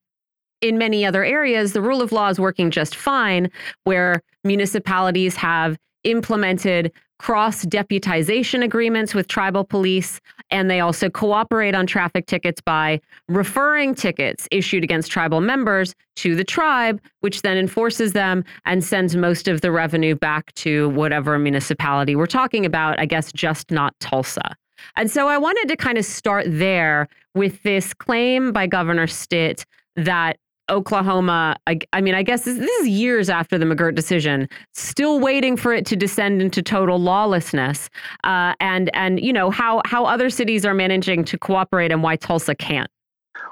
[0.61, 3.49] in many other areas, the rule of law is working just fine,
[3.83, 10.19] where municipalities have implemented cross deputization agreements with tribal police,
[10.49, 12.99] and they also cooperate on traffic tickets by
[13.29, 19.15] referring tickets issued against tribal members to the tribe, which then enforces them and sends
[19.15, 23.93] most of the revenue back to whatever municipality we're talking about, I guess just not
[23.99, 24.55] Tulsa.
[24.95, 29.63] And so I wanted to kind of start there with this claim by Governor Stitt
[29.95, 30.37] that
[30.71, 35.19] Oklahoma, I, I, mean, I guess this, this, is years after the McGirt decision, still
[35.19, 37.89] waiting for it to descend into total lawlessness,
[38.23, 42.15] uh, and and you know how how other cities are managing to cooperate and why
[42.15, 42.89] Tulsa can't.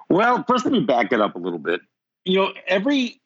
[0.10, 1.82] Well, first let me back it up a little bit.
[2.26, 3.22] You know, every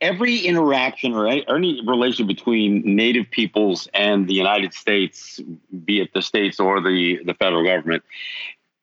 [0.00, 5.40] every interaction or any relation between Native peoples and the United States,
[5.84, 8.02] be it the states or the the federal government,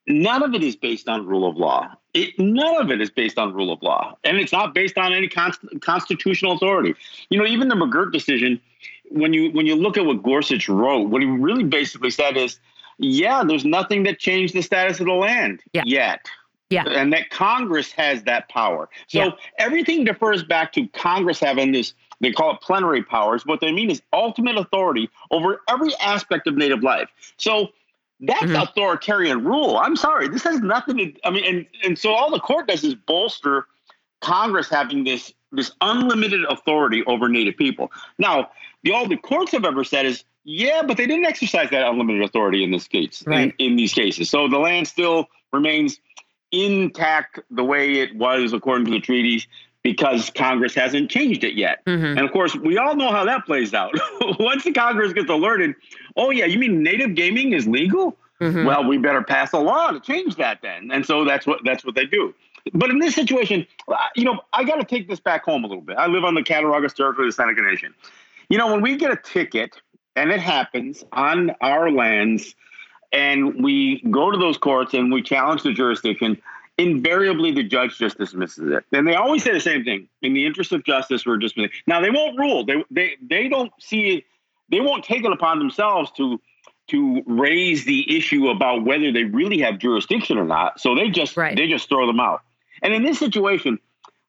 [0.06, 1.88] none of it is based on rule of law.
[2.18, 5.12] It, none of it is based on rule of law, and it's not based on
[5.12, 6.94] any const, constitutional authority.
[7.30, 8.60] You know, even the McGirt decision,
[9.10, 12.58] when you when you look at what Gorsuch wrote, what he really basically said is,
[12.98, 15.82] yeah, there's nothing that changed the status of the land yeah.
[15.86, 16.26] yet.
[16.70, 16.84] Yeah.
[16.86, 18.90] And that Congress has that power.
[19.06, 19.30] So yeah.
[19.58, 23.46] everything defers back to Congress having this, they call it plenary powers.
[23.46, 27.08] What they mean is ultimate authority over every aspect of native life.
[27.38, 27.68] So
[28.20, 28.62] that's mm-hmm.
[28.62, 29.76] authoritarian rule.
[29.76, 30.28] I'm sorry.
[30.28, 33.66] This has nothing to, I mean, and, and so all the court does is bolster
[34.20, 37.90] Congress having this this unlimited authority over native people.
[38.18, 38.50] Now,
[38.82, 42.22] the all the courts have ever said is, yeah, but they didn't exercise that unlimited
[42.22, 43.54] authority in this case, right.
[43.58, 44.28] in, in these cases.
[44.28, 46.00] So the land still remains
[46.50, 49.46] intact the way it was according to the treaties
[49.82, 51.84] because Congress hasn't changed it yet.
[51.84, 52.18] Mm-hmm.
[52.18, 53.94] And of course, we all know how that plays out.
[54.38, 55.74] Once the Congress gets alerted,
[56.16, 58.16] oh yeah, you mean native gaming is legal?
[58.40, 58.66] Mm-hmm.
[58.66, 60.90] Well, we better pass a law to change that then.
[60.92, 62.34] And so that's what that's what they do.
[62.72, 63.66] But in this situation,
[64.14, 65.96] you know, I got to take this back home a little bit.
[65.96, 67.94] I live on the Cattaraugus territory of the Seneca Nation.
[68.48, 69.80] You know, when we get a ticket,
[70.16, 72.54] and it happens on our lands,
[73.12, 76.40] and we go to those courts and we challenge the jurisdiction,
[76.78, 78.84] invariably the judge just dismisses it.
[78.92, 81.70] And they always say the same thing: in the interest of justice, we're dismissing.
[81.86, 82.64] Now they won't rule.
[82.64, 84.18] They they they don't see.
[84.18, 84.24] It,
[84.70, 86.40] they won't take it upon themselves to
[86.88, 90.80] to raise the issue about whether they really have jurisdiction or not.
[90.80, 91.56] So they just right.
[91.56, 92.42] they just throw them out.
[92.82, 93.78] And in this situation,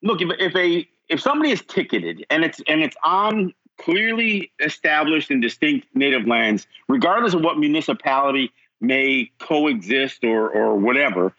[0.02, 5.32] look if if a if somebody is ticketed and it's and it's on clearly established
[5.32, 8.52] and distinct native lands, regardless of what municipality
[8.82, 11.34] may coexist or or whatever.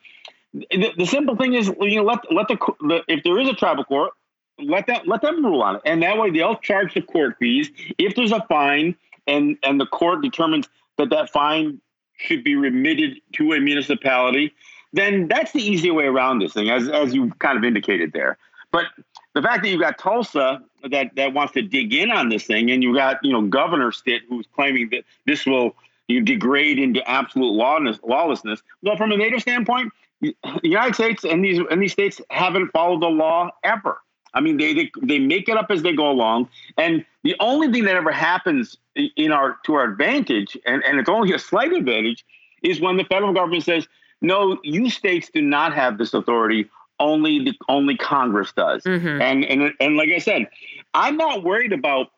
[0.52, 3.54] The, the simple thing is, you know, let let the, the if there is a
[3.54, 4.12] tribal court,
[4.58, 7.70] let that let them rule on it, and that way they'll charge the court fees.
[7.98, 8.96] If there's a fine,
[9.26, 10.68] and and the court determines
[10.98, 11.80] that that fine
[12.16, 14.52] should be remitted to a municipality,
[14.92, 18.36] then that's the easy way around this thing, as as you kind of indicated there.
[18.72, 18.86] But
[19.34, 22.70] the fact that you've got Tulsa that that wants to dig in on this thing,
[22.70, 25.76] and you've got you know Governor Stitt who's claiming that this will
[26.08, 28.00] you degrade into absolute lawlessness.
[28.02, 28.62] lawlessness.
[28.82, 33.02] Well, from a native standpoint, the United States and these and these states haven't followed
[33.02, 34.00] the law ever.
[34.32, 37.70] I mean, they, they they make it up as they go along, and the only
[37.72, 41.72] thing that ever happens in our to our advantage, and, and it's only a slight
[41.72, 42.24] advantage,
[42.62, 43.88] is when the federal government says,
[44.20, 46.68] "No, you states do not have this authority.
[47.00, 49.20] Only the only Congress does." Mm-hmm.
[49.20, 50.48] And and and like I said,
[50.94, 52.12] I'm not worried about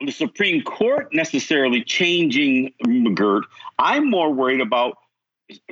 [0.00, 3.42] the Supreme Court necessarily changing McGirt.
[3.78, 4.98] I'm more worried about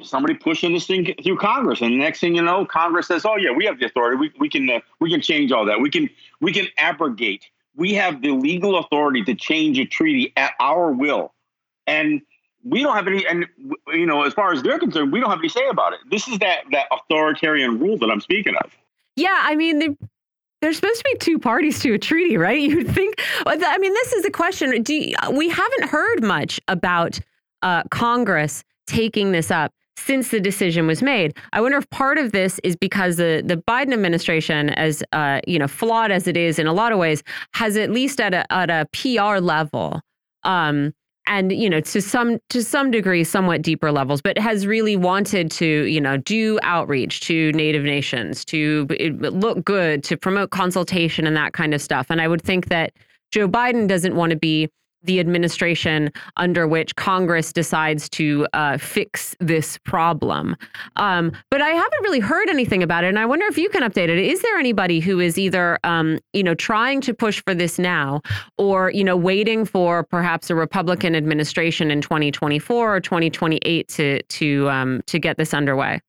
[0.03, 3.37] somebody pushing this thing through Congress, and the next thing you know, Congress says, "Oh
[3.37, 4.17] yeah, we have the authority.
[4.17, 5.81] We, we can uh, we can change all that.
[5.81, 6.09] We can
[6.41, 7.45] we can abrogate.
[7.75, 11.33] We have the legal authority to change a treaty at our will."
[11.87, 12.23] And
[12.65, 13.47] we don't have any and
[13.89, 16.29] you know as far as they're concerned we don't have any say about it this
[16.29, 18.71] is that that authoritarian rule that i'm speaking of
[19.17, 19.97] yeah i mean
[20.63, 22.59] there's supposed to be two parties to a treaty, right?
[22.61, 23.21] You'd think.
[23.45, 24.83] I mean, this is the question.
[24.83, 27.19] Do you, we haven't heard much about
[27.63, 31.37] uh, Congress taking this up since the decision was made.
[31.53, 35.59] I wonder if part of this is because the the Biden administration, as uh, you
[35.59, 37.23] know, flawed as it is in a lot of ways,
[37.55, 40.01] has at least at a at a PR level.
[40.45, 40.93] Um,
[41.27, 45.51] and you know to some to some degree somewhat deeper levels but has really wanted
[45.51, 48.87] to you know do outreach to native nations to
[49.21, 52.93] look good to promote consultation and that kind of stuff and i would think that
[53.31, 54.69] joe biden doesn't want to be
[55.03, 60.57] the administration under which Congress decides to uh, fix this problem.
[60.97, 63.83] Um, but I haven't really heard anything about it, and I wonder if you can
[63.83, 64.19] update it.
[64.19, 68.23] Is there anybody who is either, um, you know, trying to push for this now,
[68.59, 74.71] or you know, waiting for perhaps a Republican administration in 2024 or 2028 to to
[74.71, 76.01] um, to get this underway?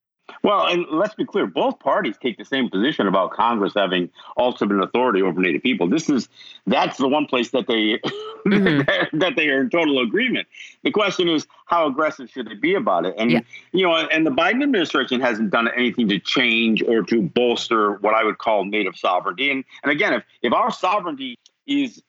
[0.44, 4.84] Well, and let's be clear, both parties take the same position about Congress having ultimate
[4.84, 5.88] authority over Native people.
[5.88, 6.28] This is
[6.68, 8.00] that's the one place that they
[8.46, 9.18] mm-hmm.
[9.20, 10.48] that they are in total agreement.
[10.84, 13.16] The question is how aggressive should they be about it?
[13.18, 13.40] And yeah.
[13.72, 18.14] you know, and the Biden administration hasn't done anything to change or to bolster what
[18.14, 19.50] I would call native sovereignty.
[19.50, 22.04] And and again, if if our sovereignty is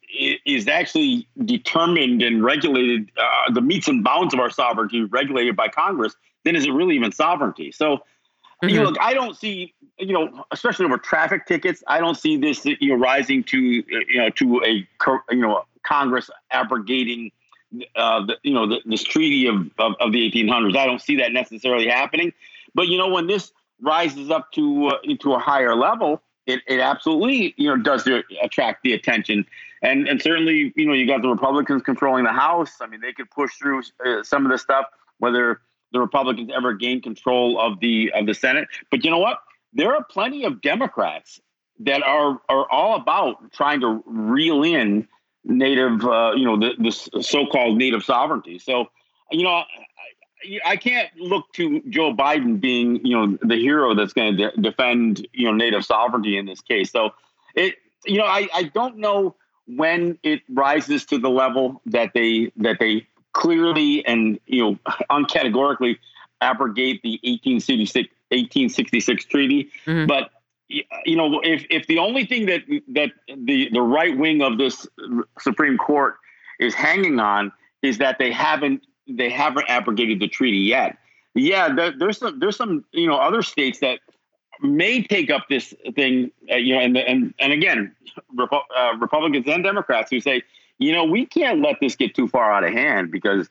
[0.45, 5.69] is actually determined and regulated, uh, the metes and bounds of our sovereignty regulated by
[5.69, 7.73] Congress, then is it really even sovereignty?
[7.73, 8.01] So,
[8.67, 8.75] mm-hmm.
[8.77, 12.65] you look, I don't see, you know, especially over traffic tickets, I don't see this,
[12.65, 13.85] you know, rising to, you
[14.17, 14.87] know, to a,
[15.31, 17.31] you know, Congress abrogating,
[17.97, 20.77] uh, the, you know, the, this treaty of, of, of the 1800s.
[20.77, 22.33] I don't see that necessarily happening.
[22.75, 26.81] But you know, when this rises up to uh, into a higher level, it, it
[26.81, 28.09] absolutely you know does
[28.43, 29.47] attract the attention
[29.83, 33.13] and and certainly you know you got the republicans controlling the house i mean they
[33.13, 34.87] could push through uh, some of the stuff
[35.19, 35.61] whether
[35.95, 38.69] the Republicans ever gain control of the of the Senate.
[38.91, 39.39] But you know what?
[39.73, 41.41] There are plenty of Democrats
[41.81, 45.09] that are are all about trying to reel in
[45.45, 48.59] native, uh, you know, the, this so-called native sovereignty.
[48.59, 48.87] So,
[49.31, 49.63] you know,
[50.65, 54.61] I can't look to Joe Biden being, you know, the hero that's going to de-
[54.61, 56.91] defend, you know, native sovereignty in this case.
[56.91, 57.11] So
[57.55, 62.53] it, you know, I, I don't know when it rises to the level that they
[62.57, 64.79] that they clearly and you know
[65.11, 65.99] uncategorically
[66.41, 69.71] abrogate the 1866 1866 treaty.
[69.87, 70.07] Mm-hmm.
[70.07, 70.31] But
[70.69, 74.87] you know, if if the only thing that that the the right wing of this
[75.39, 76.17] Supreme Court
[76.59, 77.53] is hanging on
[77.83, 80.97] is that they haven't they haven't abrogated the treaty yet.
[81.35, 84.01] Yeah, there, there's some there's some you know other states that
[84.63, 87.95] may take up this thing, uh, you know, and and and again,
[88.35, 90.43] Repu- uh, Republicans and Democrats who say,
[90.79, 93.49] you know, we can't let this get too far out of hand because,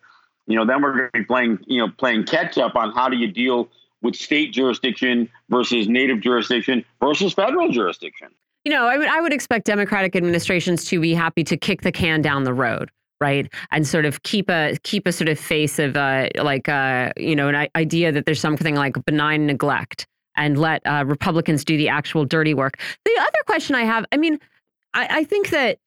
[0.48, 3.10] you know, then we're going to be playing, you know, playing catch up on how
[3.10, 3.70] do you deal
[4.02, 8.28] with state jurisdiction versus native jurisdiction versus federal jurisdiction.
[8.66, 11.92] You know, I would I would expect Democratic administrations to be happy to kick the
[11.92, 15.80] can down the road right and sort of keep a keep a sort of face
[15.80, 20.58] of uh, like uh, you know an idea that there's something like benign neglect and
[20.58, 22.80] let uh, Republicans do the actual dirty work.
[23.06, 24.40] The other question I have, I mean,
[24.94, 25.78] I, I think that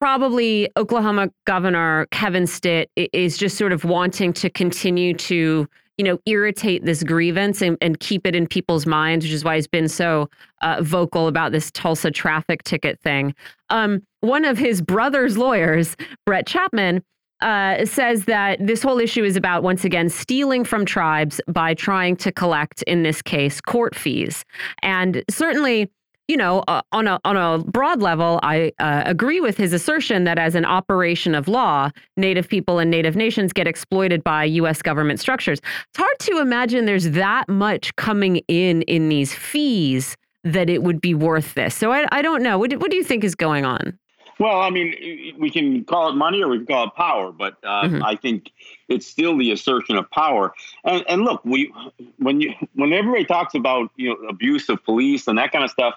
[0.00, 5.66] probably Oklahoma Governor Kevin Stitt is just sort of wanting to continue to
[5.98, 9.56] you know, irritate this grievance and, and keep it in people's minds, which is why
[9.56, 10.28] he's been so
[10.62, 13.34] uh, vocal about this Tulsa traffic ticket thing.
[13.70, 15.96] Um, one of his brother's lawyers,
[16.26, 17.02] Brett Chapman,
[17.40, 22.16] uh, says that this whole issue is about, once again, stealing from tribes by trying
[22.16, 24.44] to collect, in this case, court fees.
[24.82, 25.90] And certainly,
[26.28, 30.24] you know, uh, on a on a broad level, I uh, agree with his assertion
[30.24, 34.82] that as an operation of law, Native people and Native nations get exploited by U.S.
[34.82, 35.60] government structures.
[35.60, 41.00] It's hard to imagine there's that much coming in in these fees that it would
[41.00, 41.74] be worth this.
[41.74, 42.58] So I, I don't know.
[42.58, 43.98] What, what do you think is going on?
[44.38, 47.56] Well, I mean, we can call it money or we can call it power, but
[47.64, 48.04] uh, mm-hmm.
[48.04, 48.52] I think
[48.88, 50.52] it's still the assertion of power.
[50.84, 51.72] And, and look, we
[52.18, 55.70] when you when everybody talks about you know abuse of police and that kind of
[55.70, 55.94] stuff,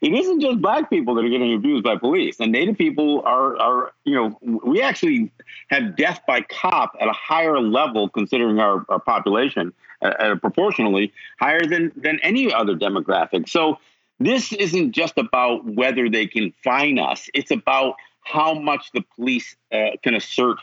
[0.00, 2.40] it isn't just black people that are getting abused by police.
[2.40, 5.30] And Native people are are you know we actually
[5.68, 9.72] have death by cop at a higher level considering our, our population,
[10.02, 13.48] uh, proportionally higher than than any other demographic.
[13.48, 13.78] So
[14.18, 19.56] this isn't just about whether they can fine us, it's about how much the police
[19.72, 20.58] uh, can assert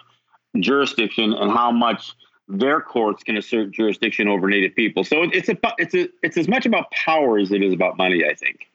[0.61, 2.15] jurisdiction and how much
[2.47, 5.03] their courts can assert jurisdiction over native people.
[5.03, 8.23] So it's a it's a it's as much about power as it is about money,
[8.25, 8.67] I think.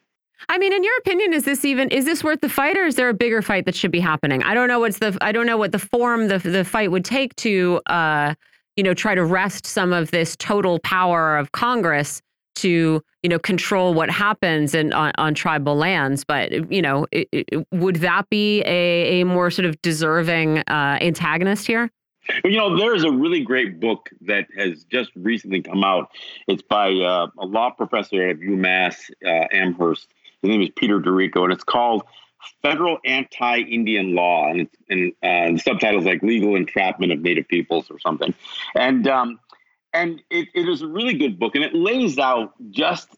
[0.48, 2.96] I mean, in your opinion, is this even is this worth the fight, or is
[2.96, 4.42] there a bigger fight that should be happening?
[4.42, 7.04] I don't know what's the I don't know what the form the the fight would
[7.04, 8.34] take to uh,
[8.76, 12.20] you know try to wrest some of this total power of Congress
[12.54, 17.28] to you know control what happens in on, on tribal lands but you know it,
[17.32, 21.90] it, would that be a, a more sort of deserving uh, antagonist here
[22.44, 26.10] you know, there's a really great book that has just recently come out.
[26.46, 30.06] It's by uh, a law professor at UMass uh, Amherst.
[30.40, 32.04] His name is Peter D'Errico, and it's called
[32.62, 37.98] Federal Anti-Indian Law, and, and uh, the subtitles like "Legal Entrapment of Native Peoples" or
[37.98, 38.34] something.
[38.74, 39.38] And um,
[39.92, 43.08] and it, it is a really good book and it lays out just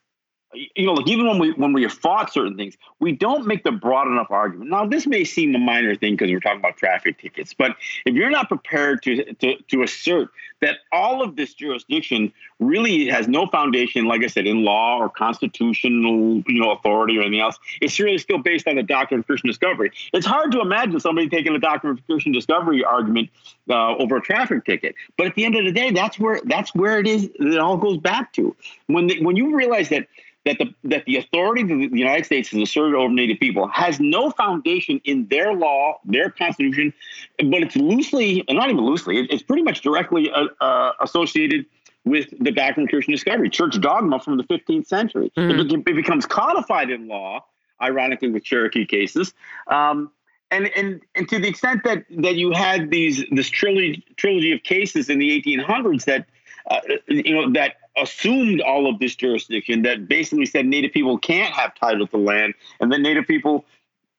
[0.55, 3.65] you know, like even when we when we have fought certain things, we don't make
[3.65, 4.71] the broad enough argument.
[4.71, 7.77] Now, this may seem a minor thing because we're talking about traffic tickets, but
[8.07, 13.29] if you're not prepared to, to to assert that all of this jurisdiction really has
[13.29, 17.59] no foundation, like I said, in law or constitutional, you know, authority or anything else,
[17.83, 19.93] it's really still based on the doctrine of Christian discovery.
[20.13, 23.29] It's hard to imagine somebody taking a doctrine of Christian discovery argument
[23.69, 24.95] uh, over a traffic ticket.
[25.19, 27.29] But at the end of the day, that's where that's where it is.
[27.39, 28.57] It all goes back to
[28.87, 30.07] when the, when you realize that
[30.45, 33.99] that the that the authority of the United States has asserted over Native people has
[34.01, 36.93] no foundation in their law, their constitution,
[37.39, 41.67] but it's loosely, and not even loosely, it's pretty much directly uh, uh, associated
[42.05, 45.33] with the doctrine of Christian discovery, church dogma from the 15th century.
[45.37, 45.61] Mm-hmm.
[45.61, 47.43] It, it, becomes codified in law,
[47.81, 49.33] ironically, with Cherokee cases.
[49.69, 50.11] Um,
[50.51, 54.63] and, and and to the extent that that you had these this trilogy trilogy of
[54.63, 56.27] cases in the 1800s that
[56.71, 61.53] uh, you know that assumed all of this jurisdiction that basically said Native people can't
[61.55, 63.65] have title to land, and that Native people,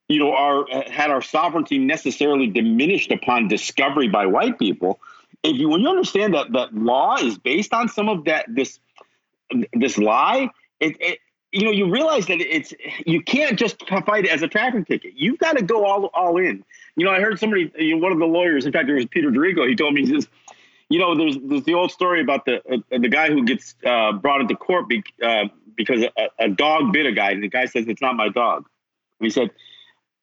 [0.07, 4.99] you know, are had our sovereignty necessarily diminished upon discovery by white people.
[5.43, 8.79] If you when you understand that that law is based on some of that this
[9.73, 10.49] this lie,
[10.79, 11.19] it, it
[11.51, 12.73] you know you realize that it's
[13.05, 15.13] you can't just fight it as a traffic ticket.
[15.15, 16.63] You've got to go all all in.
[16.95, 19.05] You know, I heard somebody, you know, one of the lawyers, in fact, it was
[19.05, 19.67] Peter D'Errico.
[19.67, 20.29] He told me he says
[20.89, 24.13] you know, there's there's the old story about the uh, the guy who gets uh,
[24.13, 25.45] brought into court be, uh,
[25.75, 28.65] because a, a, dog bit a guy, and the guy says it's not my dog.
[29.19, 29.49] And he said,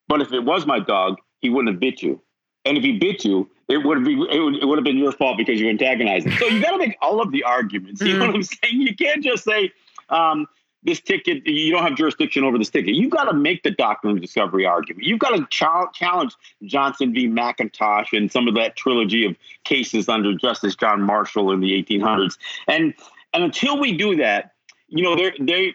[0.08, 2.20] but if it was my dog, he wouldn't have bit you.
[2.64, 5.12] And if he bit you, it would be it would, it would have been your
[5.12, 6.38] fault because you antagonized it.
[6.38, 8.00] So you got to make all of the arguments.
[8.00, 8.80] You know what I'm saying?
[8.80, 9.72] You can't just say
[10.10, 10.46] um,
[10.82, 11.46] this ticket.
[11.46, 12.94] You don't have jurisdiction over this ticket.
[12.94, 15.04] You've got to make the doctrine of discovery argument.
[15.04, 16.34] You've got to ch- challenge
[16.64, 17.28] Johnson v.
[17.28, 22.38] McIntosh and some of that trilogy of cases under Justice John Marshall in the 1800s.
[22.68, 22.94] And
[23.34, 24.52] and until we do that,
[24.88, 25.74] you know, they they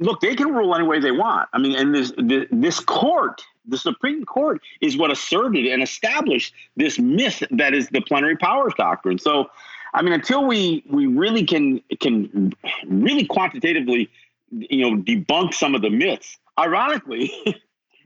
[0.00, 1.48] look they can rule any way they want.
[1.52, 2.12] I mean, and this
[2.50, 8.00] this court the Supreme Court is what asserted and established this myth that is the
[8.00, 9.18] plenary powers doctrine.
[9.18, 9.50] So,
[9.94, 12.52] I mean, until we we really can can
[12.86, 14.10] really quantitatively,
[14.50, 16.38] you know, debunk some of the myths.
[16.58, 17.32] Ironically,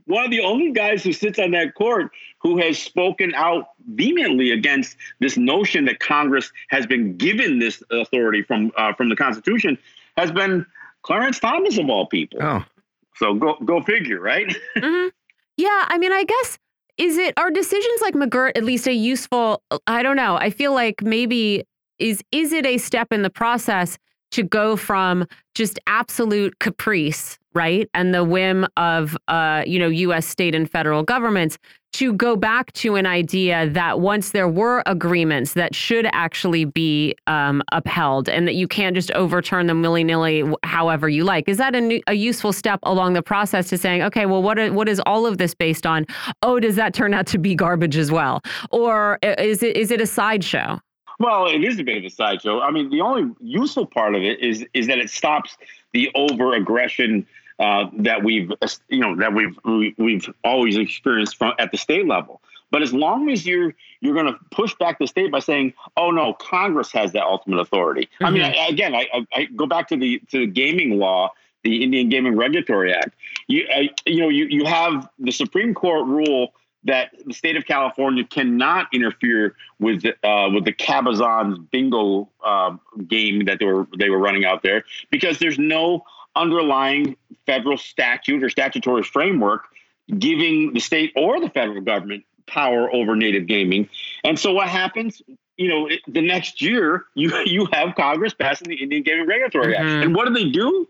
[0.07, 2.11] one of the only guys who sits on that court
[2.41, 8.43] who has spoken out vehemently against this notion that Congress has been given this authority
[8.43, 9.79] from uh, from the Constitution
[10.17, 10.67] has been
[11.03, 12.39] Clarence Thomas of all people.
[12.43, 12.65] Oh.
[13.17, 14.55] So go go figure, right?
[14.77, 15.09] Mm-hmm.
[15.59, 16.59] Yeah, I mean, I guess
[16.97, 19.63] is it are decisions like McGirt at least a useful?
[19.87, 20.37] I don't know.
[20.37, 21.65] I feel like maybe
[21.99, 23.99] is is it a step in the process
[24.33, 30.27] to go from just absolute caprice, right, and the whim of uh, you know U.S.
[30.27, 31.59] state and federal governments
[31.93, 37.15] to go back to an idea that once there were agreements that should actually be
[37.27, 41.49] um, upheld and that you can't just overturn them willy-nilly however you like.
[41.49, 44.73] Is that a, new, a useful step along the process to saying, okay, well, what,
[44.73, 46.07] what is all of this based on?
[46.43, 48.41] Oh, does that turn out to be garbage as well?
[48.71, 50.81] Or is it is it a sideshow?
[51.23, 52.61] Well, it is a bit of a sideshow.
[52.61, 55.57] I mean, the only useful part of it is is that it stops
[55.93, 57.25] the over aggression
[57.61, 58.51] uh, that we've
[58.89, 62.43] you know that we've we, we've always experienced from at the state level.
[62.73, 66.11] But as long as you're you're going to push back the state by saying, "Oh
[66.11, 68.25] no, Congress has that ultimate authority." Mm-hmm.
[68.25, 68.61] I mean, mm-hmm.
[68.61, 71.33] I, again, I, I, go back to the to the gaming law,
[71.63, 73.11] the Indian Gaming Regulatory Act.
[73.47, 76.53] You I, you know you you have the Supreme Court rule
[76.85, 82.77] that the state of California cannot interfere with uh, with the Cabazon's bingo uh,
[83.07, 86.05] game that they were they were running out there because there's no
[86.35, 89.67] underlying federal statute or statutory framework
[90.19, 93.89] giving the state or the federal government power over native gaming.
[94.25, 95.23] And so what happens?
[95.57, 99.75] You know, it, the next year you you have Congress passing the Indian Gaming Regulatory
[99.75, 99.87] mm-hmm.
[99.87, 100.89] Act, and what do they do?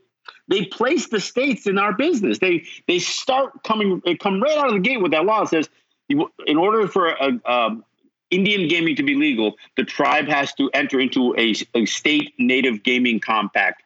[0.48, 2.38] They place the states in our business.
[2.38, 4.02] They they start coming.
[4.04, 5.68] They come right out of the gate with that law that says,
[6.46, 7.76] in order for a, a
[8.30, 12.82] Indian gaming to be legal, the tribe has to enter into a, a state native
[12.82, 13.82] gaming compact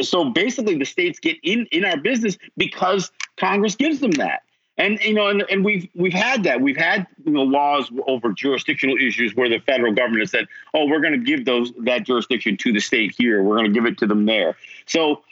[0.00, 4.42] so basically, the states get in in our business because Congress gives them that.
[4.78, 6.60] And you know, and, and we've we've had that.
[6.60, 10.86] We've had you know laws over jurisdictional issues where the federal government has said, "Oh,
[10.86, 13.42] we're going to give those that jurisdiction to the state here.
[13.42, 14.56] We're going to give it to them there."
[14.86, 15.22] So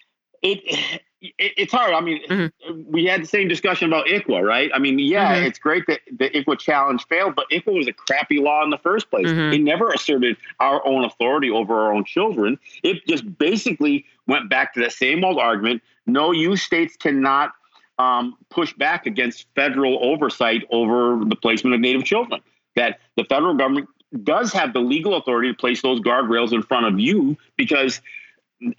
[0.43, 1.01] it,
[1.39, 1.95] it's hard.
[1.95, 2.83] I mean, mm-hmm.
[2.91, 4.71] we had the same discussion about ICWA, right?
[4.75, 5.47] I mean, yeah, mm-hmm.
[5.47, 8.79] it's great that the ICWA challenge failed, but ICWA was a crappy law in the
[8.79, 9.27] first place.
[9.27, 9.55] Mm-hmm.
[9.55, 12.59] It never asserted our own authority over our own children.
[12.83, 15.83] It just basically went back to that same old argument.
[16.07, 17.53] No, you states cannot
[17.99, 22.41] um, push back against federal oversight over the placement of Native children.
[22.77, 23.89] That the federal government
[24.23, 28.01] does have the legal authority to place those guardrails in front of you because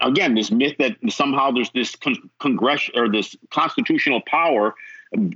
[0.00, 4.74] again, this myth that somehow there's this con- congress or this constitutional power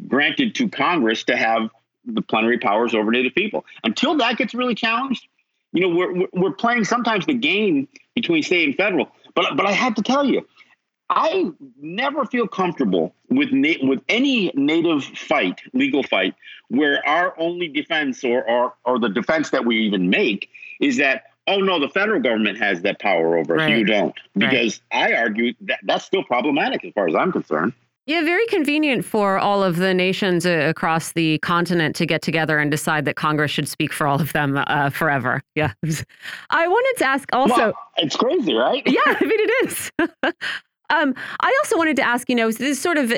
[0.09, 1.71] granted to Congress to have
[2.05, 3.65] the plenary powers over Native people.
[3.85, 5.27] Until that gets really challenged,
[5.73, 9.11] you know, we're we're playing sometimes the game between state and federal.
[9.35, 10.47] But but I have to tell you,
[11.09, 11.51] I
[11.81, 16.35] never feel comfortable with na- with any native fight, legal fight,
[16.69, 20.51] where our only defense or, or or the defense that we even make
[20.81, 23.61] is that oh no, the federal government has that power over us.
[23.61, 23.79] Right.
[23.79, 24.15] You don't.
[24.35, 25.11] Because right.
[25.11, 27.73] I argue that that's still problematic as far as I'm concerned.
[28.07, 32.59] Yeah, very convenient for all of the nations uh, across the continent to get together
[32.59, 35.43] and decide that Congress should speak for all of them uh, forever.
[35.55, 35.73] Yeah.
[36.51, 37.55] I wanted to ask also.
[37.55, 38.83] Well, it's crazy, right?
[38.87, 39.93] yeah, I mean, it is.
[40.91, 43.13] um, I also wanted to ask, you know, this sort of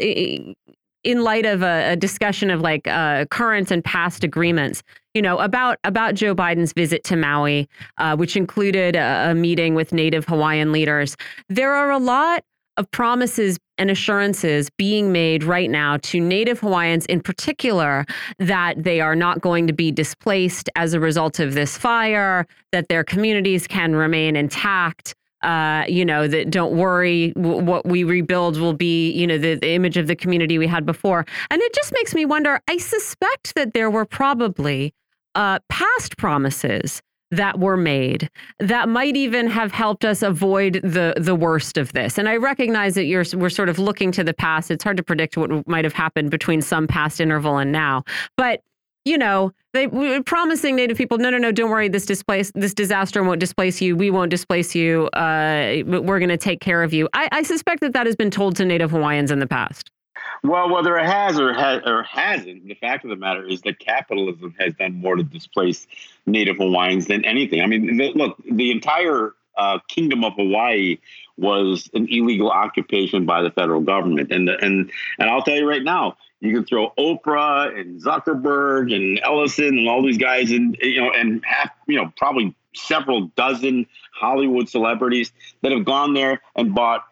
[1.04, 4.82] in light of a, a discussion of like uh, current and past agreements,
[5.14, 7.68] you know, about about Joe Biden's visit to Maui,
[7.98, 11.16] uh, which included a, a meeting with Native Hawaiian leaders.
[11.48, 12.44] There are a lot
[12.78, 18.06] of promises and assurances being made right now to Native Hawaiians in particular
[18.38, 22.88] that they are not going to be displaced as a result of this fire, that
[22.88, 28.74] their communities can remain intact uh, you know, that don't worry, what we rebuild will
[28.74, 31.24] be, you know, the, the image of the community we had before.
[31.50, 34.94] And it just makes me wonder I suspect that there were probably
[35.34, 37.02] uh, past promises
[37.32, 38.28] that were made
[38.58, 42.18] that might even have helped us avoid the the worst of this.
[42.18, 44.70] And I recognize that you're we're sort of looking to the past.
[44.70, 48.04] It's hard to predict what might have happened between some past interval and now.
[48.36, 48.60] But
[49.04, 52.74] you know, they were promising Native people, no, no, no, don't worry, this displace this
[52.74, 53.96] disaster won't displace you.
[53.96, 55.06] We won't displace you.
[55.08, 57.08] Uh, we're going to take care of you.
[57.14, 59.90] I, I suspect that that has been told to Native Hawaiians in the past.
[60.44, 64.54] Well, whether it has or, or hasn't, the fact of the matter is that capitalism
[64.58, 65.86] has done more to displace
[66.26, 67.60] Native Hawaiians than anything.
[67.60, 70.98] I mean, the, look, the entire uh, Kingdom of Hawaii
[71.36, 75.82] was an illegal occupation by the federal government, and and and I'll tell you right
[75.82, 81.00] now, you can throw Oprah and Zuckerberg and Ellison and all these guys, and you
[81.00, 85.32] know, and have you know probably several dozen Hollywood celebrities
[85.62, 87.04] that have gone there and bought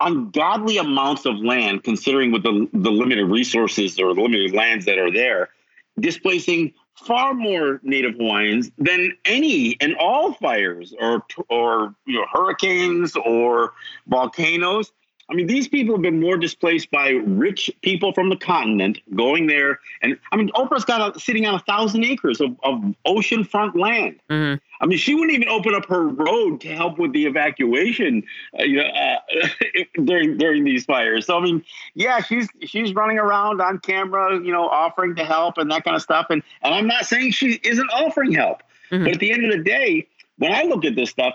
[0.00, 4.98] ungodly amounts of land, considering with the the limited resources or the limited lands that
[4.98, 5.50] are there,
[5.98, 13.16] displacing far more Native Hawaiians than any and all fires or or you know hurricanes
[13.16, 13.72] or
[14.06, 14.92] volcanoes.
[15.28, 19.48] I mean, these people have been more displaced by rich people from the continent going
[19.48, 19.80] there.
[20.00, 24.20] And I mean, Oprah's got a, sitting on a thousand acres of, of oceanfront land.
[24.30, 24.62] Mm-hmm.
[24.80, 28.22] I mean, she wouldn't even open up her road to help with the evacuation
[28.58, 29.48] uh, you know, uh,
[30.04, 31.26] during during these fires.
[31.26, 35.58] So I mean, yeah, she's she's running around on camera, you know, offering to help
[35.58, 36.26] and that kind of stuff.
[36.30, 38.62] And and I'm not saying she isn't offering help,
[38.92, 39.04] mm-hmm.
[39.04, 40.06] but at the end of the day,
[40.38, 41.34] when I look at this stuff,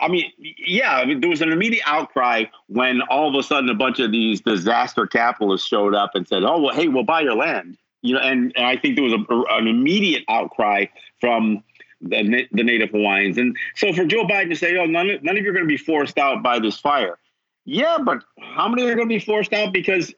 [0.00, 3.68] I mean, yeah, I mean, there was an immediate outcry when all of a sudden
[3.68, 7.20] a bunch of these disaster capitalists showed up and said, "Oh, well, hey, we'll buy
[7.20, 10.86] your land." You know, and, and I think there was a, an immediate outcry
[11.20, 11.62] from
[12.00, 13.36] the, the Native Hawaiians.
[13.36, 15.68] And so for Joe Biden to say, "Oh, none, none of you are going to
[15.68, 17.18] be forced out by this fire,"
[17.64, 19.72] yeah, but how many are going to be forced out?
[19.72, 20.12] Because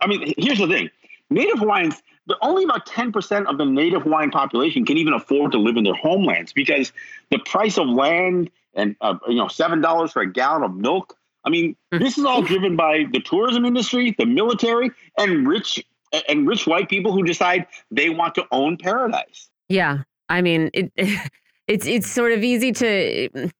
[0.00, 0.90] I mean, here's the thing:
[1.28, 2.00] Native Hawaiians,
[2.42, 5.94] only about 10% of the Native Hawaiian population can even afford to live in their
[5.94, 6.92] homelands because
[7.30, 11.16] the price of land and uh, you know seven dollars for a gallon of milk.
[11.44, 11.98] I mean, hmm.
[11.98, 15.84] this is all driven by the tourism industry, the military, and rich
[16.28, 19.48] and rich white people who decide they want to own paradise.
[19.68, 20.92] Yeah, I mean, it,
[21.66, 23.50] it's it's sort of easy to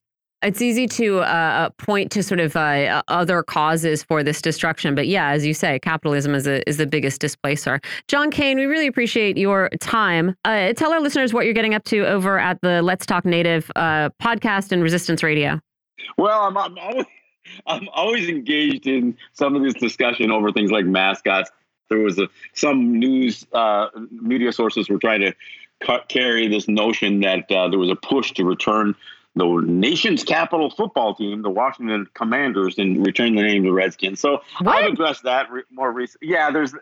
[0.42, 4.94] it's easy to uh, uh, point to sort of uh, other causes for this destruction,
[4.94, 7.80] but yeah, as you say, capitalism is a, is the biggest displacer.
[8.06, 10.36] John Kane, we really appreciate your time.
[10.44, 13.70] Uh, tell our listeners what you're getting up to over at the Let's Talk Native
[13.74, 15.60] uh, podcast and Resistance Radio.
[16.16, 17.06] Well, I'm, I'm always
[17.66, 21.50] I'm always engaged in some of this discussion over things like mascots.
[21.88, 25.34] There was a, some news uh, media sources were trying to
[25.80, 28.94] cut, carry this notion that there was a push to return
[29.38, 34.20] the nation's capital football team, the Washington Commanders, and return the name to Redskins.
[34.20, 34.76] So what?
[34.76, 36.28] I've addressed that re- more recently.
[36.28, 36.72] Yeah, there's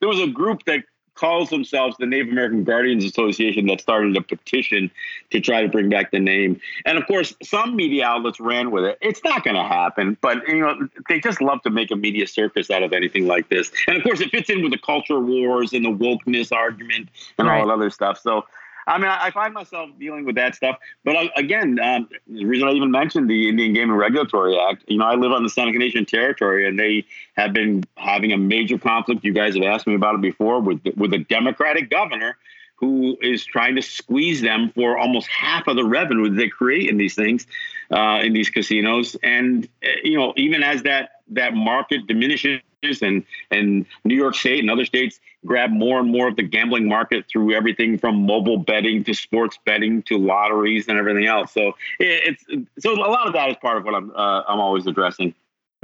[0.00, 0.84] there was a group that
[1.14, 4.90] calls themselves the Native American Guardians Association that started a petition
[5.30, 6.60] to try to bring back the name.
[6.84, 8.98] And of course, some media outlets ran with it.
[9.00, 12.26] It's not going to happen, but you know, they just love to make a media
[12.26, 13.70] circus out of anything like this.
[13.86, 17.08] And of course, it fits in with the culture wars and the wokeness argument
[17.38, 17.60] and right.
[17.60, 18.18] all that other stuff.
[18.20, 18.44] So
[18.86, 20.78] I mean, I, find myself dealing with that stuff.
[21.04, 24.98] But uh, again, um, the reason I even mentioned the Indian Gaming Regulatory Act, you
[24.98, 27.04] know, I live on the Seneca Nation territory, and they
[27.36, 29.24] have been having a major conflict.
[29.24, 32.36] You guys have asked me about it before with with a Democratic governor
[32.76, 36.96] who is trying to squeeze them for almost half of the revenue they create in
[36.96, 37.46] these things,
[37.90, 39.16] uh, in these casinos.
[39.22, 42.60] And uh, you know, even as that that market diminishes
[43.02, 46.88] and and New York State and other states grab more and more of the gambling
[46.88, 51.52] market through everything from mobile betting to sports betting to lotteries and everything else.
[51.52, 52.44] So it's
[52.78, 55.34] so a lot of that is part of what I'm uh, I'm always addressing.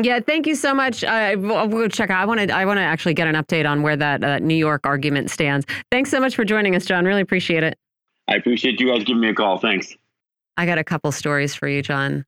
[0.02, 1.04] Yeah, thank you so much.
[1.04, 2.22] Uh, we'll go check out.
[2.22, 2.54] I want to.
[2.54, 5.66] I want to actually get an update on where that uh, New York argument stands.
[5.90, 7.04] Thanks so much for joining us, John.
[7.04, 7.76] Really appreciate it.
[8.28, 9.58] I appreciate you guys giving me a call.
[9.58, 9.94] Thanks.
[10.56, 12.24] I got a couple stories for you, John.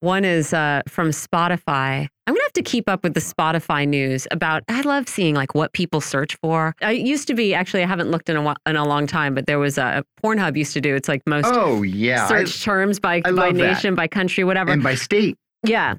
[0.00, 2.08] One is uh, from Spotify.
[2.26, 4.64] I'm gonna have to keep up with the Spotify news about.
[4.68, 6.74] I love seeing like what people search for.
[6.82, 7.84] I used to be actually.
[7.84, 10.72] I haven't looked in a in a long time, but there was a Pornhub used
[10.72, 10.96] to do.
[10.96, 11.46] It's like most.
[11.48, 13.96] Oh yeah, search I, terms by by nation, that.
[13.96, 15.36] by country, whatever, and by state.
[15.64, 15.94] Yeah.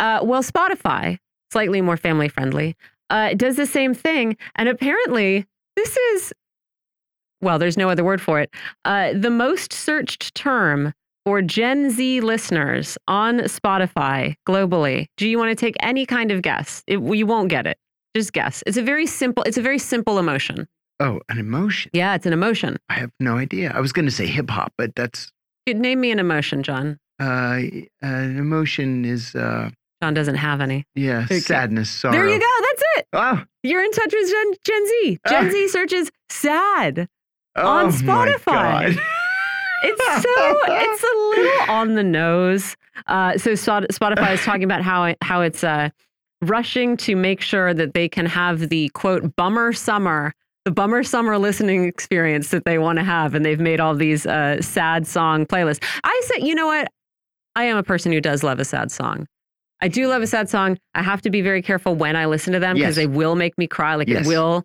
[0.00, 1.18] Uh, well, Spotify,
[1.52, 2.76] slightly more family friendly,
[3.10, 5.46] uh, does the same thing, and apparently
[5.76, 6.32] this is.
[7.40, 8.50] Well, there's no other word for it.
[8.84, 10.92] Uh, the most searched term
[11.24, 16.42] for Gen Z listeners on Spotify globally, do you want to take any kind of
[16.42, 16.82] guess?
[16.86, 17.78] It, you won't get it.
[18.16, 18.62] Just guess.
[18.66, 19.42] It's a very simple.
[19.44, 20.66] It's a very simple emotion.
[21.00, 21.90] Oh, an emotion.
[21.94, 22.76] Yeah, it's an emotion.
[22.88, 23.70] I have no idea.
[23.72, 25.30] I was going to say hip hop, but that's.
[25.68, 26.98] Name me an emotion, John.
[27.20, 27.60] Uh,
[28.00, 29.34] an emotion is.
[29.34, 29.70] Uh,
[30.02, 30.84] John doesn't have any.
[30.94, 31.40] Yeah, okay.
[31.40, 32.12] sadness, sorrow.
[32.12, 32.46] There you go.
[32.60, 33.06] That's it.
[33.12, 35.18] Oh, you're in touch with Gen, Gen Z.
[35.28, 37.08] Gen uh, Z searches sad
[37.56, 38.98] oh on Spotify.
[39.82, 42.76] it's so it's a little on the nose.
[43.06, 45.88] Uh, so Spotify is talking about how it, how it's uh,
[46.42, 50.32] rushing to make sure that they can have the quote bummer summer
[50.64, 54.26] the bummer summer listening experience that they want to have, and they've made all these
[54.26, 55.82] uh, sad song playlists.
[56.04, 56.88] I said, you know what?
[57.56, 59.26] I am a person who does love a sad song.
[59.80, 60.76] I do love a sad song.
[60.94, 62.96] I have to be very careful when I listen to them because Yes.
[62.96, 63.94] they will make me cry.
[63.94, 64.26] Like Yes.
[64.26, 64.62] it will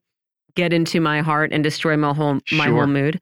[0.55, 2.73] get into my heart and destroy my whole my Sure.
[2.75, 3.21] whole mood.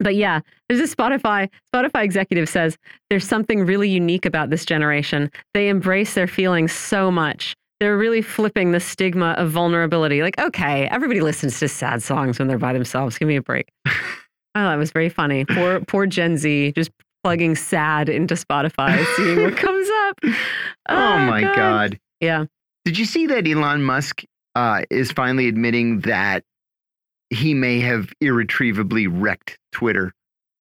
[0.00, 2.76] But yeah, there's a Spotify Spotify executive says
[3.10, 5.30] there's something really unique about this generation.
[5.54, 7.54] They embrace their feelings so much.
[7.80, 10.22] They're really flipping the stigma of vulnerability.
[10.22, 13.18] Like, okay, everybody listens to sad songs when they're by themselves.
[13.18, 13.68] Give me a break.
[13.86, 13.90] oh,
[14.54, 15.44] that was very funny.
[15.44, 16.90] Poor poor Gen Z just
[17.22, 20.18] plugging sad into Spotify, seeing what comes up.
[20.88, 21.98] Oh, my God.
[22.20, 22.44] Yeah.
[22.84, 26.44] Did you see that Elon Musk uh, is finally admitting that
[27.34, 30.12] he may have irretrievably wrecked Twitter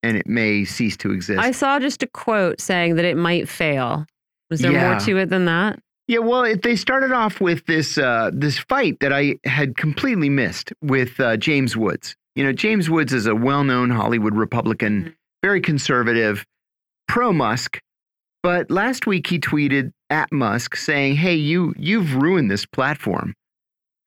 [0.02, 1.40] and it may cease to exist?
[1.40, 4.06] I saw just a quote saying that it might fail.
[4.50, 5.80] Was there more to it than that?
[6.08, 10.30] Yeah, well, it, they started off with this uh, this fight that I had completely
[10.30, 12.16] missed with uh, James Woods.
[12.36, 15.14] You know, James Woods is a well-known Hollywood Republican, Mhm.
[15.42, 16.46] very conservative,
[17.08, 17.80] pro Musk.
[18.44, 23.34] But last week he tweeted at Musk saying, "Hey, you you've ruined this platform."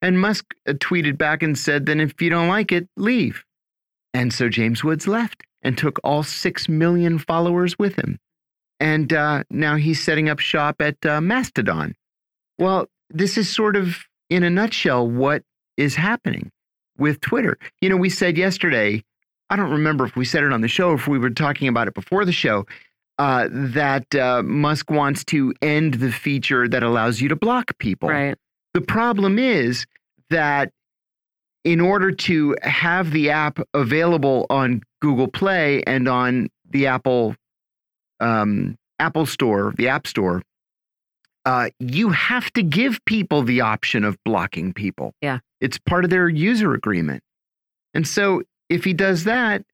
[0.02, 3.44] And Musk uh, tweeted back and said, "Then if you don't like it, leave."
[4.14, 8.18] And so James Woods left and took all six million followers with him
[8.80, 11.94] and uh, now he's setting up shop at uh, Mastodon.
[12.58, 13.96] Well, this is sort of,
[14.30, 15.42] in a nutshell, what
[15.76, 16.50] is happening
[16.98, 17.58] with Twitter.
[17.80, 19.02] You know, we said yesterday,
[19.50, 21.68] I don't remember if we said it on the show or if we were talking
[21.68, 22.66] about it before the show,
[23.18, 28.08] uh, that uh, Musk wants to end the feature that allows you to block people.
[28.08, 28.36] Right.
[28.76, 29.86] The problem is
[30.28, 30.70] that
[31.64, 37.36] in order to have the app available on Google Play and on the Apple
[38.20, 40.42] um, Apple Store, the App Store,
[41.46, 45.14] uh, you have to give people the option of blocking people.
[45.22, 45.38] Yeah.
[45.62, 47.22] It's part of their user agreement.
[47.94, 49.64] And so if he does that,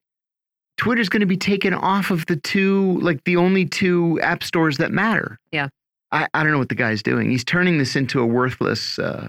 [0.77, 4.77] Twitter's going to be taken off of the two, like the only two app stores
[4.77, 5.41] that matter.
[5.51, 5.71] Yeah.
[6.13, 7.31] I, I don't know what the guy's doing.
[7.31, 9.29] He's turning this into a worthless uh,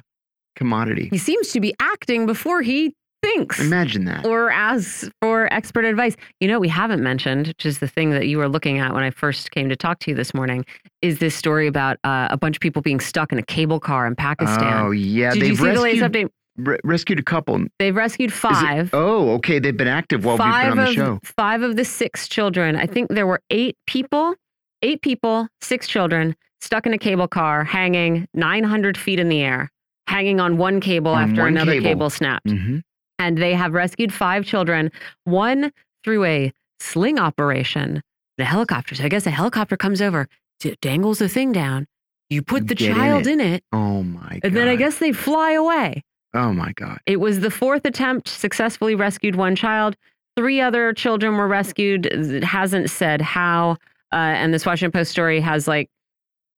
[0.56, 1.10] commodity.
[1.12, 2.94] He seems to be acting before he
[3.24, 3.60] thinks.
[3.60, 4.26] Imagine that.
[4.26, 6.16] or as for expert advice.
[6.42, 9.02] You know, we haven't mentioned, which is the thing that you were looking at when
[9.04, 10.66] I first came to talk to you this morning,
[11.02, 14.06] is this story about uh, a bunch of people being stuck in a cable car
[14.06, 14.86] in Pakistan.
[14.86, 15.32] Oh, yeah.
[15.32, 16.30] Did they've you see the latest update?
[16.58, 17.64] re- rescued a couple.
[17.80, 18.90] They've rescued it- five.
[18.94, 19.58] oh, okay.
[19.60, 21.20] They've been active while we've been on the of show.
[21.24, 22.76] five of the six children.
[22.76, 24.36] I think there were eight people,
[24.82, 29.70] eight people, six children stuck in a cable car, hanging 900 feet in the air,
[30.08, 31.84] hanging on one cable On after one another cable.
[31.86, 32.50] cable snapped.
[32.50, 32.80] hmm
[33.20, 34.92] and they have rescued five children,
[35.24, 35.72] one
[36.04, 38.02] through a sling operation,
[38.38, 38.96] the helicopter.
[38.96, 40.28] So I guess a helicopter comes over,
[40.60, 41.86] d- dangles the thing down.
[42.30, 43.34] You put the Get in child it.
[43.34, 44.40] in it, Oh, my God.
[44.44, 46.04] and then I guess they fly away.
[46.34, 46.98] Oh, my God.
[47.06, 49.96] It was the fourth attempt, successfully rescued one child.
[50.36, 52.08] Three other children were rescued.
[52.08, 53.78] It hasn't said how.
[54.12, 55.88] Uh, and this Washington Post story has like,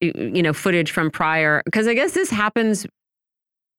[0.02, 2.86] you know, footage from prior, because I guess this happens.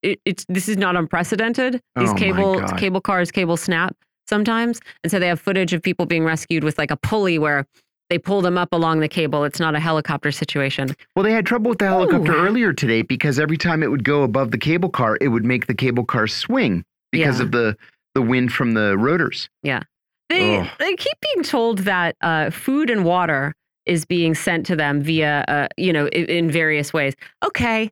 [0.02, 1.80] It, it's this is not unprecedented.
[1.97, 3.97] These Oh cable cable cars cable snap
[4.28, 7.66] sometimes, and so they have footage of people being rescued with like a pulley where
[8.09, 9.43] they pull them up along the cable.
[9.44, 10.94] It's not a helicopter situation.
[11.16, 12.47] Well, they had trouble with the helicopter Ooh.
[12.47, 15.66] earlier today because every time it would go above the cable car, it would make
[15.66, 17.47] the cable car swing because Yeah.
[17.47, 17.76] of the,
[18.14, 19.48] the wind from the rotors.
[19.64, 19.82] Yeah,
[20.28, 20.68] they Ugh.
[20.78, 23.55] they keep being told that uh, food and water
[23.86, 27.14] is being sent to them via uh, you know in, in various ways.
[27.44, 27.90] Okay,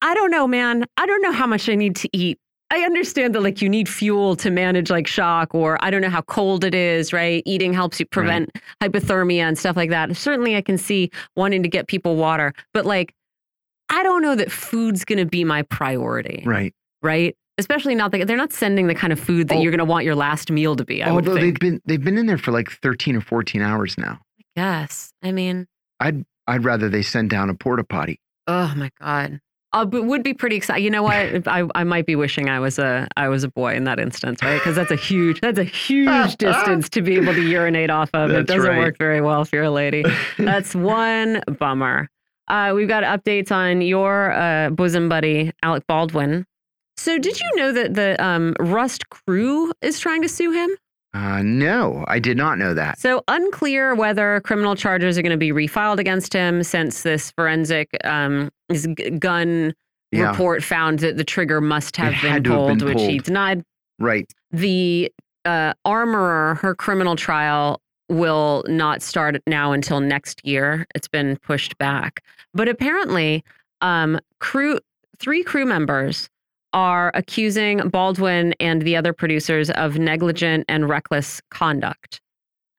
[0.00, 0.84] I don't know, man.
[0.96, 2.38] I don't know how much I need to eat.
[2.70, 6.08] I understand that like you need fuel to manage like shock or I don't know
[6.08, 7.42] how cold it is, right?
[7.44, 8.50] Eating helps you prevent
[8.82, 10.16] hypothermia and stuff like that.
[10.16, 13.12] Certainly I can see wanting to get people water, but like
[13.90, 16.72] I don't know that food's going to be my priority, Right.
[17.02, 17.36] right?
[17.58, 19.60] Especially not that they're not sending the kind of food that Oh.
[19.60, 21.02] you're going to want your last meal to be.
[21.02, 23.98] I would Although they've been they've been in there for like 13 or 14 hours
[23.98, 24.18] now.
[24.56, 25.12] Yes.
[25.22, 25.66] I mean,
[26.00, 28.20] I'd I'd rather they send down a porta potty.
[28.46, 29.40] oh my God.
[29.74, 30.82] Uh, would be pretty excited.
[30.82, 31.14] You know what?
[31.48, 34.42] I, I might be wishing I was a I was a boy in that instance,
[34.42, 34.58] right?
[34.58, 38.30] Because that's a huge that's a huge distance to be able to urinate off of.
[38.32, 38.78] it doesn't right.
[38.78, 40.04] work very well if you're a lady.
[40.38, 42.10] That's one bummer.
[42.48, 46.44] Uh, we've got updates on your uh, bosom buddy Alec Baldwin.
[46.98, 50.68] So, did you know that the um, Rust crew is trying to sue him?
[51.14, 52.98] Uh, no, I did not know that.
[52.98, 57.88] So unclear whether criminal charges are going to be refiled against him since this forensic
[58.04, 58.86] um, his
[59.18, 59.74] gun
[60.10, 60.30] Yeah.
[60.30, 63.24] report found that the trigger must have been to have pulled, which he pulled.
[63.24, 63.62] denied.
[63.98, 64.30] Right.
[64.52, 65.12] The
[65.44, 70.86] uh, armorer, her criminal trial will not start now until next year.
[70.94, 72.22] It's been pushed back,
[72.54, 73.44] but apparently,
[73.80, 74.78] um, crew
[75.18, 76.28] three crew members
[76.72, 82.20] are accusing Baldwin and the other producers of negligent and reckless conduct.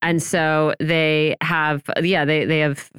[0.01, 2.89] And so they have, yeah, they, they have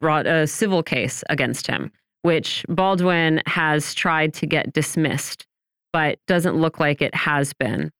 [0.00, 5.46] brought a civil case against him, which Baldwin has tried to get dismissed,
[5.92, 7.90] but doesn't look like it has been.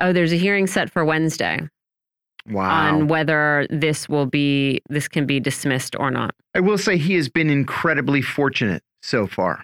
[0.00, 1.60] Oh, there's a hearing set for Wednesday
[2.46, 2.70] Wow.
[2.70, 6.34] on whether this will be this can be dismissed or not.
[6.54, 9.62] I will say he has been incredibly fortunate so far.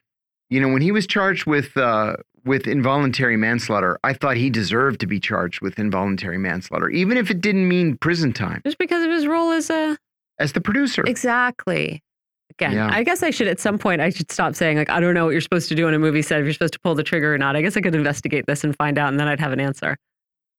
[0.55, 2.14] You know, when he was charged with uh,
[2.44, 7.28] with involuntary manslaughter, I thought he deserved to be charged with involuntary manslaughter, even if
[7.28, 8.60] it didn't mean prison time.
[8.64, 9.98] Just because of his role as a
[10.39, 11.02] as the producer.
[11.09, 12.05] Exactly.
[12.52, 12.89] Again, Yeah.
[12.93, 15.24] I guess I should at some point I should stop saying like I don't know
[15.24, 17.02] what you're supposed to do in a movie set if you're supposed to pull the
[17.02, 17.56] trigger or not.
[17.56, 19.97] I guess I could investigate this and find out and then I'd have an answer.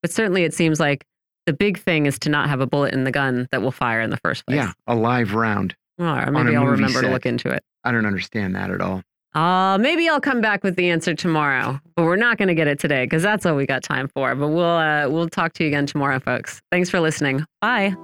[0.02, 1.06] But certainly it seems like
[1.46, 4.02] the big thing is to not have a bullet in the gun that will fire
[4.02, 4.58] in the first place.
[4.58, 5.74] Yeah, a live round.
[6.00, 7.64] All right, or maybe I'll remember to look into it.
[7.86, 9.02] I don't understand that at all.
[9.36, 12.68] Uh, maybe I'll come back with the answer tomorrow, but we're not going to get
[12.68, 14.34] it today because that's all we got time for.
[14.34, 16.62] But we'll uh, we'll talk to you again tomorrow, folks.
[16.72, 17.46] Thanks for listening.
[17.62, 17.96] Bye.